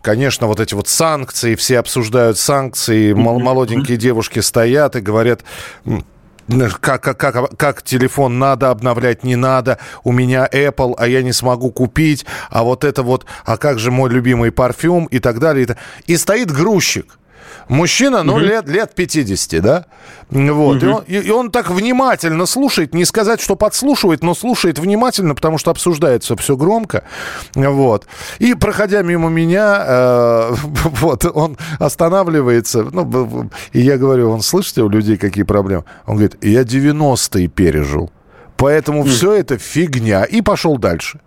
конечно, 0.03 0.47
вот 0.47 0.61
эти 0.61 0.75
вот 0.75 0.89
санкции, 0.89 1.55
все 1.55 1.79
обсуждают 1.79 2.39
санкции, 2.39 3.13
молоденькие 3.13 3.97
девушки 3.97 4.41
стоят 4.41 4.97
и 4.97 5.01
говорят, 5.01 5.43
как, 6.81 7.03
как, 7.03 7.17
как, 7.17 7.57
как 7.57 7.83
телефон 7.83 8.39
надо 8.39 8.71
обновлять, 8.71 9.25
не 9.25 9.37
надо, 9.37 9.79
у 10.03 10.13
меня 10.13 10.47
Apple, 10.53 10.95
а 10.99 11.07
я 11.07 11.23
не 11.23 11.33
смогу 11.33 11.71
купить, 11.71 12.27
а 12.51 12.63
вот 12.63 12.85
это 12.85 13.03
вот, 13.03 13.25
а 13.45 13.57
как 13.57 13.79
же 13.79 13.91
мой 13.91 14.11
любимый 14.11 14.53
парфюм 14.53 15.07
и 15.07 15.19
так 15.19 15.39
далее. 15.39 15.77
И 16.07 16.17
стоит 16.17 16.51
грузчик 16.51 17.19
Мужчина, 17.69 18.23
ну, 18.23 18.35
угу. 18.35 18.41
лет, 18.41 18.69
лет 18.69 18.95
50, 18.95 19.63
да? 19.63 19.87
Вот. 20.31 20.83
Угу. 20.83 21.05
И, 21.07 21.19
он, 21.19 21.25
и 21.25 21.31
он 21.31 21.51
так 21.51 21.71
внимательно 21.71 22.47
слушает, 22.47 22.95
не 22.95 23.05
сказать, 23.05 23.41
что 23.41 23.57
подслушивает, 23.57 24.23
но 24.23 24.35
слушает 24.35 24.79
внимательно, 24.79 25.35
потому 25.35 25.59
что 25.59 25.71
обсуждается 25.71 26.37
все 26.37 26.57
громко. 26.57 27.05
Вот. 27.55 28.07
И, 28.39 28.55
проходя 28.55 29.03
мимо 29.03 29.29
меня, 29.29 29.85
э, 29.87 30.55
вот, 31.01 31.25
он 31.25 31.57
останавливается. 31.79 32.85
Ну, 32.85 33.51
и 33.73 33.81
я 33.81 33.97
говорю, 33.97 34.31
он, 34.31 34.43
слышите, 34.43 34.83
у 34.83 34.89
людей 34.89 35.17
какие 35.17 35.45
проблемы? 35.45 35.85
Он 36.07 36.17
говорит, 36.17 36.43
я 36.43 36.63
90-е 36.63 37.49
пережил. 37.49 38.11
Поэтому 38.57 39.05
mm. 39.05 39.09
все 39.09 39.33
это 39.33 39.59
фигня. 39.59 40.25
И 40.25 40.41
пошел 40.41 40.79
дальше. 40.79 41.21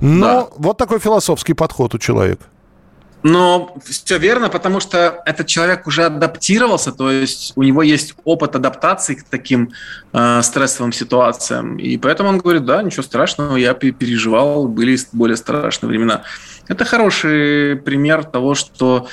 Но 0.00 0.26
да. 0.26 0.46
вот 0.56 0.78
такой 0.78 0.98
философский 0.98 1.54
подход 1.54 1.94
у 1.94 1.98
человека. 1.98 2.44
Но 3.22 3.76
все 3.84 4.18
верно, 4.18 4.48
потому 4.48 4.80
что 4.80 5.22
этот 5.26 5.46
человек 5.46 5.86
уже 5.86 6.04
адаптировался, 6.04 6.92
то 6.92 7.10
есть 7.10 7.52
у 7.54 7.62
него 7.62 7.82
есть 7.82 8.14
опыт 8.24 8.56
адаптации 8.56 9.16
к 9.16 9.24
таким 9.24 9.72
э, 10.12 10.42
стрессовым 10.42 10.92
ситуациям. 10.92 11.76
И 11.76 11.98
поэтому 11.98 12.30
он 12.30 12.38
говорит, 12.38 12.64
да, 12.64 12.82
ничего 12.82 13.02
страшного, 13.02 13.56
я 13.56 13.74
переживал, 13.74 14.68
были 14.68 14.98
более 15.12 15.36
страшные 15.36 15.88
времена. 15.88 16.22
Это 16.68 16.84
хороший 16.84 17.76
пример 17.76 18.24
того, 18.24 18.54
что 18.54 19.08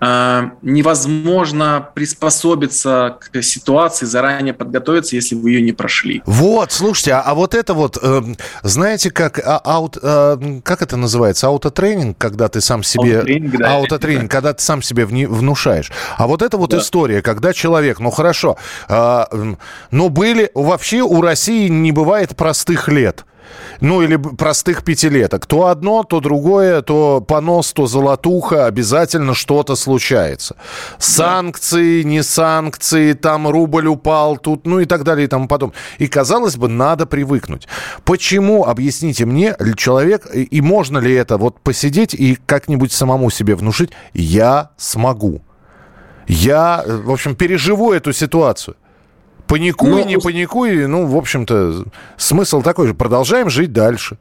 невозможно 0.00 1.88
приспособиться 1.94 3.18
к 3.20 3.42
ситуации, 3.42 4.06
заранее 4.06 4.54
подготовиться, 4.54 5.14
если 5.14 5.34
вы 5.34 5.50
ее 5.50 5.62
не 5.62 5.72
прошли. 5.72 6.22
Вот, 6.24 6.72
слушайте, 6.72 7.12
а, 7.12 7.20
а 7.20 7.34
вот 7.34 7.54
это 7.54 7.74
вот, 7.74 7.98
э, 8.00 8.22
знаете, 8.62 9.10
как 9.10 9.38
а, 9.38 9.58
аут, 9.58 9.98
э, 10.02 10.60
как 10.64 10.82
это 10.82 10.96
называется, 10.96 11.48
аутотренинг, 11.48 12.16
когда 12.16 12.48
ты 12.48 12.60
сам 12.60 12.82
себе... 12.82 13.18
Аутотренинг, 13.18 13.56
да. 13.58 13.74
Аутотренинг, 13.74 14.22
да. 14.22 14.28
когда 14.28 14.54
ты 14.54 14.62
сам 14.62 14.82
себе 14.82 15.04
внушаешь. 15.04 15.92
А 16.16 16.26
вот 16.26 16.42
это 16.42 16.56
вот 16.56 16.70
да. 16.70 16.78
история, 16.78 17.20
когда 17.20 17.52
человек, 17.52 18.00
ну 18.00 18.10
хорошо, 18.10 18.56
э, 18.88 19.24
но 19.90 20.08
были, 20.08 20.50
вообще 20.54 21.02
у 21.02 21.20
России 21.20 21.68
не 21.68 21.92
бывает 21.92 22.36
простых 22.36 22.88
лет 22.88 23.24
ну 23.80 24.02
или 24.02 24.16
простых 24.16 24.84
пятилеток. 24.84 25.46
То 25.46 25.66
одно, 25.66 26.02
то 26.02 26.20
другое, 26.20 26.82
то 26.82 27.20
понос, 27.20 27.72
то 27.72 27.86
золотуха, 27.86 28.66
обязательно 28.66 29.34
что-то 29.34 29.76
случается. 29.76 30.56
Санкции, 30.98 32.02
не 32.02 32.22
санкции, 32.22 33.12
там 33.12 33.48
рубль 33.48 33.86
упал, 33.86 34.36
тут, 34.36 34.66
ну 34.66 34.80
и 34.80 34.84
так 34.84 35.04
далее 35.04 35.24
и 35.24 35.28
тому 35.28 35.48
подобное. 35.48 35.76
И, 35.98 36.06
казалось 36.06 36.56
бы, 36.56 36.68
надо 36.68 37.06
привыкнуть. 37.06 37.68
Почему, 38.04 38.64
объясните 38.64 39.26
мне, 39.26 39.56
человек, 39.76 40.26
и 40.34 40.60
можно 40.60 40.98
ли 40.98 41.14
это 41.14 41.36
вот 41.36 41.60
посидеть 41.60 42.14
и 42.14 42.38
как-нибудь 42.46 42.92
самому 42.92 43.30
себе 43.30 43.54
внушить, 43.54 43.90
я 44.12 44.70
смогу. 44.76 45.42
Я, 46.26 46.84
в 46.86 47.10
общем, 47.10 47.34
переживу 47.34 47.92
эту 47.92 48.12
ситуацию. 48.12 48.76
Паникуй, 49.50 49.90
Но... 49.90 50.04
не 50.04 50.16
паникуй, 50.16 50.86
ну, 50.86 51.06
в 51.06 51.16
общем-то, 51.16 51.84
смысл 52.16 52.62
такой 52.62 52.86
же. 52.86 52.94
Продолжаем 52.94 53.50
жить 53.50 53.72
дальше. 53.72 54.16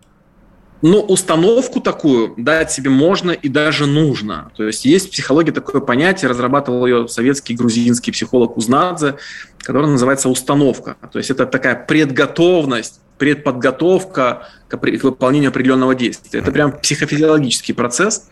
Ну, 0.82 1.02
установку 1.02 1.82
такую 1.82 2.34
дать 2.38 2.72
себе 2.72 2.90
можно 2.90 3.32
и 3.32 3.48
даже 3.48 3.86
нужно. 3.86 4.52
То 4.58 4.64
есть 4.64 4.86
есть 4.86 5.10
в 5.10 5.12
психологии 5.12 5.52
такое 5.52 5.82
понятие, 5.82 6.30
разрабатывал 6.30 6.86
ее 6.88 7.08
советский 7.08 7.54
грузинский 7.54 8.12
психолог 8.12 8.58
Узнадзе, 8.58 9.18
которое 9.60 9.88
называется 9.88 10.30
установка. 10.30 10.96
То 11.12 11.20
есть 11.20 11.30
это 11.30 11.46
такая 11.46 11.76
предготовность, 11.76 13.00
предподготовка 13.20 14.48
к 14.68 15.04
выполнению 15.04 15.50
определенного 15.50 15.94
действия. 15.94 16.40
Это 16.40 16.52
прям 16.52 16.72
психофизиологический 16.72 17.76
процесс. 17.76 18.30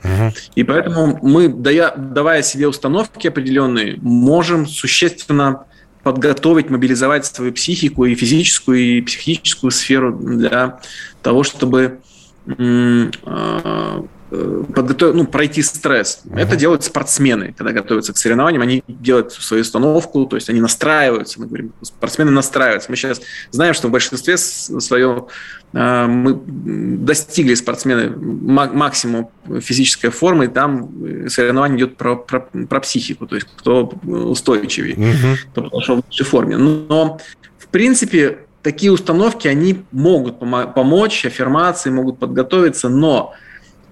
И 0.56 0.64
поэтому 0.64 1.20
мы, 1.22 1.50
давая 1.50 2.42
себе 2.42 2.68
установки 2.68 3.28
определенные, 3.28 3.98
можем 4.02 4.66
существенно 4.66 5.66
подготовить, 6.08 6.70
мобилизовать 6.70 7.26
свою 7.26 7.52
психику 7.52 8.06
и 8.06 8.16
физическую, 8.16 8.80
и 8.80 9.02
психическую 9.02 9.72
сферу 9.72 10.18
для 10.18 10.80
того, 11.22 11.44
чтобы 11.44 12.00
а, 12.48 14.06
подготовить, 14.30 15.16
ну, 15.16 15.26
пройти 15.26 15.62
стресс. 15.62 16.22
Uh-huh. 16.26 16.40
Это 16.40 16.56
делают 16.56 16.84
спортсмены, 16.84 17.54
когда 17.58 17.72
готовятся 17.72 18.14
к 18.14 18.18
соревнованиям, 18.18 18.62
они 18.62 18.84
делают 18.88 19.32
свою 19.32 19.62
установку, 19.62 20.26
то 20.26 20.36
есть 20.36 20.50
они 20.50 20.60
настраиваются, 20.60 21.40
мы 21.40 21.48
говорим, 21.48 21.74
спортсмены 21.82 22.32
настраиваются. 22.32 22.92
Мы 22.92 22.98
сейчас 22.98 23.22
знаем, 23.52 23.74
что 23.74 23.88
в 23.88 23.92
большинстве 23.92 24.38
своем 24.38 25.28
а, 25.74 26.08
мы 26.08 26.40
достигли 26.46 27.54
спортсмены 27.54 28.10
максимум 28.10 29.30
физической 29.62 30.10
формы, 30.10 30.46
и 30.46 30.48
там 30.48 30.90
э, 31.04 31.30
соревнование 31.30 31.78
идет 31.78 31.98
про, 31.98 32.16
про, 32.16 32.42
про 32.42 32.80
психику, 32.82 33.28
то 33.28 33.36
есть 33.36 33.48
кто 33.56 33.86
устойчивее, 34.06 34.96
угу. 34.96 35.38
кто 35.52 35.70
пошел 35.70 35.96
в 36.02 36.06
лучшей 36.06 36.26
форме. 36.26 36.58
Но, 36.58 37.20
в 37.58 37.68
принципе, 37.68 38.40
такие 38.62 38.92
установки, 38.92 39.48
они 39.48 39.84
могут 39.92 40.40
помочь, 40.40 41.26
аффирмации 41.26 41.90
могут 41.90 42.20
подготовиться, 42.20 42.90
но 42.90 43.34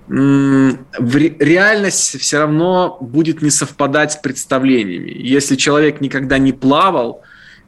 реальность 0.07 2.19
все 2.19 2.39
равно 2.39 2.97
будет 3.01 3.41
не 3.41 3.49
совпадать 3.49 4.13
с 4.13 4.15
представлениями. 4.17 5.11
Если 5.15 5.55
человек 5.55 6.01
никогда 6.01 6.37
не 6.37 6.53
плавал, 6.53 7.21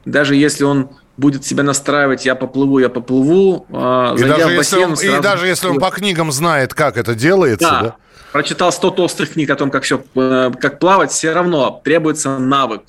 даже 0.06 0.36
если 0.36 0.64
он 0.64 0.90
будет 1.18 1.46
себя 1.46 1.64
настраивать, 1.64 2.26
я 2.26 2.36
поплыву, 2.36 2.80
я 2.80 2.90
поплыву. 2.90 3.66
А, 3.72 4.16
и, 4.16 4.24
даже, 4.24 4.56
бассейн, 4.56 4.60
если 4.60 4.92
он, 4.92 4.98
сразу... 4.98 5.18
и 5.18 5.22
даже 5.22 5.48
если 5.48 5.68
он 5.68 5.80
по 5.80 5.90
книгам 5.90 6.32
знает, 6.32 6.74
как 6.74 6.98
это 6.98 7.16
делается, 7.16 7.70
да. 7.70 7.82
да? 7.82 7.96
Прочитал 8.32 8.72
100 8.72 8.92
толстых 8.92 9.34
книг 9.34 9.50
о 9.50 9.56
том, 9.56 9.72
как 9.72 9.84
все, 9.84 10.04
э, 10.16 10.52
как 10.60 10.80
плавать, 10.80 11.12
все 11.12 11.34
равно 11.34 11.82
требуется 11.84 12.38
навык. 12.38 12.84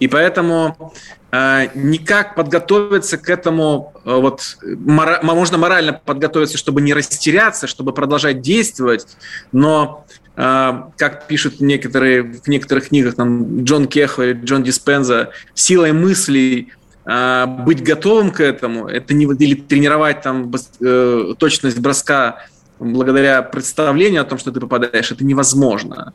И 0.00 0.08
поэтому 0.08 0.92
э, 1.30 1.68
никак 1.74 2.34
подготовиться 2.34 3.16
к 3.18 3.28
этому, 3.30 3.92
э, 4.04 4.12
вот 4.12 4.58
мора, 4.62 5.20
можно 5.22 5.58
морально 5.58 5.92
подготовиться, 5.92 6.58
чтобы 6.58 6.80
не 6.80 6.92
растеряться, 6.92 7.66
чтобы 7.66 7.92
продолжать 7.92 8.40
действовать, 8.40 9.06
но 9.52 10.04
э, 10.36 10.82
как 10.96 11.28
пишут 11.28 11.60
некоторые 11.60 12.22
в 12.22 12.48
некоторых 12.48 12.88
книгах, 12.88 13.14
там 13.14 13.62
Джон 13.62 13.86
Кехо 13.86 14.30
и 14.30 14.32
Джон 14.32 14.64
Диспенза, 14.64 15.30
силой 15.54 15.92
мыслей 15.92 16.72
а, 17.06 17.46
быть 17.46 17.82
готовым 17.82 18.30
к 18.30 18.40
этому, 18.40 18.86
это 18.86 19.14
не 19.14 19.24
или 19.24 19.54
тренировать 19.54 20.22
там 20.22 20.52
э, 20.80 21.34
точность 21.38 21.78
броска 21.78 22.44
благодаря 22.78 23.42
представлению 23.42 24.22
о 24.22 24.24
том, 24.24 24.38
что 24.38 24.52
ты 24.52 24.60
попадаешь, 24.60 25.10
это 25.10 25.24
невозможно. 25.24 26.12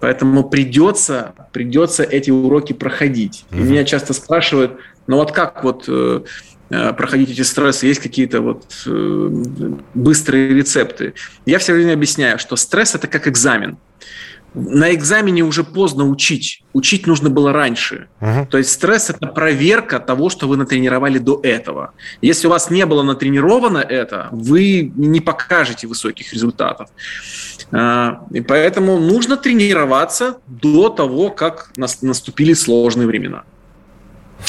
Поэтому 0.00 0.48
придется, 0.48 1.34
придется 1.52 2.02
эти 2.02 2.30
уроки 2.30 2.72
проходить. 2.72 3.44
И 3.50 3.56
меня 3.56 3.84
часто 3.84 4.14
спрашивают, 4.14 4.78
ну 5.06 5.16
вот 5.16 5.32
как 5.32 5.62
вот 5.62 5.84
э, 5.88 6.22
э, 6.70 6.92
проходить 6.94 7.30
эти 7.30 7.42
стрессы, 7.42 7.86
есть 7.86 8.00
какие-то 8.00 8.40
вот 8.40 8.64
быстрые 9.94 10.54
рецепты. 10.54 11.14
Я 11.44 11.58
все 11.58 11.74
время 11.74 11.92
объясняю, 11.92 12.38
что 12.38 12.56
стресс 12.56 12.94
это 12.94 13.06
как 13.08 13.28
экзамен. 13.28 13.76
На 14.54 14.92
экзамене 14.94 15.42
уже 15.42 15.62
поздно 15.62 16.08
учить. 16.08 16.64
Учить 16.72 17.06
нужно 17.06 17.30
было 17.30 17.52
раньше. 17.52 18.08
Угу. 18.20 18.46
То 18.50 18.58
есть 18.58 18.70
стресс– 18.70 19.10
это 19.10 19.26
проверка 19.26 20.00
того, 20.00 20.28
что 20.28 20.48
вы 20.48 20.56
натренировали 20.56 21.18
до 21.18 21.40
этого. 21.42 21.92
Если 22.20 22.46
у 22.46 22.50
вас 22.50 22.70
не 22.70 22.84
было 22.86 23.02
натренировано 23.02 23.78
это, 23.78 24.28
вы 24.32 24.92
не 24.96 25.20
покажете 25.20 25.86
высоких 25.86 26.32
результатов. 26.32 26.88
А, 27.72 28.24
и 28.32 28.40
поэтому 28.40 28.98
нужно 28.98 29.36
тренироваться 29.36 30.38
до 30.46 30.88
того, 30.88 31.30
как 31.30 31.70
наступили 31.76 32.54
сложные 32.54 33.06
времена. 33.06 33.44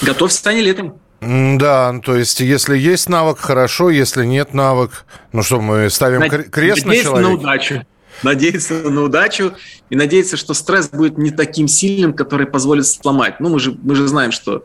Готовься, 0.02 0.38
стань 0.38 0.60
летом. 0.60 1.00
Да, 1.22 2.00
то 2.04 2.16
есть, 2.16 2.40
если 2.40 2.76
есть 2.76 3.08
навык, 3.08 3.38
хорошо, 3.38 3.92
если 3.92 4.26
нет 4.26 4.56
навык, 4.56 5.06
ну 5.34 5.44
что, 5.44 5.62
мы 5.62 5.88
ставим 5.92 6.22
Над... 6.22 6.50
крест 6.50 6.86
на 6.86 6.96
человека? 6.96 7.30
на 7.30 7.36
удачу 7.36 7.86
надеяться 8.24 8.74
на 8.90 9.04
удачу 9.04 9.54
и 9.90 9.96
надеяться, 9.96 10.38
что 10.38 10.54
стресс 10.54 10.90
будет 10.90 11.18
не 11.18 11.32
таким 11.32 11.68
сильным, 11.68 12.14
который 12.14 12.48
позволит 12.48 12.88
сломать. 12.88 13.40
Ну, 13.40 13.50
мы 13.50 13.60
же, 13.60 13.78
мы 13.82 13.96
же 13.96 14.08
знаем, 14.08 14.32
что 14.32 14.64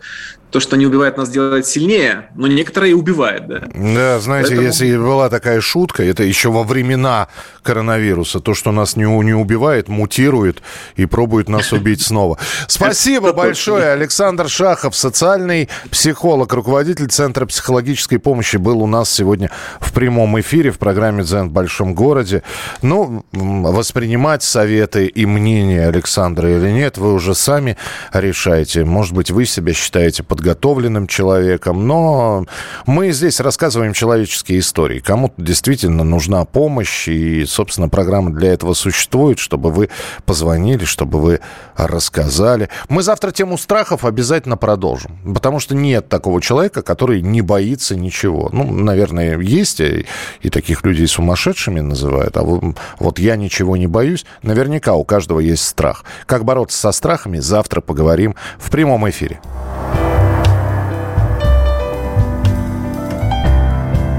то, 0.51 0.61
что 0.61 0.77
не 0.77 0.87
убивает 0.87 1.17
нас, 1.17 1.29
делает 1.29 1.67
сильнее, 1.67 2.29
но 2.35 2.47
некоторые 2.47 2.93
и 2.93 2.95
убивает, 2.95 3.47
да. 3.49 3.65
Да, 3.75 4.21
знаете, 4.21 4.51
Поэтому... 4.51 4.67
если 4.67 4.97
была 4.97 5.29
такая 5.29 5.61
шутка, 5.61 6.03
это 6.03 6.23
еще 6.23 6.51
во 6.51 6.63
времена 6.63 7.29
коронавируса, 7.63 8.41
то, 8.41 8.55
что 8.55 8.73
нас 8.73 8.97
не, 8.97 9.05
не 9.25 9.35
убивает, 9.35 9.89
мутирует 9.89 10.63
и 10.95 11.07
пробует 11.07 11.49
нас 11.49 11.73
убить 11.73 12.01
снова. 12.01 12.39
Спасибо 12.69 13.33
большое. 13.33 13.91
Александр 13.93 14.49
Шахов, 14.49 14.95
социальный 14.97 15.69
психолог, 15.91 16.53
руководитель 16.53 17.09
Центра 17.09 17.45
психологической 17.47 18.19
помощи, 18.19 18.57
был 18.57 18.81
у 18.83 18.87
нас 18.87 19.11
сегодня 19.11 19.51
в 19.81 19.93
прямом 19.93 20.39
эфире 20.41 20.71
в 20.71 20.79
программе 20.79 21.25
«Дзен 21.25 21.49
в 21.49 21.53
большом 21.53 21.95
городе». 21.95 22.43
Ну, 22.83 23.25
воспринимать 23.33 24.43
советы 24.43 25.07
и 25.07 25.27
мнения 25.27 25.89
Александра 25.89 26.49
или 26.57 26.71
нет, 26.71 26.99
вы 26.99 27.13
уже 27.13 27.35
сами 27.35 27.77
решаете. 28.13 28.85
Может 28.85 29.13
быть, 29.13 29.31
вы 29.31 29.45
себя 29.45 29.73
считаете 29.73 30.23
подготовленным 30.37 31.07
человеком, 31.07 31.87
но 31.87 32.45
мы 32.85 33.11
здесь 33.13 33.41
рассказываем 33.41 33.95
человеческие 33.95 34.59
истории. 34.59 34.99
Кому-то 34.99 35.35
действительно 35.39 36.05
нужна 36.05 36.45
помощь, 36.45 37.09
и, 37.09 37.47
собственно, 37.47 37.89
программа 37.89 38.31
для 38.31 38.53
этого 38.53 38.75
существует, 38.75 39.39
чтобы 39.39 39.71
вы 39.71 39.89
позвонили, 40.27 40.85
чтобы 40.85 41.21
вы 41.21 41.41
рассказали. 41.75 42.69
Мы 42.91 43.03
завтра 43.03 43.31
тему 43.31 43.57
страхов 43.57 44.05
обязательно 44.05 44.59
продолжим, 44.59 45.19
потому 45.35 45.59
что 45.59 45.75
нет 45.75 46.09
такого 46.11 46.43
человека, 46.43 46.83
который 46.83 47.23
не 47.23 47.41
боится 47.41 47.97
ничего. 47.97 48.51
Ну, 48.53 48.71
наверное, 48.71 49.39
есть, 49.39 49.81
и, 49.81 50.05
таких 50.51 50.85
людей 50.85 51.07
сумасшедшими 51.07 51.81
называют, 51.81 52.37
а 52.37 52.43
вот, 52.43 52.77
вот 52.99 53.19
я 53.19 53.37
ничего 53.37 53.77
не 53.77 53.87
боюсь. 53.87 54.27
Наверняка 54.43 54.95
у 54.95 55.05
каждого 55.05 55.41
есть 55.41 55.65
страх. 55.65 56.05
Как 56.27 56.45
бороться 56.45 56.79
со 56.79 56.93
страхами, 56.93 57.39
завтра 57.39 57.81
поговорим 57.81 58.35
в 58.59 58.71
прямом 58.71 59.09
эфире. 59.09 59.41